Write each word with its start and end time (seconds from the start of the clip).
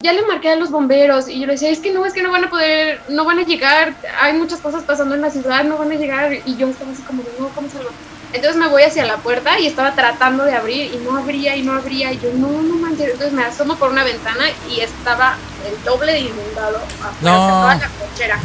ya 0.00 0.12
le 0.12 0.22
marqué 0.26 0.48
a 0.50 0.54
los 0.54 0.70
bomberos 0.70 1.28
y 1.28 1.40
yo 1.40 1.46
le 1.48 1.54
decía, 1.54 1.70
es 1.70 1.80
que 1.80 1.92
no, 1.92 2.06
es 2.06 2.12
que 2.12 2.22
no 2.22 2.30
van 2.30 2.44
a 2.44 2.48
poder, 2.50 3.00
no 3.08 3.24
van 3.24 3.40
a 3.40 3.42
llegar, 3.42 3.94
hay 4.20 4.32
muchas 4.32 4.60
cosas 4.60 4.84
pasando 4.84 5.16
en 5.16 5.22
la 5.22 5.28
ciudad, 5.28 5.64
no 5.64 5.76
van 5.76 5.90
a 5.90 5.96
llegar. 5.96 6.32
Y 6.46 6.56
yo 6.56 6.68
estaba 6.68 6.92
así 6.92 7.02
como, 7.02 7.24
no, 7.40 7.48
¿cómo 7.48 7.68
salgo? 7.68 7.90
Entonces 8.32 8.54
me 8.60 8.68
voy 8.68 8.84
hacia 8.84 9.04
la 9.06 9.16
puerta 9.16 9.58
y 9.58 9.66
estaba 9.66 9.96
tratando 9.96 10.44
de 10.44 10.54
abrir 10.54 10.94
y 10.94 10.98
no 10.98 11.16
abría 11.16 11.56
y 11.56 11.62
no 11.62 11.72
abría. 11.72 12.12
Y 12.12 12.20
yo, 12.20 12.30
no, 12.34 12.46
no 12.62 12.76
manches. 12.76 13.06
Entonces 13.10 13.32
me 13.32 13.42
asomo 13.42 13.74
por 13.74 13.90
una 13.90 14.04
ventana 14.04 14.44
y 14.70 14.82
estaba 14.82 15.36
el 15.68 15.82
doble 15.82 16.12
de 16.12 16.20
inundado 16.20 16.76
afuera, 16.76 17.12
No. 17.20 17.48
toda 17.48 17.74
la 17.74 17.88
cochera. 17.88 18.38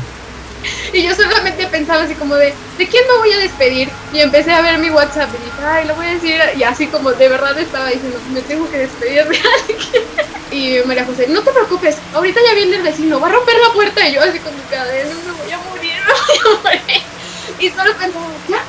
Y 0.98 1.02
yo 1.02 1.16
solamente 1.16 1.66
pensaba 1.68 2.04
así 2.04 2.14
como 2.14 2.36
de, 2.36 2.54
¿de 2.78 2.88
quién 2.88 3.04
me 3.08 3.18
voy 3.18 3.34
a 3.34 3.40
despedir? 3.40 3.90
Y 4.14 4.20
empecé 4.20 4.54
a 4.54 4.62
ver 4.62 4.78
mi 4.78 4.92
WhatsApp 4.92 5.30
y 5.34 5.44
dije, 5.44 5.66
ay, 5.66 5.88
lo 5.88 5.96
voy 5.96 6.06
a 6.06 6.14
decir. 6.14 6.40
Y 6.56 6.64
así 6.64 6.88
como 6.88 7.12
de 7.12 7.30
verdad 7.30 7.58
estaba 7.58 7.88
diciendo, 7.88 8.20
me 8.32 8.42
tengo 8.42 8.70
que 8.70 8.78
despedir 8.78 9.26
de 9.28 9.38
alguien. 9.62 10.04
Y 10.52 10.86
María 10.86 11.04
José, 11.06 11.28
no 11.30 11.42
te 11.42 11.52
preocupes, 11.52 11.98
ahorita 12.14 12.40
ya 12.48 12.54
viene 12.54 12.76
el 12.76 12.84
vecino, 12.84 13.20
va 13.20 13.28
a 13.28 13.32
romper 13.32 13.56
la 13.68 13.74
puerta. 13.74 14.08
Y 14.08 14.14
yo 14.14 14.22
así 14.22 14.38
con 14.40 14.56
mi 14.56 14.62
cadena, 14.70 15.16
me 15.26 15.32
voy 15.32 15.52
a 15.52 15.58
morir, 15.58 15.94
me 16.08 16.14
voy 16.14 16.58
a 16.58 16.62
morir. 16.62 17.02
Y 17.58 17.70
solo 17.72 17.92
pensaba, 17.98 18.26
ya, 18.48 18.62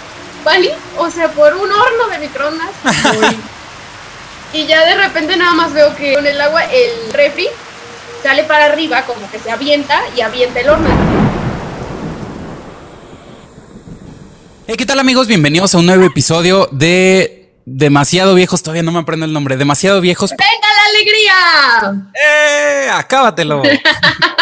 ¿vale? 0.44 0.74
O 0.96 1.10
sea, 1.10 1.28
por 1.28 1.54
un 1.54 1.70
horno 1.70 2.08
de 2.10 2.18
microondas. 2.18 2.70
y 4.54 4.66
ya 4.66 4.86
de 4.86 4.94
repente 4.94 5.36
nada 5.36 5.52
más 5.52 5.74
veo 5.74 5.94
que 5.94 6.14
con 6.14 6.26
el 6.26 6.40
agua 6.40 6.64
el 6.64 7.12
refri 7.12 7.48
sale 8.22 8.44
para 8.44 8.64
arriba, 8.64 9.02
como 9.02 9.30
que 9.30 9.38
se 9.38 9.50
avienta 9.50 10.00
y 10.16 10.22
avienta 10.22 10.60
el 10.60 10.70
horno. 10.70 11.23
Hey, 14.66 14.76
¿qué 14.78 14.86
tal 14.86 14.98
amigos? 14.98 15.28
Bienvenidos 15.28 15.74
a 15.74 15.78
un 15.78 15.84
nuevo 15.84 16.06
episodio 16.06 16.70
de 16.72 17.52
Demasiado 17.66 18.34
Viejos. 18.34 18.62
Todavía 18.62 18.82
no 18.82 18.92
me 18.92 19.00
aprendo 19.00 19.26
el 19.26 19.32
nombre. 19.34 19.58
Demasiado 19.58 20.00
Viejos. 20.00 20.30
¡Venga 20.30 20.42
la 20.42 21.92
alegría! 21.92 22.10
¡Eh! 22.14 22.88
¡Acábatelo! 22.90 23.62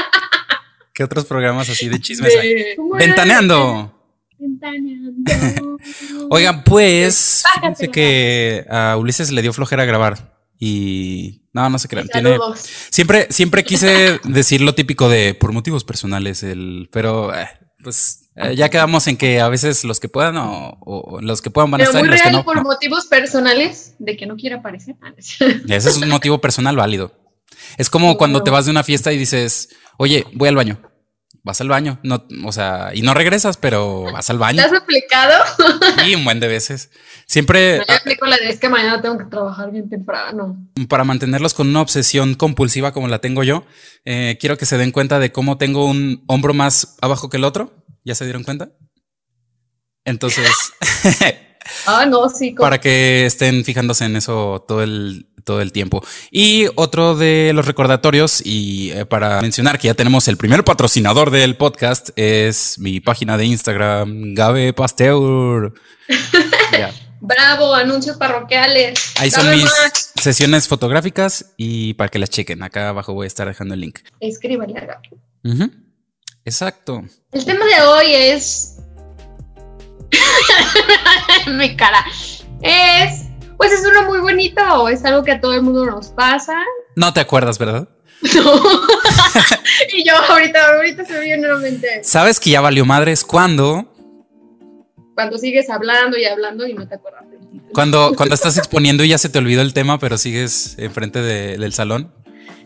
¿Qué 0.94 1.02
otros 1.02 1.24
programas 1.24 1.68
así 1.68 1.88
de 1.88 2.00
chismes 2.00 2.36
hay? 2.36 2.76
Ventaneando. 2.96 4.00
Ventaneando. 4.38 5.76
Oigan, 6.30 6.62
pues, 6.62 7.42
fíjense 7.54 7.88
que 7.88 8.64
a 8.70 8.96
Ulises 8.96 9.32
le 9.32 9.42
dio 9.42 9.52
flojera 9.52 9.84
grabar. 9.84 10.38
Y 10.56 11.48
no, 11.52 11.68
no 11.68 11.80
se 11.80 11.88
crean. 11.88 12.06
Tiene, 12.06 12.38
siempre, 12.90 13.26
siempre 13.30 13.64
quise 13.64 14.20
decir 14.22 14.60
lo 14.60 14.76
típico 14.76 15.08
de 15.08 15.34
por 15.34 15.50
motivos 15.50 15.82
personales, 15.82 16.44
el, 16.44 16.88
pero 16.92 17.34
eh, 17.34 17.48
pues 17.82 18.21
eh, 18.36 18.54
ya 18.56 18.68
quedamos 18.70 19.06
en 19.08 19.16
que 19.16 19.40
a 19.40 19.48
veces 19.48 19.84
los 19.84 20.00
que 20.00 20.08
puedan 20.08 20.36
o, 20.38 20.78
o 20.80 21.20
los 21.20 21.42
que 21.42 21.50
puedan 21.50 21.70
van 21.70 21.80
a 21.82 21.84
estar 21.84 22.00
muy 22.00 22.08
y 22.08 22.10
los 22.12 22.20
que 22.20 22.28
real 22.28 22.36
no. 22.38 22.44
por 22.44 22.56
no. 22.56 22.62
motivos 22.62 23.06
personales 23.06 23.94
de 23.98 24.16
que 24.16 24.26
no 24.26 24.36
quiera 24.36 24.56
aparecer. 24.58 24.96
Ah, 25.02 25.12
Ese 25.18 25.88
es 25.88 25.96
un 25.98 26.08
motivo 26.08 26.40
personal 26.40 26.76
válido. 26.76 27.12
Es 27.78 27.90
como 27.90 28.16
cuando 28.16 28.42
te 28.42 28.50
vas 28.50 28.64
de 28.64 28.70
una 28.70 28.84
fiesta 28.84 29.12
y 29.12 29.18
dices, 29.18 29.70
oye, 29.98 30.26
voy 30.32 30.48
al 30.48 30.56
baño. 30.56 30.80
Vas 31.44 31.60
al 31.60 31.68
baño, 31.68 31.98
no, 32.04 32.24
o 32.44 32.52
sea, 32.52 32.92
y 32.94 33.02
no 33.02 33.14
regresas, 33.14 33.56
pero 33.56 34.04
vas 34.12 34.30
al 34.30 34.36
¿Te 34.36 34.40
baño. 34.40 34.62
has 34.62 34.72
aplicado? 34.72 35.42
Y 36.06 36.14
un 36.14 36.24
buen 36.24 36.38
de 36.38 36.46
veces. 36.46 36.90
Siempre 37.26 37.78
Yo 37.78 37.94
aplico 37.96 38.26
la 38.26 38.36
de 38.36 38.48
es 38.48 38.60
que 38.60 38.68
mañana 38.68 39.02
tengo 39.02 39.18
que 39.18 39.24
trabajar 39.24 39.72
bien 39.72 39.88
temprano. 39.90 40.56
para 40.88 41.02
mantenerlos 41.02 41.52
con 41.54 41.68
una 41.68 41.80
obsesión 41.80 42.34
compulsiva 42.34 42.92
como 42.92 43.08
la 43.08 43.18
tengo 43.20 43.42
yo, 43.42 43.64
eh, 44.04 44.38
quiero 44.40 44.56
que 44.56 44.66
se 44.66 44.78
den 44.78 44.92
cuenta 44.92 45.18
de 45.18 45.32
cómo 45.32 45.58
tengo 45.58 45.84
un 45.86 46.22
hombro 46.28 46.54
más 46.54 46.96
abajo 47.00 47.28
que 47.28 47.38
el 47.38 47.44
otro. 47.44 47.81
¿Ya 48.04 48.14
se 48.14 48.24
dieron 48.24 48.42
cuenta? 48.44 48.70
Entonces, 50.04 50.46
Ah, 51.86 52.06
no, 52.06 52.28
sí. 52.28 52.50
para 52.52 52.80
que 52.80 53.24
estén 53.26 53.64
fijándose 53.64 54.04
en 54.04 54.16
eso 54.16 54.64
todo 54.66 54.82
el, 54.82 55.28
todo 55.44 55.60
el 55.60 55.70
tiempo. 55.72 56.04
Y 56.30 56.66
otro 56.74 57.14
de 57.14 57.52
los 57.54 57.66
recordatorios, 57.66 58.42
y 58.44 58.90
eh, 58.92 59.06
para 59.06 59.40
mencionar 59.40 59.78
que 59.78 59.86
ya 59.88 59.94
tenemos 59.94 60.26
el 60.28 60.36
primer 60.36 60.64
patrocinador 60.64 61.30
del 61.30 61.56
podcast, 61.56 62.10
es 62.16 62.78
mi 62.78 63.00
página 63.00 63.36
de 63.36 63.44
Instagram, 63.46 64.34
Gabe 64.34 64.72
Pasteur. 64.72 65.72
Bravo, 67.20 67.72
anuncios 67.72 68.16
parroquiales. 68.16 68.98
Ahí 69.20 69.30
son 69.30 69.48
mis 69.50 69.62
más. 69.62 70.12
sesiones 70.20 70.66
fotográficas 70.66 71.54
y 71.56 71.94
para 71.94 72.08
que 72.10 72.18
las 72.18 72.30
chequen. 72.30 72.64
Acá 72.64 72.88
abajo 72.88 73.14
voy 73.14 73.26
a 73.26 73.28
estar 73.28 73.46
dejando 73.46 73.74
el 73.74 73.80
link. 73.80 74.00
A 74.20 74.80
Gaby. 74.80 75.08
Ujú. 75.44 75.70
Exacto. 76.44 77.02
El 77.32 77.44
tema 77.44 77.64
de 77.64 77.82
hoy 77.82 78.12
es. 78.14 78.78
Mi 81.46 81.76
cara. 81.76 82.04
Es. 82.60 83.26
Pues 83.56 83.72
es 83.72 83.84
uno 83.86 84.02
muy 84.10 84.18
bonito 84.18 84.88
es 84.88 85.04
algo 85.04 85.22
que 85.22 85.32
a 85.32 85.40
todo 85.40 85.54
el 85.54 85.62
mundo 85.62 85.86
nos 85.86 86.08
pasa. 86.08 86.54
No 86.96 87.12
te 87.12 87.20
acuerdas, 87.20 87.58
¿verdad? 87.58 87.88
No. 88.36 88.54
y 89.92 90.04
yo 90.06 90.14
ahorita, 90.16 90.76
ahorita 90.76 91.04
se 91.04 91.12
me 91.14 91.20
viene 91.20 91.48
la 91.48 91.56
mente. 91.56 92.04
Sabes 92.04 92.38
que 92.38 92.50
ya 92.50 92.60
valió 92.60 92.84
madres 92.84 93.24
cuando, 93.24 93.92
Cuando 95.16 95.38
sigues 95.38 95.68
hablando 95.68 96.16
y 96.16 96.24
hablando 96.24 96.64
y 96.66 96.72
no 96.74 96.86
te 96.86 96.94
acuerdas 96.94 97.24
cuando, 97.74 98.12
cuando 98.16 98.34
estás 98.34 98.58
exponiendo 98.58 99.02
y 99.02 99.08
ya 99.08 99.18
se 99.18 99.28
te 99.30 99.38
olvidó 99.38 99.62
el 99.62 99.72
tema, 99.72 99.98
pero 99.98 100.18
sigues 100.18 100.74
enfrente 100.78 101.20
de- 101.22 101.56
del 101.58 101.72
salón 101.72 102.12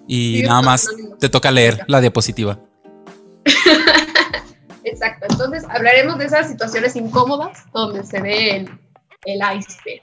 y 0.08 0.34
Sigues 0.36 0.48
nada 0.48 0.62
más 0.62 0.88
hablando. 0.88 1.16
te 1.18 1.28
toca 1.28 1.50
leer 1.52 1.84
la 1.86 2.00
diapositiva. 2.00 2.60
Exacto. 4.84 5.26
Entonces 5.30 5.64
hablaremos 5.68 6.18
de 6.18 6.26
esas 6.26 6.48
situaciones 6.48 6.94
incómodas 6.96 7.64
donde 7.72 8.04
se 8.04 8.20
ve 8.20 8.56
el, 8.56 8.70
el 9.24 9.38
iceberg. 9.58 10.02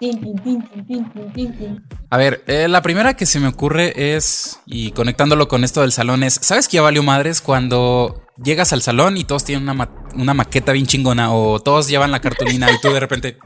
Tin, 0.00 0.20
tin, 0.20 0.36
tin, 0.42 0.62
tin, 0.68 0.86
tin, 0.86 1.12
tin, 1.12 1.32
tin, 1.32 1.58
tin. 1.58 1.86
A 2.10 2.16
ver, 2.16 2.42
eh, 2.48 2.66
la 2.68 2.82
primera 2.82 3.14
que 3.14 3.24
se 3.24 3.38
me 3.38 3.46
ocurre 3.46 4.14
es, 4.16 4.58
y 4.66 4.90
conectándolo 4.90 5.46
con 5.46 5.62
esto 5.62 5.82
del 5.82 5.92
salón, 5.92 6.24
es, 6.24 6.34
¿sabes 6.42 6.66
que 6.66 6.76
ya 6.78 6.82
valió 6.82 7.04
madres 7.04 7.40
cuando 7.40 8.20
llegas 8.42 8.72
al 8.72 8.82
salón 8.82 9.16
y 9.16 9.22
todos 9.24 9.44
tienen 9.44 9.62
una, 9.62 9.74
ma- 9.74 9.94
una 10.14 10.34
maqueta 10.34 10.72
bien 10.72 10.86
chingona 10.86 11.32
o 11.32 11.60
todos 11.60 11.86
llevan 11.88 12.10
la 12.10 12.20
cartulina 12.20 12.68
y 12.72 12.80
tú 12.80 12.92
de 12.92 12.98
repente 13.00 13.38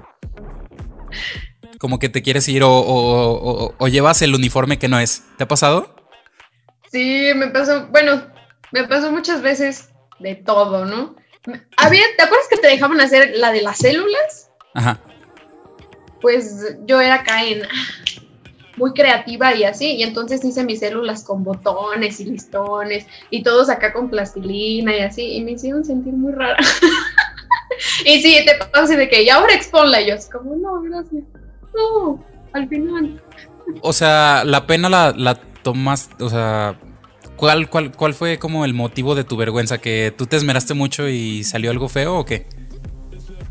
como 1.78 1.98
que 1.98 2.08
te 2.08 2.22
quieres 2.22 2.48
ir 2.48 2.62
o, 2.62 2.70
o- 2.70 3.66
o- 3.66 3.74
o 3.76 3.88
llevas 3.88 4.22
el 4.22 4.34
uniforme 4.34 4.78
que 4.78 4.88
no 4.88 4.98
es? 4.98 5.24
¿Te 5.36 5.44
ha 5.44 5.48
pasado? 5.48 5.94
Sí, 6.90 7.32
me 7.36 7.48
pasó, 7.48 7.88
bueno, 7.88 8.22
me 8.72 8.84
pasó 8.84 9.10
muchas 9.12 9.42
veces 9.42 9.90
de 10.18 10.34
todo, 10.34 10.84
¿no? 10.84 11.16
Había, 11.76 12.02
¿te 12.16 12.22
acuerdas 12.24 12.48
que 12.50 12.56
te 12.56 12.68
dejaban 12.68 13.00
hacer 13.00 13.32
la 13.36 13.52
de 13.52 13.62
las 13.62 13.78
células? 13.78 14.50
Ajá. 14.74 15.00
Pues 16.20 16.76
yo 16.86 17.00
era 17.00 17.16
acá 17.16 17.44
en 17.44 17.62
muy 18.76 18.92
creativa 18.92 19.54
y 19.54 19.64
así, 19.64 19.96
y 19.96 20.02
entonces 20.02 20.44
hice 20.44 20.64
mis 20.64 20.80
células 20.80 21.24
con 21.24 21.44
botones 21.44 22.20
y 22.20 22.26
listones 22.26 23.06
y 23.30 23.42
todos 23.42 23.70
acá 23.70 23.92
con 23.92 24.10
plastilina 24.10 24.94
y 24.94 25.00
así, 25.00 25.36
y 25.36 25.44
me 25.44 25.52
hicieron 25.52 25.84
sentir 25.84 26.12
muy 26.12 26.32
rara. 26.32 26.56
y 28.04 28.20
sí, 28.20 28.44
te 28.44 28.78
así 28.78 28.96
de 28.96 29.08
que, 29.08 29.22
y 29.22 29.30
ahora 29.30 29.54
exponla, 29.54 30.00
y 30.00 30.08
yo 30.08 30.14
así 30.14 30.30
como, 30.30 30.56
no, 30.56 30.82
gracias. 30.82 31.24
No, 31.74 32.24
al 32.52 32.68
final. 32.68 33.22
O 33.80 33.92
sea, 33.92 34.42
la 34.44 34.66
pena 34.66 34.88
la, 34.88 35.14
la 35.16 35.34
tomas, 35.62 36.10
o 36.20 36.28
sea, 36.28 36.78
¿cuál, 37.36 37.68
cuál, 37.68 37.92
¿cuál 37.92 38.14
fue 38.14 38.38
como 38.38 38.64
el 38.64 38.74
motivo 38.74 39.14
de 39.14 39.24
tu 39.24 39.36
vergüenza? 39.36 39.78
¿Que 39.78 40.12
tú 40.16 40.26
te 40.26 40.36
esmeraste 40.36 40.74
mucho 40.74 41.08
y 41.08 41.44
salió 41.44 41.70
algo 41.70 41.88
feo 41.88 42.16
o 42.18 42.24
qué? 42.24 42.46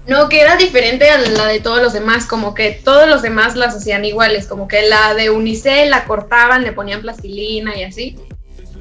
No, 0.07 0.29
que 0.29 0.41
era 0.41 0.55
diferente 0.55 1.09
a 1.09 1.17
la 1.17 1.47
de 1.47 1.59
todos 1.59 1.81
los 1.81 1.93
demás, 1.93 2.27
como 2.27 2.53
que 2.53 2.71
todos 2.83 3.09
los 3.09 3.23
demás 3.23 3.55
las 3.55 3.75
hacían 3.75 4.05
iguales, 4.05 4.47
como 4.47 4.67
que 4.67 4.83
la 4.87 5.15
de 5.15 5.31
Unicel 5.31 5.89
la 5.89 6.05
cortaban, 6.05 6.63
le 6.63 6.73
ponían 6.73 7.01
plastilina 7.01 7.75
y 7.75 7.83
así. 7.83 8.15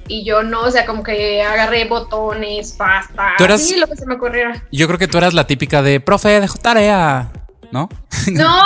Y 0.07 0.23
yo 0.25 0.43
no, 0.43 0.63
o 0.63 0.71
sea, 0.71 0.85
como 0.85 1.03
que 1.03 1.43
agarré 1.43 1.87
botones, 1.87 2.73
pasta, 2.73 3.33
Tú 3.39 3.45
eras- 3.45 3.73
lo 3.75 3.87
que 3.87 3.97
se 3.97 4.05
me 4.05 4.17
ocurriera. 4.17 4.63
Yo 4.71 4.87
creo 4.87 4.99
que 4.99 5.09
tú 5.09 5.17
eras 5.17 5.33
la 5.33 5.47
típica 5.47 5.81
de, 5.81 5.99
profe, 6.01 6.41
dejo 6.41 6.59
tarea, 6.59 7.33
¿no? 7.71 7.89
No, 8.33 8.59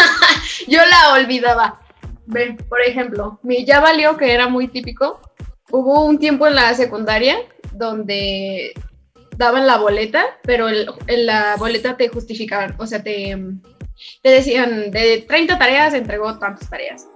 yo 0.68 0.80
la 0.86 1.12
olvidaba. 1.12 1.80
Ve, 2.24 2.56
por 2.68 2.80
ejemplo, 2.80 3.40
mi 3.42 3.66
ya 3.66 3.80
valió, 3.80 4.16
que 4.16 4.32
era 4.32 4.48
muy 4.48 4.68
típico. 4.68 5.20
Hubo 5.72 6.04
un 6.04 6.18
tiempo 6.18 6.46
en 6.46 6.54
la 6.54 6.74
secundaria 6.74 7.36
donde 7.72 8.72
daban 9.36 9.66
la 9.66 9.78
boleta, 9.78 10.24
pero 10.42 10.68
el- 10.68 10.90
en 11.06 11.26
la 11.26 11.56
boleta 11.56 11.96
te 11.96 12.08
justificaban, 12.08 12.74
o 12.78 12.86
sea, 12.86 13.02
te, 13.02 13.36
te 14.22 14.30
decían, 14.30 14.90
de 14.90 15.24
30 15.26 15.58
tareas 15.58 15.94
entregó 15.94 16.38
tantas 16.38 16.68
tareas. 16.68 17.06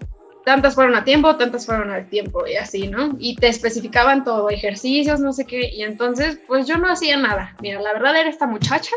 Tantas 0.44 0.74
fueron 0.74 0.94
a 0.94 1.04
tiempo, 1.04 1.36
tantas 1.36 1.64
fueron 1.64 1.90
al 1.90 2.08
tiempo 2.08 2.46
y 2.46 2.56
así, 2.56 2.86
¿no? 2.86 3.16
Y 3.18 3.34
te 3.36 3.48
especificaban 3.48 4.24
todo, 4.24 4.50
ejercicios, 4.50 5.18
no 5.20 5.32
sé 5.32 5.46
qué. 5.46 5.70
Y 5.70 5.82
entonces, 5.82 6.38
pues 6.46 6.66
yo 6.66 6.76
no 6.76 6.90
hacía 6.90 7.16
nada. 7.16 7.56
Mira, 7.62 7.80
la 7.80 7.94
verdad 7.94 8.14
era 8.16 8.28
esta 8.28 8.46
muchacha 8.46 8.94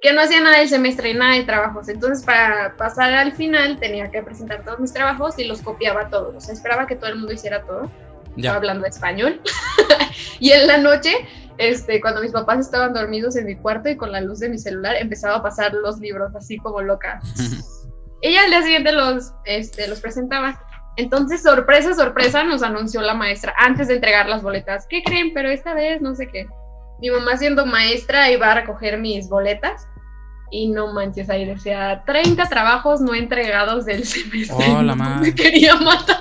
que 0.00 0.12
no 0.14 0.22
hacía 0.22 0.40
nada 0.40 0.58
del 0.58 0.68
semestre 0.68 1.10
y 1.10 1.14
nada 1.14 1.34
de 1.34 1.44
trabajos. 1.44 1.88
Entonces, 1.90 2.24
para 2.24 2.74
pasar 2.78 3.12
al 3.12 3.32
final, 3.32 3.78
tenía 3.78 4.10
que 4.10 4.22
presentar 4.22 4.64
todos 4.64 4.78
mis 4.80 4.92
trabajos 4.94 5.38
y 5.38 5.44
los 5.44 5.60
copiaba 5.60 6.08
todos. 6.08 6.34
O 6.36 6.40
sea, 6.40 6.54
esperaba 6.54 6.86
que 6.86 6.96
todo 6.96 7.10
el 7.10 7.16
mundo 7.16 7.34
hiciera 7.34 7.62
todo, 7.66 7.90
Ya. 8.42 8.54
hablando 8.54 8.86
español. 8.86 9.40
y 10.40 10.52
en 10.52 10.66
la 10.66 10.78
noche, 10.78 11.12
este, 11.58 12.00
cuando 12.00 12.20
mis 12.20 12.32
papás 12.32 12.60
estaban 12.60 12.94
dormidos 12.94 13.36
en 13.36 13.46
mi 13.46 13.56
cuarto 13.56 13.88
y 13.88 13.96
con 13.96 14.12
la 14.12 14.20
luz 14.20 14.40
de 14.40 14.48
mi 14.48 14.58
celular, 14.58 14.96
empezaba 14.96 15.36
a 15.36 15.42
pasar 15.42 15.74
los 15.74 15.98
libros 15.98 16.34
así 16.34 16.56
como 16.58 16.80
loca. 16.80 17.20
Ella 18.22 18.44
al 18.44 18.50
día 18.50 18.62
siguiente 18.62 18.92
los, 18.92 19.32
este, 19.44 19.86
los 19.88 20.00
presentaba. 20.00 20.60
Entonces, 20.96 21.42
sorpresa, 21.42 21.94
sorpresa, 21.94 22.42
nos 22.42 22.62
anunció 22.62 23.00
la 23.02 23.14
maestra 23.14 23.54
antes 23.56 23.86
de 23.86 23.94
entregar 23.94 24.28
las 24.28 24.42
boletas. 24.42 24.86
¿Qué 24.88 25.02
creen? 25.04 25.32
Pero 25.32 25.48
esta 25.48 25.74
vez 25.74 26.00
no 26.00 26.16
sé 26.16 26.26
qué. 26.26 26.48
Mi 27.00 27.10
mamá 27.10 27.36
siendo 27.36 27.64
maestra 27.64 28.28
iba 28.30 28.50
a 28.50 28.54
recoger 28.54 28.98
mis 28.98 29.28
boletas 29.28 29.86
y 30.50 30.68
no 30.68 30.92
manches, 30.92 31.30
ahí 31.30 31.44
decía 31.44 32.02
30 32.06 32.48
trabajos 32.48 33.00
no 33.00 33.14
entregados 33.14 33.84
del 33.84 34.04
semestre. 34.06 34.66
Oh, 34.68 34.82
la 34.82 34.94
madre. 34.94 35.28
Me 35.28 35.34
quería 35.34 35.76
matar. 35.76 36.18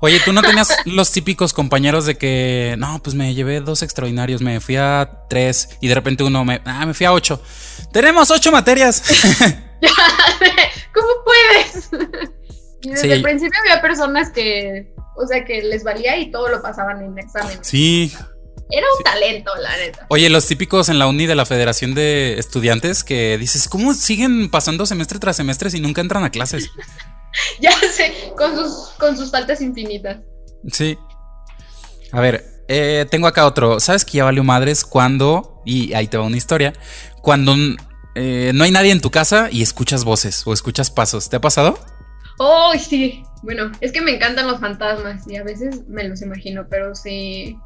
Oye, 0.00 0.20
¿tú 0.24 0.32
no 0.32 0.42
tenías 0.42 0.76
los 0.84 1.10
típicos 1.12 1.52
compañeos 1.52 2.06
de 2.06 2.16
que, 2.16 2.76
no, 2.78 3.00
pues 3.02 3.16
me 3.16 3.34
llevé 3.34 3.60
dos 3.60 3.82
extraordinarios, 3.82 4.40
me 4.40 4.60
fui 4.60 4.76
a 4.76 5.24
tres 5.28 5.70
y 5.80 5.88
de 5.88 5.94
repente 5.94 6.24
uno 6.24 6.44
me, 6.44 6.60
ah, 6.64 6.86
me 6.86 6.94
fui 6.94 7.06
a 7.06 7.12
ocho. 7.12 7.42
Tenemos 7.92 8.30
ocho 8.30 8.52
materias. 8.52 9.02
¿Cómo 10.94 11.08
puedes? 11.24 11.90
Y 12.82 12.90
desde 12.90 13.12
el 13.12 13.22
principio 13.22 13.58
había 13.60 13.80
personas 13.80 14.30
que, 14.30 14.92
o 15.16 15.26
sea, 15.26 15.44
que 15.44 15.62
les 15.62 15.84
valía 15.84 16.16
y 16.16 16.30
todo 16.30 16.48
lo 16.48 16.62
pasaban 16.62 17.02
en 17.02 17.18
examen. 17.18 17.58
Sí. 17.62 18.12
Era 18.70 18.86
un 18.98 19.02
talento, 19.02 19.50
la 19.60 19.76
neta. 19.78 20.06
Oye, 20.10 20.28
los 20.28 20.46
típicos 20.46 20.88
en 20.90 20.98
la 20.98 21.06
uni 21.06 21.26
de 21.26 21.34
la 21.34 21.46
Federación 21.46 21.94
de 21.94 22.38
Estudiantes 22.38 23.02
que 23.02 23.38
dices, 23.38 23.66
¿cómo 23.66 23.94
siguen 23.94 24.50
pasando 24.50 24.84
semestre 24.84 25.18
tras 25.18 25.36
semestre 25.36 25.70
si 25.70 25.80
nunca 25.80 26.02
entran 26.02 26.22
a 26.22 26.30
clases? 26.30 26.70
ya 27.60 27.72
sé, 27.92 28.32
con 28.36 28.54
sus, 28.54 28.90
con 28.98 29.16
sus 29.16 29.30
faltas 29.30 29.60
infinitas. 29.60 30.18
Sí. 30.70 30.98
A 32.12 32.20
ver, 32.20 32.44
eh, 32.68 33.06
tengo 33.10 33.26
acá 33.26 33.46
otro. 33.46 33.80
¿Sabes 33.80 34.04
que 34.04 34.18
ya 34.18 34.24
valió 34.24 34.44
madres 34.44 34.84
cuando, 34.84 35.62
y 35.64 35.92
ahí 35.94 36.06
te 36.06 36.16
va 36.16 36.24
una 36.24 36.36
historia, 36.36 36.72
cuando 37.22 37.54
eh, 38.14 38.52
no 38.54 38.64
hay 38.64 38.70
nadie 38.70 38.92
en 38.92 39.00
tu 39.00 39.10
casa 39.10 39.48
y 39.50 39.62
escuchas 39.62 40.04
voces 40.04 40.46
o 40.46 40.52
escuchas 40.52 40.90
pasos? 40.90 41.28
¿Te 41.28 41.36
ha 41.36 41.40
pasado? 41.40 41.78
Oh, 42.38 42.72
sí. 42.78 43.24
Bueno, 43.42 43.70
es 43.80 43.92
que 43.92 44.00
me 44.00 44.14
encantan 44.14 44.46
los 44.46 44.60
fantasmas 44.60 45.26
y 45.28 45.36
a 45.36 45.44
veces 45.44 45.86
me 45.88 46.04
los 46.04 46.22
imagino, 46.22 46.66
pero 46.68 46.94
sí. 46.94 47.56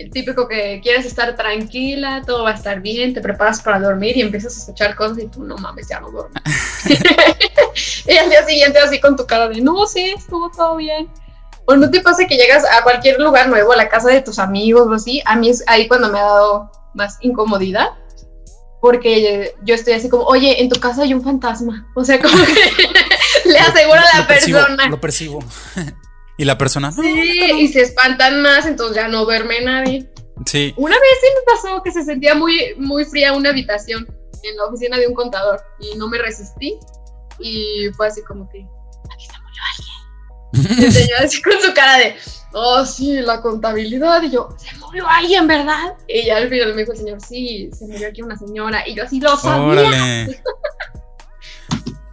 El 0.00 0.10
típico 0.10 0.48
que 0.48 0.80
quieres 0.82 1.04
estar 1.04 1.36
tranquila, 1.36 2.22
todo 2.26 2.44
va 2.44 2.52
a 2.52 2.54
estar 2.54 2.80
bien, 2.80 3.12
te 3.12 3.20
preparas 3.20 3.60
para 3.60 3.78
dormir 3.78 4.16
y 4.16 4.22
empiezas 4.22 4.56
a 4.56 4.60
escuchar 4.60 4.96
cosas 4.96 5.18
y 5.18 5.26
tú 5.26 5.44
no 5.44 5.58
mames, 5.58 5.88
ya 5.88 6.00
no 6.00 6.10
duermes. 6.10 6.42
y 8.06 8.16
al 8.16 8.30
día 8.30 8.46
siguiente 8.46 8.78
así 8.78 8.98
con 8.98 9.14
tu 9.14 9.26
cara 9.26 9.48
de 9.48 9.60
no, 9.60 9.86
sí, 9.86 10.14
estuvo 10.16 10.50
todo 10.50 10.76
bien. 10.76 11.10
O 11.66 11.76
no 11.76 11.90
te 11.90 12.00
pasa 12.00 12.26
que 12.26 12.38
llegas 12.38 12.64
a 12.64 12.82
cualquier 12.82 13.20
lugar 13.20 13.50
nuevo, 13.50 13.72
a 13.72 13.76
la 13.76 13.90
casa 13.90 14.08
de 14.08 14.22
tus 14.22 14.38
amigos 14.38 14.86
o 14.88 14.94
así. 14.94 15.20
A 15.26 15.36
mí 15.36 15.50
es 15.50 15.62
ahí 15.66 15.86
cuando 15.86 16.08
me 16.08 16.18
ha 16.18 16.22
dado 16.22 16.70
más 16.94 17.18
incomodidad 17.20 17.90
porque 18.80 19.54
yo 19.62 19.74
estoy 19.74 19.92
así 19.92 20.08
como, 20.08 20.24
oye, 20.24 20.62
en 20.62 20.70
tu 20.70 20.80
casa 20.80 21.02
hay 21.02 21.12
un 21.12 21.22
fantasma. 21.22 21.86
O 21.94 22.04
sea, 22.04 22.18
como 22.18 22.34
que 22.42 22.54
le 23.50 23.58
aseguro 23.58 24.00
a 24.00 24.18
la 24.18 24.26
persona. 24.26 24.88
lo 24.88 24.98
percibo. 24.98 25.44
Y 26.40 26.44
la 26.46 26.56
persona. 26.56 26.90
sí, 26.90 27.38
y 27.58 27.68
se 27.68 27.82
espantan 27.82 28.40
más, 28.40 28.64
entonces 28.64 28.96
ya 28.96 29.08
no 29.08 29.26
duerme 29.26 29.60
nadie. 29.60 30.08
Sí. 30.46 30.72
Una 30.78 30.94
vez 30.94 31.10
sí 31.20 31.26
me 31.34 31.52
pasó 31.52 31.82
que 31.82 31.92
se 31.92 32.02
sentía 32.02 32.34
muy, 32.34 32.74
muy 32.78 33.04
fría 33.04 33.34
una 33.34 33.50
habitación 33.50 34.08
en 34.42 34.56
la 34.56 34.64
oficina 34.64 34.96
de 34.96 35.06
un 35.06 35.12
contador 35.12 35.60
y 35.80 35.98
no 35.98 36.08
me 36.08 36.16
resistí. 36.16 36.78
Y 37.40 37.90
fue 37.94 38.06
así 38.06 38.22
como 38.22 38.48
que, 38.48 38.66
aquí 39.12 39.26
se 39.26 39.32
murió 39.42 40.72
alguien. 40.72 40.88
Y 40.88 40.90
señor 40.90 41.18
así 41.24 41.42
con 41.42 41.60
su 41.60 41.74
cara 41.74 41.98
de, 41.98 42.16
oh, 42.54 42.86
sí, 42.86 43.20
la 43.20 43.42
contabilidad. 43.42 44.22
Y 44.22 44.30
yo, 44.30 44.48
se 44.56 44.74
murió 44.78 45.06
alguien, 45.06 45.46
¿verdad? 45.46 45.92
Y 46.08 46.24
ya 46.24 46.38
al 46.38 46.48
final 46.48 46.72
me 46.74 46.80
dijo 46.80 46.92
el 46.92 46.98
señor, 46.98 47.20
sí, 47.20 47.68
se 47.78 47.86
murió 47.86 48.08
aquí 48.08 48.22
una 48.22 48.38
señora. 48.38 48.88
Y 48.88 48.94
yo 48.94 49.04
así 49.04 49.20
lo 49.20 49.36
sabía. 49.36 50.26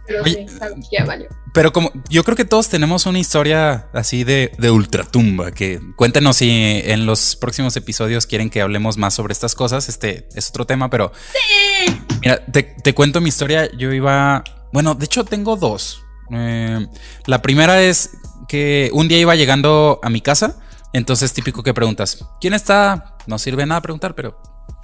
Pero 0.08 0.24
sí, 0.24 0.46
ya 0.90 1.04
valió. 1.04 1.28
Pero 1.54 1.72
como 1.72 1.92
yo 2.08 2.24
creo 2.24 2.36
que 2.36 2.44
todos 2.44 2.68
tenemos 2.68 3.06
una 3.06 3.18
historia 3.18 3.88
así 3.92 4.24
de, 4.24 4.52
de 4.58 4.70
ultratumba, 4.70 5.52
que 5.52 5.80
cuéntenos 5.96 6.38
si 6.38 6.80
en 6.84 7.06
los 7.06 7.36
próximos 7.36 7.76
episodios 7.76 8.26
quieren 8.26 8.50
que 8.50 8.60
hablemos 8.60 8.96
más 8.96 9.14
sobre 9.14 9.32
estas 9.32 9.54
cosas. 9.54 9.88
Este 9.88 10.28
es 10.34 10.48
otro 10.48 10.66
tema, 10.66 10.90
pero... 10.90 11.12
Sí. 11.32 11.94
Mira, 12.22 12.44
te, 12.46 12.62
te 12.62 12.94
cuento 12.94 13.20
mi 13.20 13.28
historia. 13.28 13.70
Yo 13.76 13.92
iba... 13.92 14.42
Bueno, 14.72 14.94
de 14.94 15.04
hecho 15.04 15.24
tengo 15.24 15.56
dos. 15.56 16.02
Eh, 16.30 16.86
la 17.26 17.42
primera 17.42 17.80
es 17.82 18.10
que 18.48 18.90
un 18.92 19.08
día 19.08 19.18
iba 19.18 19.34
llegando 19.34 20.00
a 20.02 20.10
mi 20.10 20.20
casa, 20.20 20.58
entonces 20.92 21.32
típico 21.32 21.62
que 21.62 21.74
preguntas, 21.74 22.24
¿quién 22.40 22.54
está? 22.54 23.16
No 23.26 23.38
sirve 23.38 23.66
nada 23.66 23.82
preguntar, 23.82 24.14
pero 24.14 24.40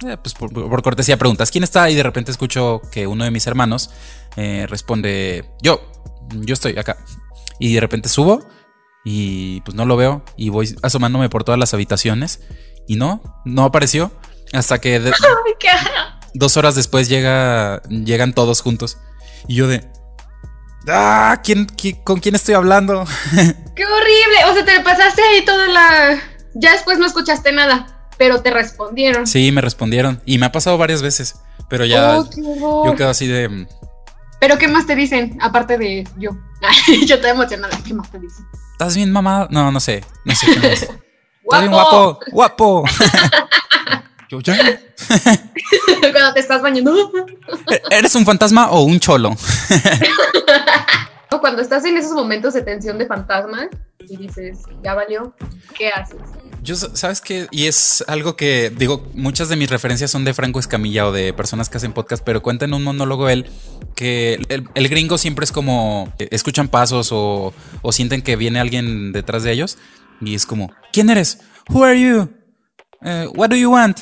eh, 0.07 0.17
pues 0.17 0.33
por, 0.33 0.81
cortesía 0.81 1.17
preguntas, 1.17 1.51
¿quién 1.51 1.63
está? 1.63 1.89
Y 1.89 1.95
de 1.95 2.03
repente 2.03 2.31
escucho 2.31 2.81
que 2.91 3.07
uno 3.07 3.23
de 3.23 3.31
mis 3.31 3.47
hermanos 3.47 3.91
eh, 4.35 4.65
responde, 4.69 5.49
yo, 5.61 5.81
yo 6.31 6.53
estoy 6.53 6.77
acá. 6.77 6.97
Y 7.59 7.73
de 7.73 7.79
repente 7.79 8.09
subo 8.09 8.45
y 9.03 9.61
pues 9.61 9.75
no 9.75 9.85
lo 9.85 9.95
veo 9.95 10.23
y 10.35 10.49
voy 10.49 10.75
asomándome 10.81 11.29
por 11.29 11.43
todas 11.43 11.59
las 11.59 11.73
habitaciones 11.73 12.41
y 12.87 12.95
no, 12.95 13.21
no 13.45 13.63
apareció 13.63 14.11
hasta 14.51 14.79
que 14.79 14.99
dos 16.33 16.57
horas 16.57 16.75
después 16.75 17.07
llega, 17.07 17.81
llegan 17.83 18.33
todos 18.33 18.61
juntos 18.61 18.97
y 19.47 19.55
yo 19.55 19.67
de, 19.67 19.87
Ah, 20.87 21.41
¿quién, 21.43 21.67
con 22.03 22.19
quién 22.19 22.35
estoy 22.35 22.53
hablando? 22.53 23.05
¡Qué 23.75 23.85
horrible! 23.85 24.45
O 24.49 24.53
sea, 24.53 24.65
te 24.65 24.79
pasaste 24.81 25.21
ahí 25.21 25.43
toda 25.43 25.67
la. 25.67 26.21
Ya 26.53 26.73
después 26.73 26.99
no 26.99 27.05
escuchaste 27.05 27.51
nada, 27.51 27.94
pero 28.17 28.41
te 28.41 28.51
respondieron. 28.51 29.27
Sí, 29.27 29.51
me 29.51 29.61
respondieron. 29.61 30.21
Y 30.25 30.37
me 30.37 30.45
ha 30.45 30.51
pasado 30.51 30.77
varias 30.77 31.01
veces. 31.01 31.35
Pero 31.69 31.85
ya. 31.85 32.19
Oh, 32.19 32.85
yo 32.85 32.95
quedo 32.95 33.09
así 33.09 33.27
de. 33.27 33.49
Mm. 33.49 33.67
¿Pero 34.39 34.57
qué 34.57 34.67
más 34.67 34.85
te 34.85 34.95
dicen? 34.95 35.37
Aparte 35.41 35.77
de 35.77 36.07
yo. 36.17 36.31
yo 37.05 37.15
estoy 37.15 37.31
emocionada. 37.31 37.77
¿Qué 37.85 37.93
más 37.93 38.11
te 38.11 38.19
dicen? 38.19 38.45
¿Estás 38.73 38.95
bien, 38.95 39.11
mamá? 39.11 39.47
No, 39.49 39.71
no 39.71 39.79
sé. 39.79 40.03
No 40.23 40.35
sé 40.35 40.47
qué 40.53 40.59
más. 40.59 40.81
¿Estás 41.43 41.59
bien 41.59 41.71
guapo? 41.71 42.19
¡Guapo! 42.31 42.83
yo 44.29 44.39
ya. 44.41 44.57
Cuando 46.11 46.33
te 46.33 46.39
estás 46.39 46.61
bañando. 46.61 47.11
¿Eres 47.91 48.15
un 48.15 48.25
fantasma 48.25 48.71
o 48.71 48.81
un 48.81 48.99
cholo? 48.99 49.35
Cuando 51.45 51.61
estás 51.61 51.85
en 51.85 51.95
esos 51.95 52.13
momentos 52.13 52.55
de 52.55 52.63
tensión 52.63 52.97
de 52.97 53.05
fantasma 53.05 53.69
y 53.99 54.17
dices, 54.17 54.63
ya 54.83 54.95
valió, 54.95 55.35
¿qué 55.77 55.89
haces? 55.89 56.17
Yo, 56.65 56.75
¿sabes 56.75 57.21
qué? 57.21 57.47
Y 57.51 57.67
es 57.67 58.03
algo 58.07 58.35
que, 58.35 58.71
digo, 58.75 59.07
muchas 59.13 59.49
de 59.49 59.55
mis 59.55 59.69
referencias 59.69 60.09
son 60.09 60.25
de 60.25 60.33
Franco 60.33 60.59
Escamilla 60.59 61.07
o 61.07 61.11
de 61.11 61.31
personas 61.31 61.69
que 61.69 61.77
hacen 61.77 61.93
podcast, 61.93 62.23
pero 62.25 62.41
cuenta 62.41 62.65
en 62.65 62.73
un 62.73 62.83
monólogo 62.83 63.29
él 63.29 63.45
que 63.95 64.39
el, 64.49 64.87
gringo 64.89 65.19
siempre 65.19 65.43
es 65.43 65.51
como, 65.51 66.11
escuchan 66.17 66.67
pasos 66.67 67.11
o, 67.11 67.53
o, 67.83 67.91
sienten 67.91 68.23
que 68.23 68.35
viene 68.35 68.59
alguien 68.59 69.11
detrás 69.11 69.43
de 69.43 69.51
ellos 69.51 69.77
y 70.21 70.33
es 70.33 70.47
como, 70.47 70.73
¿quién 70.91 71.11
eres? 71.11 71.37
Who 71.69 71.83
are 71.83 72.01
you? 72.01 72.31
Uh, 72.99 73.29
what 73.35 73.49
do 73.49 73.55
you 73.55 73.71
want? 73.71 73.99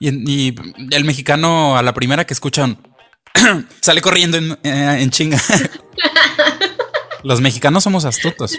Y, 0.00 0.54
el 0.90 1.04
mexicano 1.04 1.76
a 1.76 1.82
la 1.82 1.92
primera 1.92 2.24
que 2.24 2.32
escuchan 2.32 2.78
sale 3.82 4.00
corriendo 4.00 4.38
en, 4.38 4.52
eh, 4.62 5.02
en 5.02 5.10
chinga. 5.10 5.38
Los 7.22 7.42
mexicanos 7.42 7.84
somos 7.84 8.06
astutos. 8.06 8.58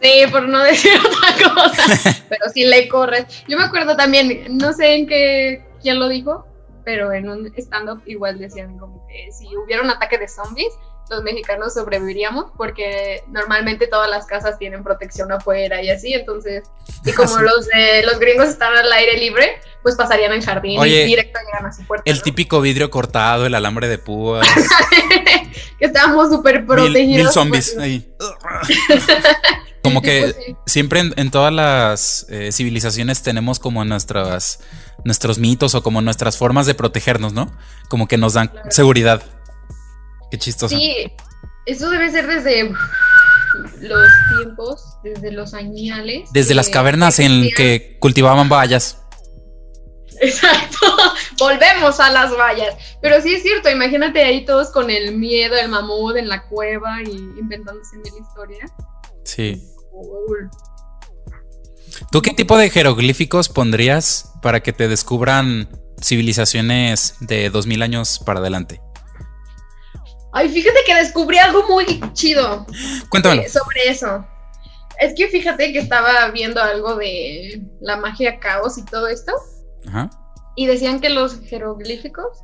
Sí, 0.00 0.24
por 0.30 0.48
no 0.48 0.58
decir 0.64 0.92
otra 0.98 1.54
cosa. 1.54 2.24
pero 2.28 2.48
sí 2.52 2.64
le 2.64 2.88
corres. 2.88 3.24
Yo 3.48 3.56
me 3.58 3.64
acuerdo 3.64 3.96
también, 3.96 4.56
no 4.56 4.72
sé 4.72 4.94
en 4.94 5.06
qué, 5.06 5.64
quién 5.82 5.98
lo 5.98 6.08
dijo, 6.08 6.46
pero 6.84 7.12
en 7.12 7.28
un 7.28 7.52
stand-up 7.56 8.02
igual 8.06 8.38
decían 8.38 8.78
como 8.78 9.06
que 9.08 9.30
si 9.32 9.54
hubiera 9.56 9.82
un 9.82 9.90
ataque 9.90 10.18
de 10.18 10.28
zombies, 10.28 10.72
los 11.10 11.22
mexicanos 11.22 11.74
sobreviviríamos 11.74 12.46
porque 12.56 13.22
normalmente 13.28 13.86
todas 13.86 14.10
las 14.10 14.26
casas 14.26 14.58
tienen 14.58 14.82
protección 14.82 15.32
afuera 15.32 15.82
y 15.82 15.90
así, 15.90 16.12
entonces, 16.12 16.64
y 17.04 17.12
como 17.12 17.38
los 17.40 17.66
de 17.66 18.02
los 18.04 18.18
gringos 18.18 18.48
están 18.48 18.76
al 18.76 18.92
aire 18.92 19.18
libre, 19.18 19.60
pues 19.82 19.96
pasarían 19.96 20.32
en 20.32 20.42
jardín 20.42 20.80
y 20.84 21.04
directo 21.04 21.38
llegan 21.46 21.66
a 21.66 21.72
su 21.72 21.86
puerta. 21.86 22.10
El 22.10 22.22
típico 22.22 22.60
vidrio 22.60 22.90
cortado, 22.90 23.46
el 23.46 23.54
alambre 23.54 23.88
de 23.88 23.98
púas. 23.98 24.46
que 25.78 25.86
estábamos 25.86 26.28
súper 26.28 26.66
protegidos. 26.66 27.24
Mil, 27.24 27.28
zombies 27.28 27.76
ahí. 27.78 28.12
Como 29.88 30.02
que 30.02 30.34
pues 30.34 30.56
siempre 30.66 31.00
en, 31.16 31.30
todas 31.30 31.52
las 31.52 32.26
eh, 32.28 32.52
civilizaciones 32.52 33.22
tenemos 33.22 33.58
como 33.58 33.84
nuestras 33.84 34.60
nuestros 35.04 35.38
mitos 35.38 35.74
o 35.74 35.82
como 35.82 36.00
nuestras 36.00 36.36
formas 36.36 36.66
de 36.66 36.74
protegernos, 36.74 37.32
¿no? 37.32 37.50
Como 37.88 38.06
que 38.06 38.18
nos 38.18 38.34
dan 38.34 38.52
seguridad. 38.70 39.22
Qué 40.30 40.38
chistoso. 40.38 40.76
Sí, 40.76 41.12
eso 41.66 41.88
debe 41.90 42.10
ser 42.10 42.26
desde 42.26 42.70
los 43.80 44.08
tiempos, 44.36 44.82
desde 45.02 45.32
los 45.32 45.54
añales. 45.54 46.28
Desde 46.32 46.54
las 46.54 46.68
cavernas 46.68 47.18
en 47.18 47.48
que 47.56 47.96
cultivaban 48.00 48.48
vallas. 48.48 48.98
Exacto, 50.20 50.78
volvemos 51.38 52.00
a 52.00 52.10
las 52.10 52.36
vallas. 52.36 52.74
Pero 53.00 53.20
sí 53.22 53.34
es 53.34 53.42
cierto, 53.42 53.70
imagínate 53.70 54.22
ahí 54.22 54.44
todos 54.44 54.70
con 54.70 54.90
el 54.90 55.16
miedo, 55.16 55.56
el 55.56 55.68
mamut 55.68 56.16
en 56.16 56.28
la 56.28 56.46
cueva 56.48 57.02
y 57.02 57.12
inventándose 57.38 57.96
mil 57.98 58.12
historias. 58.20 58.70
Sí. 59.24 59.62
¿Tú 62.12 62.22
qué 62.22 62.32
tipo 62.32 62.56
de 62.56 62.70
jeroglíficos 62.70 63.48
pondrías 63.48 64.32
para 64.42 64.60
que 64.60 64.72
te 64.72 64.88
descubran 64.88 65.68
civilizaciones 66.00 67.14
de 67.20 67.50
2000 67.50 67.82
años 67.82 68.20
para 68.24 68.40
adelante? 68.40 68.80
Ay, 70.32 70.48
fíjate 70.48 70.78
que 70.86 70.94
descubrí 70.94 71.38
algo 71.38 71.66
muy 71.68 72.00
chido. 72.12 72.66
Cuéntamelo. 73.08 73.42
eh, 73.42 73.48
Sobre 73.48 73.88
eso. 73.88 74.24
Es 75.00 75.14
que 75.14 75.28
fíjate 75.28 75.72
que 75.72 75.78
estaba 75.78 76.28
viendo 76.30 76.60
algo 76.60 76.96
de 76.96 77.62
la 77.80 77.96
magia 77.96 78.38
caos 78.38 78.78
y 78.78 78.84
todo 78.84 79.08
esto. 79.08 79.32
Ajá. 79.86 80.10
Y 80.56 80.66
decían 80.66 81.00
que 81.00 81.08
los 81.08 81.40
jeroglíficos 81.40 82.38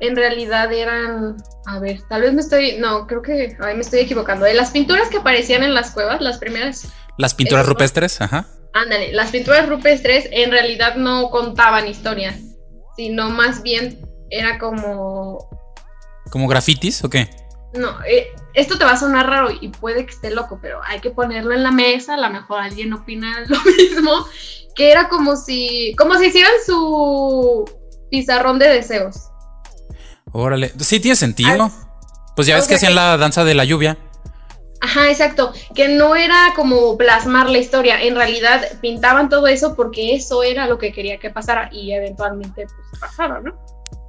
en 0.00 0.16
realidad 0.16 0.72
eran. 0.72 1.36
A 1.66 1.78
ver, 1.78 2.00
tal 2.08 2.22
vez 2.22 2.32
me 2.32 2.40
estoy. 2.40 2.76
No, 2.78 3.06
creo 3.06 3.22
que. 3.22 3.56
Ay, 3.60 3.74
me 3.74 3.80
estoy 3.82 4.00
equivocando. 4.00 4.44
De 4.44 4.54
las 4.54 4.70
pinturas 4.70 5.08
que 5.08 5.18
aparecían 5.18 5.62
en 5.62 5.74
las 5.74 5.90
cuevas, 5.90 6.20
las 6.20 6.38
primeras. 6.38 6.88
Las 7.18 7.34
pinturas 7.34 7.66
rupestres, 7.66 8.20
ajá. 8.20 8.46
Ándale, 8.72 9.12
las 9.12 9.30
pinturas 9.30 9.68
rupestres 9.68 10.28
en 10.32 10.50
realidad 10.50 10.96
no 10.96 11.30
contaban 11.30 11.86
historias, 11.86 12.40
sino 12.96 13.30
más 13.30 13.62
bien 13.62 14.00
era 14.30 14.58
como 14.58 15.48
¿Como 16.30 16.48
grafitis 16.48 17.04
o 17.04 17.10
qué? 17.10 17.30
No, 17.74 17.96
eh, 18.04 18.28
esto 18.54 18.78
te 18.78 18.84
va 18.84 18.92
a 18.92 18.96
sonar 18.96 19.26
raro 19.26 19.48
y 19.60 19.68
puede 19.68 20.06
que 20.06 20.12
esté 20.12 20.30
loco, 20.30 20.58
pero 20.62 20.80
hay 20.84 21.00
que 21.00 21.10
ponerlo 21.10 21.54
en 21.54 21.62
la 21.62 21.70
mesa, 21.70 22.14
a 22.14 22.16
lo 22.16 22.30
mejor 22.30 22.60
alguien 22.60 22.92
opina 22.92 23.44
lo 23.48 23.60
mismo, 23.62 24.26
que 24.74 24.90
era 24.90 25.08
como 25.08 25.36
si, 25.36 25.94
como 25.98 26.18
si 26.18 26.26
hicieran 26.26 26.52
su 26.64 27.64
pizarrón 28.10 28.58
de 28.58 28.68
deseos. 28.68 29.28
Órale. 30.34 30.72
Sí, 30.80 30.98
tiene 30.98 31.14
sentido. 31.14 31.70
Pues 32.34 32.48
ya 32.48 32.56
ves 32.56 32.66
que 32.66 32.74
hacían 32.74 32.96
la 32.96 33.16
danza 33.16 33.44
de 33.44 33.54
la 33.54 33.64
lluvia. 33.64 33.96
Ajá, 34.80 35.08
exacto, 35.08 35.52
que 35.74 35.88
no 35.88 36.14
era 36.14 36.52
como 36.54 36.98
plasmar 36.98 37.48
la 37.48 37.56
historia, 37.56 38.02
en 38.02 38.16
realidad 38.16 38.60
pintaban 38.82 39.30
todo 39.30 39.46
eso 39.46 39.74
porque 39.74 40.14
eso 40.14 40.42
era 40.42 40.66
lo 40.66 40.76
que 40.76 40.92
quería 40.92 41.18
que 41.18 41.30
pasara 41.30 41.70
y 41.72 41.92
eventualmente 41.92 42.66
pues 42.66 43.00
pasara, 43.00 43.40
¿no? 43.40 43.54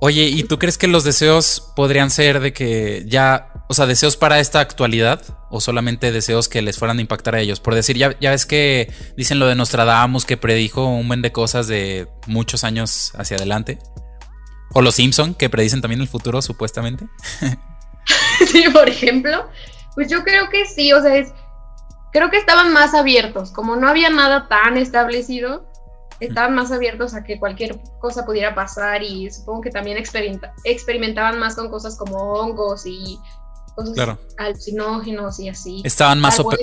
Oye, 0.01 0.23
¿y 0.23 0.43
tú 0.43 0.59
crees 0.59 0.77
que 0.77 0.87
los 0.87 1.05
deseos 1.05 1.71
podrían 1.77 2.09
ser 2.09 2.41
de 2.41 2.51
que 2.51 3.05
ya, 3.07 3.53
o 3.69 3.73
sea, 3.73 3.85
deseos 3.85 4.17
para 4.17 4.39
esta 4.39 4.59
actualidad 4.59 5.21
o 5.49 5.61
solamente 5.61 6.11
deseos 6.11 6.49
que 6.49 6.61
les 6.61 6.77
fueran 6.77 6.97
a 6.97 7.01
impactar 7.01 7.35
a 7.35 7.39
ellos? 7.39 7.61
Por 7.61 7.73
decir, 7.75 7.95
ya, 7.97 8.13
ya 8.19 8.31
ves 8.31 8.45
que 8.45 8.91
dicen 9.15 9.39
lo 9.39 9.47
de 9.47 9.55
Nostradamus 9.55 10.25
que 10.25 10.35
predijo 10.35 10.85
un 10.87 11.07
buen 11.07 11.21
de 11.21 11.31
cosas 11.31 11.67
de 11.67 12.07
muchos 12.27 12.65
años 12.65 13.13
hacia 13.15 13.37
adelante. 13.37 13.79
O 14.75 14.81
los 14.81 14.95
Simpson 14.95 15.33
que 15.33 15.49
predicen 15.49 15.81
también 15.81 16.01
el 16.01 16.07
futuro 16.07 16.41
supuestamente. 16.41 17.07
sí, 18.51 18.65
por 18.71 18.87
ejemplo, 18.89 19.49
pues 19.95 20.09
yo 20.09 20.23
creo 20.23 20.49
que 20.49 20.65
sí, 20.65 20.91
o 20.93 21.01
sea, 21.01 21.15
es, 21.15 21.29
creo 22.11 22.29
que 22.29 22.37
estaban 22.37 22.71
más 22.73 22.93
abiertos, 22.93 23.51
como 23.51 23.75
no 23.77 23.87
había 23.87 24.09
nada 24.09 24.47
tan 24.47 24.77
establecido, 24.77 25.65
estaban 26.19 26.53
más 26.55 26.71
abiertos 26.71 27.13
a 27.13 27.23
que 27.23 27.39
cualquier 27.39 27.79
cosa 27.99 28.25
pudiera 28.25 28.53
pasar 28.53 29.01
y 29.01 29.31
supongo 29.31 29.61
que 29.61 29.69
también 29.69 29.97
experimenta- 29.97 30.53
experimentaban 30.65 31.39
más 31.39 31.55
con 31.55 31.69
cosas 31.69 31.97
como 31.97 32.17
hongos 32.17 32.85
y 32.85 33.17
cosas 33.75 33.93
Claro. 33.95 34.19
alucinógenos 34.37 35.39
y 35.39 35.49
así. 35.49 35.81
Estaban 35.85 36.19
más, 36.19 36.39
open, 36.39 36.59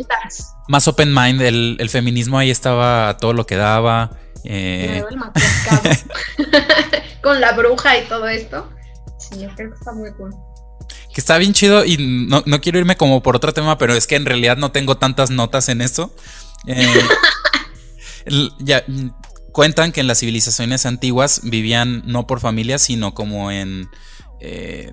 más 0.69 0.87
open 0.88 1.14
mind, 1.14 1.40
el, 1.42 1.76
el 1.81 1.88
feminismo 1.90 2.38
ahí 2.38 2.50
estaba 2.50 3.16
todo 3.19 3.33
lo 3.33 3.47
que 3.47 3.57
daba. 3.57 4.11
eh, 4.45 5.02
Nuevo 5.02 5.09
el. 5.09 5.19
con 7.23 7.41
la 7.41 7.52
bruja 7.52 7.99
y 7.99 8.05
todo 8.07 8.29
esto. 8.29 8.71
Sí, 9.19 9.41
yo 9.41 9.49
creo 9.55 9.71
que 9.71 9.76
está 9.79 9.93
muy 9.93 10.12
cool. 10.14 10.35
Que 11.14 11.21
está 11.21 11.38
bien 11.38 11.52
chido 11.52 11.85
y 11.85 11.97
no, 11.99 12.43
no 12.47 12.61
quiero 12.61 12.79
irme 12.79 12.97
como 12.97 13.23
por 13.23 13.37
otro 13.37 13.52
tema, 13.52 13.79
pero 13.79 13.95
es 13.95 14.07
que 14.07 14.17
en 14.17 14.26
realidad 14.26 14.57
no 14.57 14.73
tengo 14.73 14.97
tantas 14.97 15.31
notas 15.31 15.69
en 15.69 15.81
esto. 15.81 16.14
Eh, 16.67 16.87
ya, 18.59 18.85
cuentan 19.52 19.93
que 19.93 20.00
en 20.00 20.07
las 20.07 20.21
civilizaciones 20.21 20.87
antiguas 20.87 21.41
vivían 21.45 22.02
no 22.07 22.26
por 22.26 22.41
familias, 22.41 22.83
sino 22.83 23.14
como 23.14 23.50
en... 23.50 23.88
eh, 24.41 24.91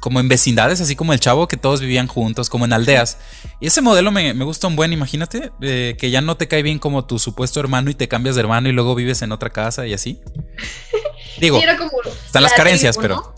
como 0.00 0.20
en 0.20 0.28
vecindades, 0.28 0.80
así 0.80 0.94
como 0.94 1.12
el 1.14 1.18
chavo, 1.18 1.48
que 1.48 1.56
todos 1.56 1.80
vivían 1.80 2.06
juntos, 2.06 2.48
como 2.48 2.64
en 2.64 2.72
aldeas. 2.72 3.18
Y 3.60 3.66
ese 3.66 3.82
modelo 3.82 4.12
me, 4.12 4.34
me 4.34 4.44
gusta 4.44 4.68
un 4.68 4.76
buen, 4.76 4.92
imagínate, 4.92 5.50
eh, 5.62 5.96
que 5.98 6.12
ya 6.12 6.20
no 6.20 6.36
te 6.36 6.46
cae 6.46 6.62
bien 6.62 6.78
como 6.78 7.06
tu 7.06 7.18
supuesto 7.18 7.58
hermano 7.58 7.90
y 7.90 7.94
te 7.94 8.06
cambias 8.06 8.36
de 8.36 8.42
hermano 8.42 8.68
y 8.68 8.72
luego 8.72 8.94
vives 8.94 9.22
en 9.22 9.32
otra 9.32 9.50
casa 9.50 9.84
y 9.84 9.94
así. 9.94 10.20
Digo, 11.38 11.58
Sí, 11.58 11.62
era 11.64 11.76
como 11.76 11.90
están 12.24 12.42
las 12.42 12.52
la 12.52 12.56
carencias, 12.56 12.96
tribu, 12.96 13.14
pero... 13.14 13.16
¿no? 13.16 13.34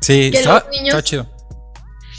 Sí, 0.00 0.30
Que 0.30 0.38
estaba, 0.38 0.66
niños- 0.70 0.86
estaba 0.88 1.02
chido. 1.02 1.26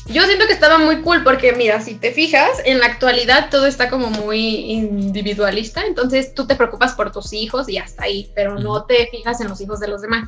Yo 0.08 0.24
siento 0.26 0.48
que 0.48 0.54
estaba 0.54 0.78
muy 0.80 1.02
cool 1.02 1.24
porque, 1.24 1.54
mira, 1.54 1.80
si 1.82 1.96
te 1.96 2.12
fijas, 2.12 2.50
en 2.66 2.80
la 2.80 2.88
actualidad 2.88 3.50
todo 3.50 3.66
está 3.68 3.90
como 3.90 4.10
muy 4.10 4.72
individualista, 4.72 5.84
entonces 5.86 6.34
tú 6.34 6.46
te 6.46 6.56
preocupas 6.56 6.94
por 6.94 7.12
tus 7.12 7.32
hijos 7.32 7.70
y 7.70 7.78
hasta 7.78 8.04
ahí, 8.04 8.30
pero 8.36 8.60
no 8.60 8.86
te 8.86 9.08
fijas 9.12 9.40
en 9.40 9.48
los 9.48 9.62
hijos 9.62 9.80
de 9.80 9.88
los 9.88 10.02
demás. 10.02 10.28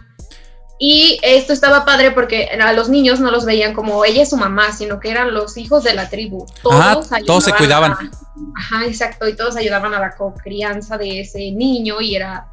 Y 0.80 1.20
esto 1.24 1.52
estaba 1.54 1.86
padre 1.86 2.12
porque 2.12 2.46
a 2.48 2.74
los 2.74 2.88
niños 2.90 3.20
no 3.22 3.32
los 3.32 3.46
veían 3.46 3.74
como 3.74 4.04
ella 4.06 4.24
es 4.24 4.30
su 4.30 4.38
mamá, 4.38 4.72
sino 4.74 5.00
que 5.00 5.10
eran 5.10 5.34
los 5.34 5.58
hijos 5.58 5.84
de 5.84 5.94
la 5.94 6.10
tribu. 6.10 6.46
Todos, 6.62 7.12
Ajá, 7.12 7.22
todos 7.26 7.44
se 7.46 7.54
cuidaban. 7.54 7.92
a- 7.94 8.12
ajá, 8.58 8.86
exacto, 8.86 9.28
y 9.28 9.36
todos 9.36 9.56
ayudaban 9.58 9.94
a 9.94 10.00
la 10.00 10.16
crianza 10.42 10.98
de 10.98 11.22
ese 11.22 11.52
niño 11.52 12.00
y 12.02 12.16
era 12.16 12.48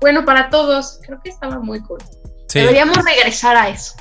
bueno 0.00 0.24
para 0.24 0.50
todos. 0.50 1.00
Creo 1.04 1.20
que 1.22 1.30
estaba 1.30 1.58
muy 1.58 1.80
cool. 1.80 2.02
Sí. 2.48 2.60
Deberíamos 2.60 2.96
regresar 3.04 3.56
a 3.56 3.68
eso. 3.68 3.94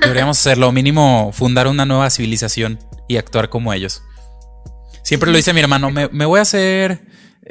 Deberíamos 0.00 0.38
hacerlo, 0.38 0.72
mínimo 0.72 1.30
fundar 1.32 1.68
una 1.68 1.84
nueva 1.84 2.10
civilización 2.10 2.78
y 3.06 3.16
actuar 3.16 3.48
como 3.48 3.72
ellos. 3.72 4.02
Siempre 5.02 5.30
lo 5.30 5.36
dice 5.36 5.52
mi 5.52 5.60
hermano, 5.60 5.90
me, 5.90 6.08
me 6.08 6.24
voy 6.24 6.38
a 6.38 6.42
hacer 6.42 7.02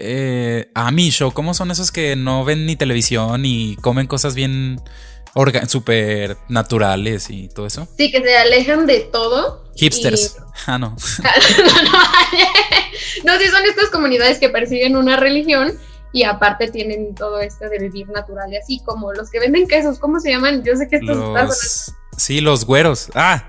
eh, 0.02 0.70
Amisho. 0.74 1.32
¿Cómo 1.32 1.54
son 1.54 1.72
esos 1.72 1.92
que 1.92 2.16
no 2.16 2.46
ven 2.46 2.66
ni 2.66 2.76
televisión 2.76 3.46
y 3.46 3.76
comen 3.78 4.08
cosas 4.08 4.36
bien 4.36 4.82
súper 5.68 6.38
naturales 6.48 7.30
y 7.30 7.50
todo 7.50 7.66
eso? 7.66 7.88
Sí, 7.98 8.12
que 8.12 8.22
se 8.22 8.38
alejan 8.38 8.86
de 8.86 9.02
todo. 9.02 9.72
Hipsters. 9.76 10.38
Ah, 10.66 10.78
no. 10.78 10.90
no, 10.90 11.84
no, 11.84 11.92
no, 13.24 13.40
sí 13.40 13.48
son 13.48 13.66
estas 13.66 13.90
comunidades 13.90 14.40
que 14.40 14.50
persiguen 14.50 14.98
una 14.98 15.16
religión 15.16 15.78
y 16.12 16.24
aparte 16.24 16.70
tienen 16.70 17.14
todo 17.16 17.40
esto 17.40 17.70
de 17.70 17.80
vivir 17.80 18.10
natural 18.10 18.52
y 18.52 18.58
así, 18.58 18.82
como 18.86 19.14
los 19.14 19.30
que 19.30 19.40
venden 19.40 19.68
quesos, 19.68 20.00
¿cómo 20.00 20.20
se 20.20 20.32
llaman? 20.32 20.64
Yo 20.64 20.76
sé 20.76 20.88
que 20.88 20.98
estos 20.98 21.18
están 21.18 21.48
Los, 21.48 21.94
sí, 22.18 22.42
los 22.42 22.66
güeros. 22.66 23.10
Ah, 23.16 23.46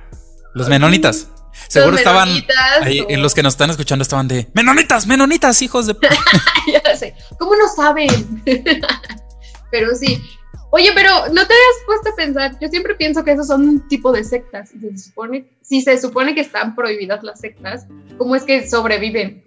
los 0.55 0.69
menonitas. 0.69 1.29
Seguro 1.69 1.93
Los 1.93 2.01
estaban 2.01 2.29
menonitas, 2.29 2.57
ahí, 2.83 3.01
o- 3.01 3.11
en 3.11 3.23
los 3.23 3.35
que 3.35 3.43
nos 3.43 3.55
están 3.55 3.71
escuchando 3.71 4.03
estaban 4.03 4.27
de 4.29 4.49
menonitas, 4.55 5.07
menonitas, 5.07 5.61
hijos 5.63 5.87
de... 5.87 5.95
p-". 5.95 6.09
ya 6.85 6.97
sé, 6.97 7.15
¿cómo 7.39 7.55
no 7.55 7.69
saben? 7.69 8.43
pero 9.71 9.95
sí. 9.95 10.23
Oye, 10.73 10.91
pero 10.95 11.11
no 11.29 11.47
te 11.47 11.53
habías 11.53 11.77
puesto 11.85 12.11
a 12.11 12.17
pensar, 12.17 12.57
yo 12.61 12.69
siempre 12.69 12.95
pienso 12.95 13.25
que 13.25 13.33
esos 13.33 13.49
son 13.49 13.69
un 13.69 13.89
tipo 13.89 14.13
de 14.13 14.23
sectas. 14.23 14.71
Se 14.71 14.99
supone, 14.99 15.45
si 15.63 15.83
se 15.83 16.01
supone 16.01 16.33
que 16.35 16.43
están 16.43 16.77
prohibidas 16.77 17.25
las 17.25 17.41
sectas, 17.41 17.87
¿cómo 18.19 18.37
es 18.37 18.45
que 18.45 18.69
sobreviven? 18.69 19.45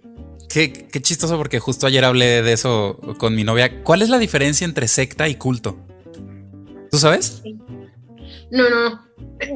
Qué, 0.54 0.72
qué 0.72 1.02
chistoso 1.02 1.36
porque 1.36 1.58
justo 1.58 1.88
ayer 1.88 2.04
hablé 2.04 2.40
de 2.40 2.52
eso 2.52 3.00
con 3.18 3.34
mi 3.34 3.42
novia. 3.42 3.82
¿Cuál 3.82 4.02
es 4.02 4.08
la 4.08 4.20
diferencia 4.20 4.64
entre 4.64 4.86
secta 4.86 5.26
y 5.26 5.34
culto? 5.34 5.76
¿Tú 6.92 6.96
sabes? 6.96 7.42
No, 8.52 8.70
no. 8.70 9.04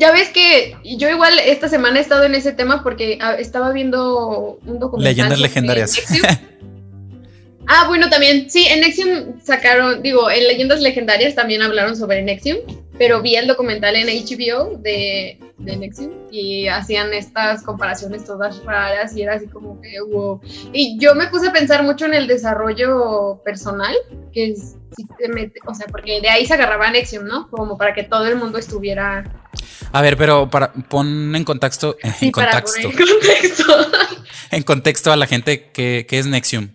Ya 0.01 0.11
ves 0.11 0.31
que 0.31 0.77
yo 0.83 1.09
igual 1.09 1.39
esta 1.39 1.69
semana 1.69 2.01
he 2.01 2.03
estado 2.03 2.25
en 2.25 2.35
ese 2.35 2.51
tema 2.51 2.83
porque 2.83 3.17
ah, 3.21 3.35
estaba 3.35 3.71
viendo 3.71 4.59
un 4.67 4.81
documental. 4.81 5.15
Leyendas 5.15 5.41
legendarias. 5.41 5.97
Ah, 7.71 7.85
bueno, 7.87 8.09
también, 8.09 8.49
sí, 8.49 8.65
en 8.67 8.81
Nexium 8.81 9.43
sacaron, 9.45 10.03
digo, 10.03 10.31
en 10.31 10.49
Leyendas 10.49 10.81
Legendarias 10.81 11.35
también 11.35 11.61
hablaron 11.61 11.97
sobre 11.97 12.23
Nexium, 12.23 12.57
pero 12.97 13.21
vi 13.21 13.37
el 13.37 13.47
documental 13.47 13.95
en 13.95 14.07
HBO 14.07 14.79
de, 14.79 15.39
de 15.59 15.77
Nexium 15.77 16.13
y 16.31 16.69
hacían 16.69 17.13
estas 17.13 17.63
comparaciones 17.63 18.25
todas 18.25 18.63
raras 18.65 19.15
y 19.17 19.23
era 19.23 19.35
así 19.35 19.47
como 19.49 19.81
que, 19.81 20.01
wow. 20.01 20.41
Y 20.73 20.99
yo 21.01 21.15
me 21.15 21.27
puse 21.29 21.49
a 21.49 21.53
pensar 21.53 21.83
mucho 21.83 22.07
en 22.07 22.15
el 22.15 22.27
desarrollo 22.29 23.41
personal, 23.45 23.95
que 24.33 24.51
es, 24.53 24.77
si 24.97 25.05
te 25.19 25.29
mete- 25.29 25.61
o 25.67 25.75
sea, 25.75 25.87
porque 25.89 26.21
de 26.21 26.29
ahí 26.29 26.47
se 26.47 26.55
agarraba 26.55 26.91
Nexium, 26.91 27.25
¿no? 27.27 27.49
Como 27.51 27.77
para 27.77 27.93
que 27.93 28.05
todo 28.05 28.27
el 28.27 28.37
mundo 28.37 28.59
estuviera 28.59 29.25
A 29.93 30.01
ver, 30.03 30.17
pero 30.17 30.49
para 30.49 30.73
pon 30.73 31.35
en 31.35 31.45
contexto, 31.45 31.97
en 32.03 32.13
Sí, 32.15 32.31
para 32.31 32.63
contexto, 32.63 32.91
poner 32.91 33.01
en 33.01 33.09
contexto. 33.09 33.75
en 34.53 34.63
contexto 34.63 35.13
a 35.13 35.17
la 35.17 35.27
gente 35.27 35.71
que, 35.73 36.07
que 36.09 36.19
es 36.19 36.27
Nexium. 36.27 36.69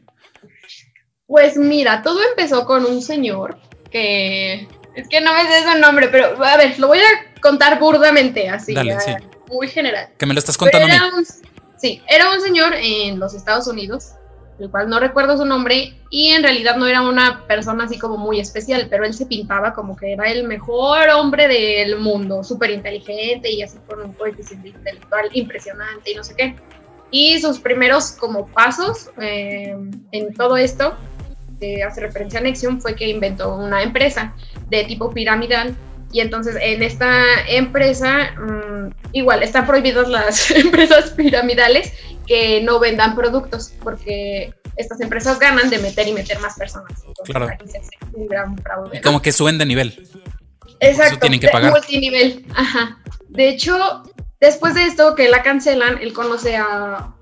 Pues 1.26 1.58
mira, 1.58 2.02
todo 2.04 2.20
empezó 2.30 2.66
con 2.66 2.86
un 2.86 3.02
señor 3.02 3.58
que 3.90 4.68
es 4.96 5.08
que 5.08 5.22
no 5.22 5.34
me 5.34 5.42
sé 5.44 5.64
su 5.72 5.80
nombre, 5.80 6.10
pero 6.10 6.44
a 6.44 6.58
ver, 6.58 6.78
lo 6.80 6.88
voy 6.88 7.00
a 7.00 7.33
contar 7.44 7.78
burdamente, 7.78 8.50
así, 8.50 8.74
Dale, 8.74 8.94
ya, 8.94 9.00
sí. 9.02 9.12
muy 9.52 9.68
general. 9.68 10.08
Que 10.18 10.26
me 10.26 10.34
lo 10.34 10.40
estás 10.40 10.58
contando 10.58 10.88
a 10.88 10.90
mí. 10.90 10.96
era 10.96 11.16
un, 11.16 11.26
sí, 11.78 12.02
era 12.08 12.32
un 12.32 12.42
señor 12.42 12.74
en 12.74 13.20
los 13.20 13.34
Estados 13.36 13.68
Unidos, 13.68 14.14
el 14.60 14.72
cual 14.72 14.90
no 14.90 15.00
recuerdo 15.00 15.38
su 15.38 15.46
nombre, 15.46 15.94
y 16.10 16.30
en 16.30 16.42
realidad 16.42 16.78
no 16.78 16.88
era 16.88 17.02
una 17.02 17.46
persona 17.46 17.84
así 17.84 18.00
como 18.00 18.18
muy 18.18 18.40
especial, 18.40 18.88
pero 18.90 19.04
él 19.06 19.14
se 19.14 19.26
pintaba 19.26 19.74
como 19.74 19.96
que 19.98 20.14
era 20.14 20.32
el 20.32 20.48
mejor 20.48 21.10
hombre 21.10 21.48
del 21.48 22.00
mundo, 22.00 22.44
súper 22.44 22.72
inteligente 22.72 23.52
y 23.52 23.62
así 23.62 23.78
con 23.88 24.02
un 24.02 24.14
coeficiente 24.14 24.70
intelectual 24.70 25.30
impresionante 25.34 26.12
y 26.12 26.16
no 26.16 26.24
sé 26.24 26.36
qué. 26.36 26.56
Y 27.12 27.40
sus 27.40 27.60
primeros 27.60 28.12
como 28.14 28.48
pasos 28.48 29.12
eh, 29.20 29.76
en 30.12 30.34
todo 30.34 30.56
esto, 30.58 30.96
que 31.60 31.84
hace 31.84 32.02
referencia 32.02 32.40
a 32.40 32.44
Nexium, 32.44 32.80
fue 32.80 32.96
que 32.96 33.08
inventó 33.08 33.56
una 33.56 33.84
empresa 33.84 34.34
de 34.70 34.86
tipo 34.86 35.12
piramidal 35.12 35.76
y 36.14 36.22
entonces 36.22 36.56
en 36.62 36.84
esta 36.84 37.24
empresa 37.48 38.32
mm, 38.40 38.94
igual 39.12 39.44
están 39.44 39.66
prohibidas 39.66 40.08
las 40.08 40.52
empresas 40.52 41.12
piramidales 41.12 41.92
que 42.26 42.62
no 42.62 42.80
vendan 42.80 43.16
productos 43.16 43.74
porque 43.84 44.54
estas 44.78 45.02
empresas 45.02 45.40
ganan 45.40 45.70
de 45.70 45.80
meter 45.80 46.08
y 46.08 46.14
meter 46.14 46.40
más 46.40 46.58
personas. 46.58 47.04
claro. 47.26 47.50
Como 49.04 49.22
que 49.22 49.32
suben 49.32 49.58
de 49.58 49.66
nivel. 49.66 50.08
Exacto. 50.80 51.20
tienen 51.20 51.40
que 51.40 51.50
pagar. 51.50 51.72
Multinivel. 51.72 52.46
Ajá. 52.56 53.00
De 53.30 53.50
hecho, 53.50 54.04
después 54.40 54.76
de 54.76 54.86
esto 54.86 55.16
que 55.16 55.30
la 55.30 55.44
cancelan, 55.44 56.00
él 56.02 56.14
conoce 56.14 56.56
a 56.56 57.14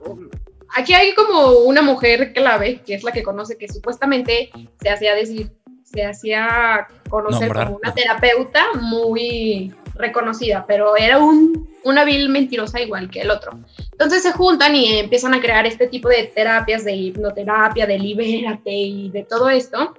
aquí 0.76 0.94
hay 0.94 1.14
como 1.14 1.60
una 1.60 1.82
mujer 1.82 2.34
clave, 2.34 2.82
que 2.86 2.94
es 2.94 3.04
la 3.04 3.12
que 3.12 3.24
conoce 3.24 3.58
que 3.58 3.68
supuestamente 3.68 4.52
se 4.82 4.90
hacía 4.90 5.16
decir, 5.16 5.52
se 5.92 6.06
hacía 6.06 6.88
conocer 7.10 7.54
como 7.54 7.78
una 7.78 7.94
terapeuta 7.94 8.64
muy 8.80 9.74
reconocida, 9.96 10.66
pero 10.68 10.96
era 10.96 11.20
un, 11.20 11.70
una 11.84 12.04
vil 12.04 12.30
mentirosa 12.30 12.82
igual 12.82 13.10
que 13.10 13.22
el 13.22 13.32
otro. 13.32 13.60
Entonces 13.92 14.24
se 14.24 14.32
juntan 14.32 14.76
y 14.76 15.00
empiezan 15.00 15.34
a 15.34 15.42
crear 15.42 15.66
este 15.66 15.88
tipo 15.88 16.10
de 16.10 16.32
terapias, 16.34 16.84
de 16.84 16.94
hipnoterapia, 16.94 17.86
de 17.86 18.00
libérate 18.00 18.72
y 18.72 19.10
de 19.10 19.24
todo 19.24 19.50
esto, 19.50 19.96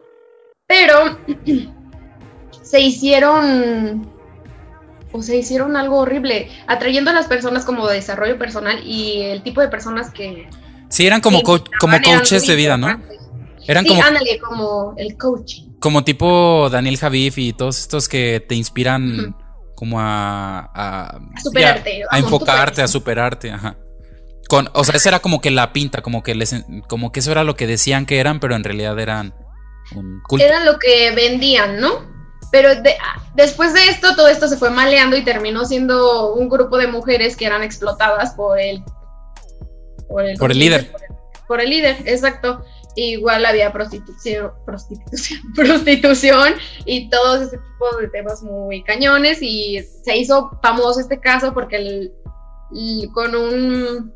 pero 0.66 1.18
se 2.62 2.80
hicieron 2.80 4.10
o 5.14 5.20
se 5.20 5.36
hicieron 5.36 5.76
algo 5.76 5.98
horrible, 5.98 6.48
atrayendo 6.66 7.10
a 7.10 7.14
las 7.14 7.26
personas 7.26 7.66
como 7.66 7.86
de 7.86 7.96
desarrollo 7.96 8.38
personal 8.38 8.80
y 8.82 9.20
el 9.20 9.42
tipo 9.42 9.60
de 9.60 9.68
personas 9.68 10.10
que 10.10 10.48
Sí, 10.92 11.06
eran 11.06 11.22
como, 11.22 11.40
como 11.42 11.96
coaches 12.02 12.46
de 12.46 12.54
vida, 12.54 12.76
¿no? 12.76 13.00
Eran 13.66 13.86
como, 13.86 14.02
ándale, 14.02 14.38
como 14.38 14.92
el 14.98 15.16
coach. 15.16 15.60
Como 15.82 16.04
tipo 16.04 16.70
Daniel 16.70 16.96
Javif 16.96 17.38
y 17.38 17.52
todos 17.52 17.80
estos 17.80 18.08
que 18.08 18.44
te 18.46 18.54
inspiran 18.54 19.36
como 19.74 20.00
a... 20.00 20.70
A, 20.74 21.18
superarte. 21.42 22.04
a 22.08 22.18
enfocarte, 22.18 22.82
a 22.82 22.88
superarte, 22.88 23.50
ajá. 23.50 23.76
Con, 24.48 24.70
o 24.74 24.84
sea, 24.84 24.94
esa 24.94 25.08
era 25.08 25.18
como 25.18 25.40
que 25.40 25.50
la 25.50 25.72
pinta, 25.72 26.02
como 26.02 26.22
que 26.22 26.36
les, 26.36 26.54
como 26.88 27.10
que 27.10 27.20
eso 27.20 27.32
era 27.32 27.42
lo 27.42 27.56
que 27.56 27.66
decían 27.66 28.06
que 28.06 28.20
eran, 28.20 28.38
pero 28.38 28.54
en 28.54 28.62
realidad 28.62 28.98
eran 29.00 29.34
un 29.94 30.20
culto. 30.28 30.44
Era 30.44 30.64
lo 30.64 30.78
que 30.78 31.10
vendían, 31.16 31.80
¿no? 31.80 32.06
Pero 32.52 32.68
después 33.34 33.74
de 33.74 33.88
esto, 33.88 34.14
todo 34.14 34.28
esto 34.28 34.46
se 34.46 34.58
fue 34.58 34.70
maleando 34.70 35.16
y 35.16 35.24
terminó 35.24 35.64
siendo 35.64 36.34
un 36.34 36.48
grupo 36.48 36.76
de 36.76 36.86
mujeres 36.86 37.34
que 37.34 37.46
eran 37.46 37.62
explotadas 37.62 38.34
por 38.34 38.60
el 38.60 38.84
por 40.08 40.22
el, 40.22 40.58
líder. 40.58 40.92
Por 41.48 41.60
el, 41.60 41.70
líder, 41.70 41.96
exacto. 42.04 42.62
Igual 42.94 43.46
había 43.46 43.72
prostitución, 43.72 44.52
prostitución, 44.66 45.40
prostitución 45.54 46.54
y 46.84 47.08
todo 47.08 47.42
ese 47.42 47.56
tipo 47.56 47.96
de 48.00 48.08
temas 48.08 48.42
muy 48.42 48.82
cañones 48.84 49.38
y 49.40 49.82
se 50.04 50.16
hizo 50.16 50.58
famoso 50.62 51.00
este 51.00 51.18
caso 51.20 51.54
porque 51.54 51.76
el, 51.76 52.12
con 53.12 53.34
un 53.34 54.12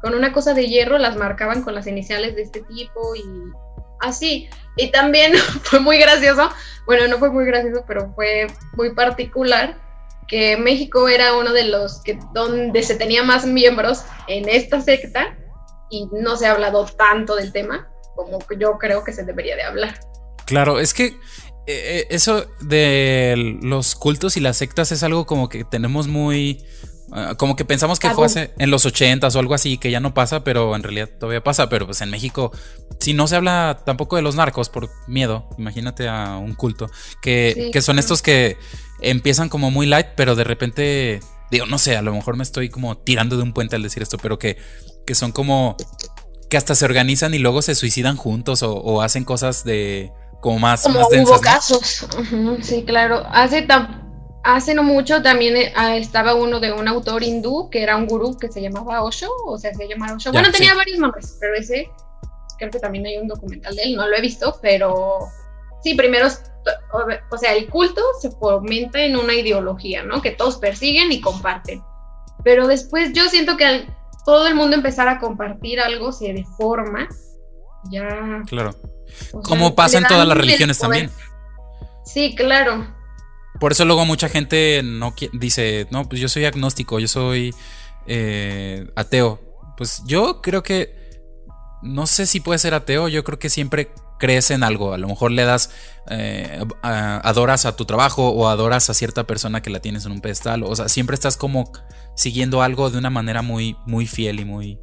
con 0.00 0.14
una 0.14 0.34
cosa 0.34 0.52
de 0.52 0.66
hierro 0.66 0.98
las 0.98 1.16
marcaban 1.16 1.62
con 1.62 1.74
las 1.74 1.86
iniciales 1.86 2.36
de 2.36 2.42
este 2.42 2.60
tipo 2.60 3.14
y 3.16 3.24
así. 4.00 4.48
Y 4.76 4.90
también 4.90 5.34
fue 5.62 5.80
muy 5.80 5.98
gracioso, 5.98 6.50
bueno, 6.86 7.08
no 7.08 7.18
fue 7.18 7.30
muy 7.30 7.46
gracioso, 7.46 7.84
pero 7.86 8.12
fue 8.14 8.46
muy 8.76 8.94
particular 8.94 9.78
que 10.28 10.56
México 10.56 11.08
era 11.08 11.36
uno 11.36 11.52
de 11.52 11.64
los 11.64 12.02
que 12.02 12.18
donde 12.32 12.82
se 12.82 12.96
tenía 12.96 13.22
más 13.22 13.46
miembros 13.46 14.04
en 14.26 14.48
esta 14.48 14.80
secta 14.80 15.36
y 15.90 16.06
no 16.12 16.36
se 16.36 16.46
ha 16.46 16.52
hablado 16.52 16.86
tanto 16.86 17.36
del 17.36 17.52
tema 17.52 17.88
como 18.14 18.38
yo 18.58 18.78
creo 18.78 19.04
que 19.04 19.12
se 19.12 19.24
debería 19.24 19.56
de 19.56 19.62
hablar. 19.62 19.98
Claro, 20.46 20.78
es 20.78 20.94
que 20.94 21.16
eh, 21.66 22.00
eh, 22.00 22.06
eso 22.10 22.46
de 22.60 23.58
los 23.62 23.94
cultos 23.94 24.36
y 24.36 24.40
las 24.40 24.58
sectas 24.58 24.92
es 24.92 25.02
algo 25.02 25.24
como 25.24 25.48
que 25.48 25.64
tenemos 25.64 26.08
muy 26.08 26.62
ah, 27.10 27.36
como 27.38 27.56
que 27.56 27.64
pensamos 27.64 27.98
que 27.98 28.10
fue 28.10 28.26
hace 28.26 28.52
en 28.58 28.70
los 28.70 28.84
ochentas 28.84 29.34
o 29.34 29.38
algo 29.38 29.54
así, 29.54 29.78
que 29.78 29.90
ya 29.90 30.00
no 30.00 30.12
pasa, 30.12 30.44
pero 30.44 30.76
en 30.76 30.82
realidad 30.82 31.08
todavía 31.18 31.42
pasa. 31.42 31.70
Pero 31.70 31.86
pues 31.86 32.02
en 32.02 32.10
México, 32.10 32.52
si 33.00 33.14
no 33.14 33.26
se 33.26 33.36
habla 33.36 33.80
tampoco 33.86 34.16
de 34.16 34.22
los 34.22 34.36
narcos 34.36 34.68
por 34.68 34.90
miedo, 35.06 35.48
imagínate 35.56 36.06
a 36.08 36.36
un 36.36 36.54
culto, 36.54 36.90
que, 37.22 37.70
que 37.72 37.80
son 37.80 37.98
estos 37.98 38.20
que 38.20 38.58
empiezan 39.00 39.48
como 39.48 39.70
muy 39.70 39.86
light, 39.86 40.08
pero 40.16 40.34
de 40.34 40.44
repente, 40.44 41.20
digo, 41.50 41.64
no 41.66 41.78
sé, 41.78 41.96
a 41.96 42.02
lo 42.02 42.12
mejor 42.12 42.36
me 42.36 42.42
estoy 42.42 42.68
como 42.68 42.98
tirando 42.98 43.36
de 43.36 43.42
un 43.42 43.54
puente 43.54 43.76
al 43.76 43.82
decir 43.82 44.02
esto, 44.02 44.18
pero 44.18 44.38
que, 44.38 44.58
que 45.06 45.14
son 45.14 45.32
como 45.32 45.76
que 46.54 46.58
hasta 46.58 46.76
se 46.76 46.84
organizan 46.84 47.34
y 47.34 47.38
luego 47.38 47.62
se 47.62 47.74
suicidan 47.74 48.16
juntos 48.16 48.62
o, 48.62 49.02
hacen 49.02 49.24
cosas 49.24 49.64
de 49.64 50.12
como 50.40 50.60
más, 50.60 50.84
como 50.84 51.00
más 51.00 51.08
densas. 51.08 51.34
Hubo 51.34 51.40
casos, 51.40 52.06
sí, 52.62 52.84
claro. 52.84 53.24
Hace, 53.28 53.66
hace 54.44 54.72
no 54.76 54.84
mucho 54.84 55.20
también 55.20 55.56
eh, 55.56 55.72
ah, 55.74 55.96
estaba 55.96 56.36
uno 56.36 56.60
de 56.60 56.72
un 56.72 56.86
autor 56.86 57.24
hindú 57.24 57.70
que 57.70 57.82
era 57.82 57.96
un 57.96 58.06
gurú 58.06 58.38
que 58.38 58.52
se 58.52 58.62
llamaba 58.62 59.02
Osho, 59.02 59.28
o 59.46 59.58
sea, 59.58 59.74
se 59.74 59.88
llamaba 59.88 60.14
Osho. 60.14 60.30
bueno, 60.30 60.52
tenía 60.52 60.76
varios 60.76 61.00
nombres, 61.00 61.36
pero 61.40 61.56
ese 61.56 61.90
creo 62.56 62.70
que 62.70 62.78
también 62.78 63.04
hay 63.04 63.16
un 63.16 63.26
documental 63.26 63.74
de 63.74 63.82
él, 63.82 63.96
no 63.96 64.06
lo 64.06 64.16
he 64.16 64.20
visto, 64.20 64.56
pero 64.62 65.26
sí, 65.82 65.96
primero 65.96 66.28
o 67.30 67.36
sea, 67.36 67.52
el 67.54 67.68
culto 67.68 68.00
se 68.22 68.30
fomenta 68.30 69.02
en 69.02 69.16
una 69.16 69.34
ideología, 69.34 70.04
¿no? 70.04 70.22
Que 70.22 70.30
todos 70.30 70.58
persiguen 70.58 71.10
y 71.10 71.20
comparten. 71.20 71.82
Pero 72.44 72.68
después 72.68 73.12
yo 73.12 73.28
siento 73.28 73.56
que 73.56 73.64
al 73.64 73.96
todo 74.24 74.46
el 74.46 74.54
mundo 74.54 74.76
empezar 74.76 75.08
a 75.08 75.18
compartir 75.18 75.80
algo 75.80 76.12
se 76.12 76.32
deforma, 76.32 77.08
ya... 77.90 78.42
Claro. 78.46 78.74
Como 79.44 79.74
pasa 79.74 79.98
en 79.98 80.04
todas 80.04 80.26
las 80.26 80.36
religiones 80.36 80.78
también. 80.78 81.10
Sí, 82.04 82.34
claro. 82.34 82.86
Por 83.60 83.72
eso 83.72 83.84
luego 83.84 84.04
mucha 84.04 84.28
gente 84.28 84.82
no 84.82 85.14
dice, 85.32 85.86
no, 85.90 86.08
pues 86.08 86.20
yo 86.20 86.28
soy 86.28 86.44
agnóstico, 86.44 86.98
yo 86.98 87.08
soy 87.08 87.54
eh, 88.06 88.90
ateo. 88.96 89.40
Pues 89.76 90.02
yo 90.06 90.40
creo 90.42 90.62
que, 90.62 91.20
no 91.82 92.06
sé 92.06 92.26
si 92.26 92.40
puede 92.40 92.58
ser 92.58 92.74
ateo, 92.74 93.08
yo 93.08 93.24
creo 93.24 93.38
que 93.38 93.50
siempre 93.50 93.90
crees 94.18 94.50
en 94.50 94.62
algo, 94.62 94.94
a 94.94 94.98
lo 94.98 95.08
mejor 95.08 95.32
le 95.32 95.44
das, 95.44 95.70
eh, 96.08 96.64
adoras 96.82 97.66
a 97.66 97.76
tu 97.76 97.84
trabajo 97.84 98.30
o 98.30 98.48
adoras 98.48 98.88
a 98.88 98.94
cierta 98.94 99.24
persona 99.24 99.60
que 99.60 99.70
la 99.70 99.80
tienes 99.80 100.06
en 100.06 100.12
un 100.12 100.20
pedestal, 100.20 100.62
o 100.62 100.74
sea, 100.74 100.88
siempre 100.88 101.14
estás 101.14 101.36
como 101.36 101.72
siguiendo 102.14 102.62
algo 102.62 102.90
de 102.90 102.98
una 102.98 103.10
manera 103.10 103.42
muy, 103.42 103.76
muy 103.86 104.06
fiel 104.06 104.40
y 104.40 104.44
muy, 104.44 104.78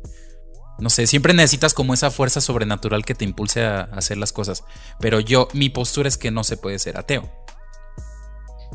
no 0.80 0.90
sé, 0.90 1.08
siempre 1.08 1.34
necesitas 1.34 1.74
como 1.74 1.94
esa 1.94 2.12
fuerza 2.12 2.42
sobrenatural 2.42 3.06
que 3.06 3.16
te 3.16 3.26
impulse 3.26 3.64
a 3.64 3.82
hacer 3.94 4.18
las 4.18 4.34
cosas, 4.34 4.64
pero 5.00 5.20
yo, 5.20 5.48
mi 5.54 5.70
postura 5.70 6.08
es 6.08 6.18
que 6.18 6.32
no 6.32 6.44
se 6.44 6.58
puede 6.58 6.80
ser 6.80 6.98
ateo. 6.98 7.30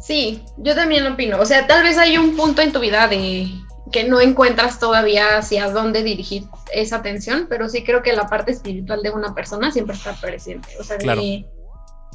Sí, 0.03 0.45
yo 0.59 0.75
también 0.75 1.07
opino, 1.07 1.41
o 1.41 1.47
sea, 1.47 1.67
tal 1.67 1.83
vez 1.83 1.99
hay 1.99 2.19
un 2.19 2.37
punto 2.37 2.63
en 2.63 2.73
tu 2.73 2.81
vida 2.81 3.09
de 3.09 3.51
que 3.93 4.05
no 4.05 4.21
encuentras 4.21 4.79
todavía 4.79 5.39
hacia 5.39 5.71
dónde 5.71 6.03
dirigir 6.03 6.45
esa 6.73 6.97
atención, 6.97 7.47
pero 7.49 7.69
sí 7.69 7.85
creo 7.85 8.03
que 8.03 8.13
la 8.13 8.27
parte 8.29 8.53
espiritual 8.53 9.03
de 9.03 9.11
una 9.11 9.35
persona 9.35 9.71
siempre 9.71 9.95
está 9.95 10.13
presente. 10.15 10.69
O 10.81 10.85
sea, 10.85 10.97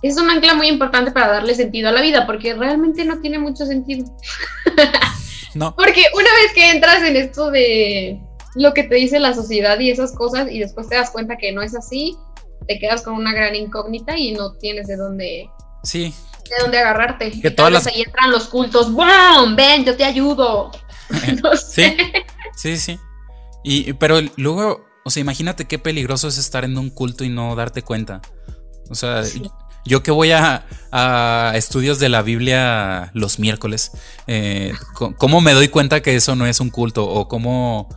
es 0.01 0.17
un 0.17 0.29
ancla 0.29 0.55
muy 0.55 0.67
importante 0.67 1.11
para 1.11 1.31
darle 1.31 1.55
sentido 1.55 1.89
a 1.89 1.91
la 1.91 2.01
vida, 2.01 2.25
porque 2.25 2.53
realmente 2.55 3.05
no 3.05 3.19
tiene 3.19 3.39
mucho 3.39 3.65
sentido. 3.65 4.05
no. 5.53 5.75
Porque 5.75 6.03
una 6.13 6.33
vez 6.33 6.53
que 6.53 6.71
entras 6.71 7.03
en 7.03 7.15
esto 7.15 7.51
de 7.51 8.19
lo 8.55 8.73
que 8.73 8.83
te 8.83 8.95
dice 8.95 9.19
la 9.19 9.33
sociedad 9.33 9.79
y 9.79 9.89
esas 9.89 10.13
cosas, 10.13 10.51
y 10.51 10.59
después 10.59 10.89
te 10.89 10.95
das 10.95 11.11
cuenta 11.11 11.37
que 11.37 11.51
no 11.51 11.61
es 11.61 11.75
así, 11.75 12.17
te 12.67 12.79
quedas 12.79 13.01
con 13.01 13.13
una 13.15 13.33
gran 13.33 13.55
incógnita 13.55 14.17
y 14.17 14.31
no 14.31 14.53
tienes 14.53 14.87
de 14.87 14.97
dónde. 14.97 15.49
Sí. 15.83 16.13
De 16.49 16.55
dónde 16.61 16.79
agarrarte. 16.79 17.31
Que 17.39 17.51
todas 17.51 17.71
las... 17.71 17.87
ahí 17.87 18.01
entran 18.01 18.31
los 18.31 18.45
cultos. 18.45 18.91
¡Wow! 18.91 19.55
Ven, 19.55 19.85
yo 19.85 19.95
te 19.95 20.05
ayudo. 20.05 20.71
Sí, 21.67 21.97
sí, 22.55 22.77
sí. 22.77 22.99
Y, 23.65 23.91
pero 23.93 24.19
luego, 24.37 24.85
o 25.03 25.09
sea, 25.09 25.19
imagínate 25.19 25.65
qué 25.65 25.77
peligroso 25.77 26.29
es 26.29 26.37
estar 26.37 26.63
en 26.63 26.77
un 26.77 26.89
culto 26.89 27.25
y 27.25 27.29
no 27.29 27.53
darte 27.55 27.81
cuenta. 27.81 28.21
O 28.89 28.95
sea, 28.95 29.23
yo 29.85 30.03
que 30.03 30.11
voy 30.11 30.31
a, 30.31 30.65
estudios 31.55 31.99
de 31.99 32.09
la 32.09 32.21
Biblia 32.21 33.11
los 33.13 33.39
miércoles, 33.39 33.91
eh, 34.27 34.73
¿cómo 35.17 35.39
me 35.39 35.53
doy 35.53 35.69
cuenta 35.69 36.01
que 36.01 36.15
eso 36.15 36.35
no 36.35 36.45
es 36.45 36.59
un 36.59 36.69
culto? 36.69 37.07
O 37.07 37.27
cómo, 37.27 37.87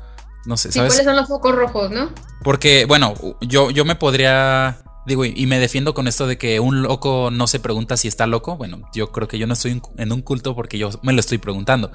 no 0.46 0.56
sé, 0.56 0.70
¿sabes? 0.70 0.92
¿Cuáles 0.92 1.06
son 1.06 1.16
los 1.16 1.28
focos 1.28 1.54
rojos, 1.54 1.90
no? 1.90 2.10
Porque, 2.42 2.84
bueno, 2.84 3.14
yo, 3.40 3.70
yo 3.70 3.84
me 3.84 3.96
podría 3.96 4.78
Digo, 5.06 5.26
y 5.26 5.46
me 5.46 5.58
defiendo 5.58 5.92
con 5.92 6.08
esto 6.08 6.26
de 6.26 6.38
que 6.38 6.60
un 6.60 6.80
loco 6.80 7.28
no 7.30 7.46
se 7.46 7.60
pregunta 7.60 7.98
si 7.98 8.08
está 8.08 8.26
loco. 8.26 8.56
Bueno, 8.56 8.88
yo 8.94 9.12
creo 9.12 9.28
que 9.28 9.36
yo 9.38 9.46
no 9.46 9.52
estoy 9.52 9.82
en 9.98 10.12
un 10.12 10.22
culto 10.22 10.54
porque 10.54 10.78
yo 10.78 10.88
me 11.02 11.12
lo 11.12 11.20
estoy 11.20 11.36
preguntando 11.36 11.92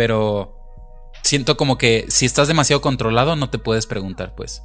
pero 0.00 0.56
siento 1.22 1.56
como 1.56 1.78
que 1.78 2.06
si 2.08 2.26
estás 2.26 2.48
demasiado 2.48 2.80
controlado 2.80 3.36
no 3.36 3.50
te 3.50 3.58
puedes 3.58 3.86
preguntar, 3.86 4.34
pues. 4.34 4.62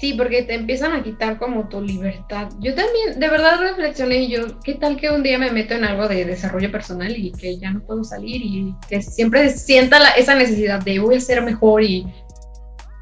Sí, 0.00 0.14
porque 0.14 0.42
te 0.44 0.54
empiezan 0.54 0.94
a 0.94 1.02
quitar 1.02 1.38
como 1.38 1.68
tu 1.68 1.82
libertad. 1.82 2.48
Yo 2.60 2.74
también, 2.74 3.20
de 3.20 3.28
verdad 3.28 3.60
reflexioné 3.60 4.22
y 4.22 4.30
yo, 4.30 4.58
¿qué 4.64 4.72
tal 4.72 4.96
que 4.96 5.10
un 5.10 5.22
día 5.22 5.38
me 5.38 5.50
meto 5.50 5.74
en 5.74 5.84
algo 5.84 6.08
de 6.08 6.24
desarrollo 6.24 6.72
personal 6.72 7.14
y 7.14 7.32
que 7.32 7.58
ya 7.58 7.70
no 7.70 7.82
puedo 7.82 8.02
salir 8.02 8.40
y 8.42 8.74
que 8.88 9.02
siempre 9.02 9.50
sienta 9.50 9.98
esa 10.12 10.34
necesidad 10.34 10.82
de 10.82 11.00
voy 11.00 11.16
a 11.16 11.20
ser 11.20 11.42
mejor 11.42 11.82
y, 11.82 12.06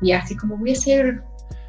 y 0.02 0.10
así 0.10 0.36
como 0.36 0.56
voy 0.56 0.72
a 0.72 0.74
ser, 0.74 1.22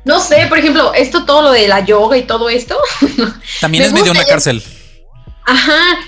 no 0.03 0.19
sé, 0.19 0.47
por 0.49 0.57
ejemplo, 0.57 0.95
esto 0.95 1.23
todo 1.25 1.43
lo 1.43 1.51
de 1.51 1.67
la 1.67 1.85
yoga 1.85 2.17
y 2.17 2.23
todo 2.23 2.49
esto. 2.49 2.75
También 3.61 3.83
es 3.83 3.93
medio 3.93 4.11
una 4.11 4.25
cárcel. 4.25 4.63
Ajá, 5.45 5.99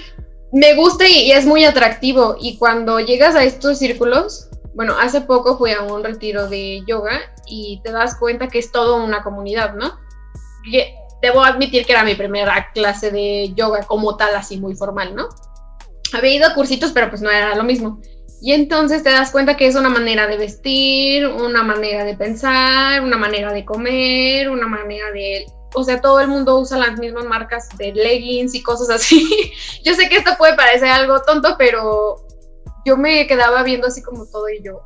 me 0.52 0.74
gusta 0.74 1.08
y, 1.08 1.32
es 1.32 1.46
muy 1.46 1.64
atractivo. 1.64 2.38
Y 2.42 2.58
cuando 2.58 3.00
llegas 3.00 3.36
a 3.36 3.44
estos 3.44 3.78
círculos, 3.78 4.50
bueno, 4.74 4.96
hace 5.00 5.22
poco 5.22 5.58
fui 5.58 5.72
a 5.72 5.82
un 5.82 6.04
retiro 6.04 6.48
de 6.48 6.84
yoga 6.88 7.20
y 7.46 7.82
te 7.84 7.92
das 7.92 8.16
cuenta 8.16 8.48
que 8.48 8.60
es 8.60 8.72
todo 8.72 9.04
una 9.04 9.24
comunidad, 9.24 9.74
¿no? 9.76 10.00
debo 11.22 11.44
admitir 11.44 11.86
que 11.86 11.94
era 11.94 12.04
mi 12.04 12.16
primera 12.16 12.72
clase 12.74 13.12
de 13.12 13.54
yoga 13.56 13.84
como 13.84 14.18
tal, 14.18 14.36
así 14.36 14.58
muy 14.58 14.76
formal, 14.76 15.16
¿no? 15.16 15.30
Había 16.14 16.36
ido 16.36 16.48
a 16.48 16.54
cursitos, 16.54 16.92
pero 16.92 17.10
pues 17.10 17.22
no 17.22 17.30
era 17.30 17.56
lo 17.56 17.64
mismo. 17.64 18.02
Y 18.42 18.54
entonces 18.54 19.04
te 19.04 19.12
das 19.12 19.32
cuenta 19.32 19.56
que 19.56 19.68
es 19.68 19.76
una 19.76 19.90
manera 19.90 20.26
de 20.28 20.38
vestir, 20.38 21.28
una 21.28 21.64
manera 21.64 22.04
de 22.04 22.16
pensar, 22.16 23.02
una 23.02 23.18
manera 23.18 23.54
de 23.54 23.64
comer, 23.64 24.50
una 24.50 24.68
manera 24.68 25.12
de... 25.12 25.46
O 25.74 25.84
sea, 25.84 26.02
todo 26.02 26.20
el 26.20 26.28
mundo 26.28 26.60
usa 26.60 26.78
las 26.78 26.98
mismas 26.98 27.26
marcas 27.26 27.70
de 27.78 27.94
leggings 27.94 28.56
y 28.56 28.64
cosas 28.64 28.90
así. 28.90 29.30
yo 29.86 29.94
sé 29.94 30.10
que 30.10 30.18
esto 30.18 30.32
puede 30.38 30.56
parecer 30.56 30.90
algo 30.90 31.22
tonto, 31.22 31.56
pero 31.58 32.26
yo 32.86 32.98
me 32.98 33.28
quedaba 33.28 33.64
viendo 33.64 33.88
así 33.88 34.02
como 34.02 34.26
todo 34.26 34.50
y 34.50 34.64
yo, 34.64 34.82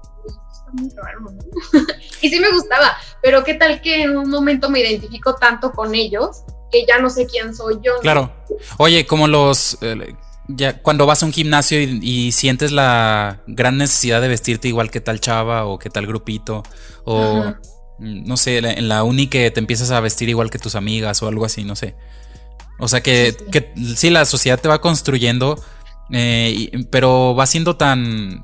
está 0.52 0.72
muy 0.72 0.90
raro, 0.96 1.20
¿no? 1.22 1.32
y 2.22 2.30
sí 2.30 2.40
me 2.40 2.52
gustaba, 2.52 2.98
pero 3.22 3.44
qué 3.44 3.54
tal 3.56 3.82
que 3.82 4.04
en 4.04 4.18
un 4.18 4.30
momento 4.30 4.70
me 4.70 4.80
identifico 4.80 5.36
tanto 5.36 5.72
con 5.72 5.96
ellos 5.96 6.44
que 6.72 6.86
ya 6.86 7.00
no 7.00 7.10
sé 7.10 7.26
quién 7.26 7.56
soy 7.56 7.76
yo. 7.82 7.94
Claro. 8.02 8.32
Oye, 8.78 9.06
como 9.06 9.28
los... 9.28 9.78
Eh, 9.82 10.16
ya 10.48 10.80
cuando 10.82 11.06
vas 11.06 11.24
a 11.24 11.26
un 11.26 11.34
gimnasio 11.34 11.82
y, 11.82 12.32
sientes 12.32 12.72
la 12.72 13.42
gran 13.48 13.78
necesidad 13.78 14.22
de 14.22 14.28
vestirte 14.28 14.68
igual 14.68 14.92
que 14.92 15.02
tal 15.02 15.20
chava 15.20 15.66
o 15.66 15.80
que 15.80 15.90
tal 15.90 16.06
grupito 16.06 16.62
o 17.04 17.46
mm, 17.98 18.28
no 18.28 18.38
sé, 18.38 18.58
en 18.58 18.88
la 18.88 19.04
uni 19.04 19.28
que 19.28 19.50
te 19.52 19.60
empiezas 19.60 19.90
a 19.92 20.00
vestir 20.02 20.30
igual 20.30 20.52
que 20.52 20.60
tus 20.60 20.76
amigas 20.76 21.24
o 21.24 21.28
algo 21.28 21.46
así, 21.46 21.64
no 21.64 21.76
sé. 21.76 21.96
O 22.78 22.88
sea 22.88 23.02
que 23.02 23.36
sí, 23.96 24.10
la 24.10 24.26
sociedad 24.26 24.60
te 24.60 24.68
va 24.68 24.82
construyendo, 24.82 25.58
eh, 26.12 26.72
pero 26.92 27.36
va 27.36 27.46
siendo 27.46 27.78
tan 27.78 28.44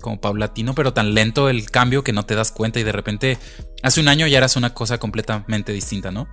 como 0.00 0.20
paulatino, 0.20 0.74
pero 0.74 0.92
tan 0.92 1.14
lento 1.14 1.48
el 1.48 1.70
cambio 1.70 2.04
que 2.04 2.12
no 2.12 2.24
te 2.24 2.34
das 2.34 2.52
cuenta 2.52 2.78
y 2.78 2.84
de 2.84 2.92
repente 2.92 3.38
hace 3.82 4.00
un 4.00 4.08
año 4.08 4.26
ya 4.26 4.38
eras 4.38 4.56
una 4.56 4.74
cosa 4.74 4.98
completamente 4.98 5.72
distinta, 5.72 6.10
¿no? 6.10 6.28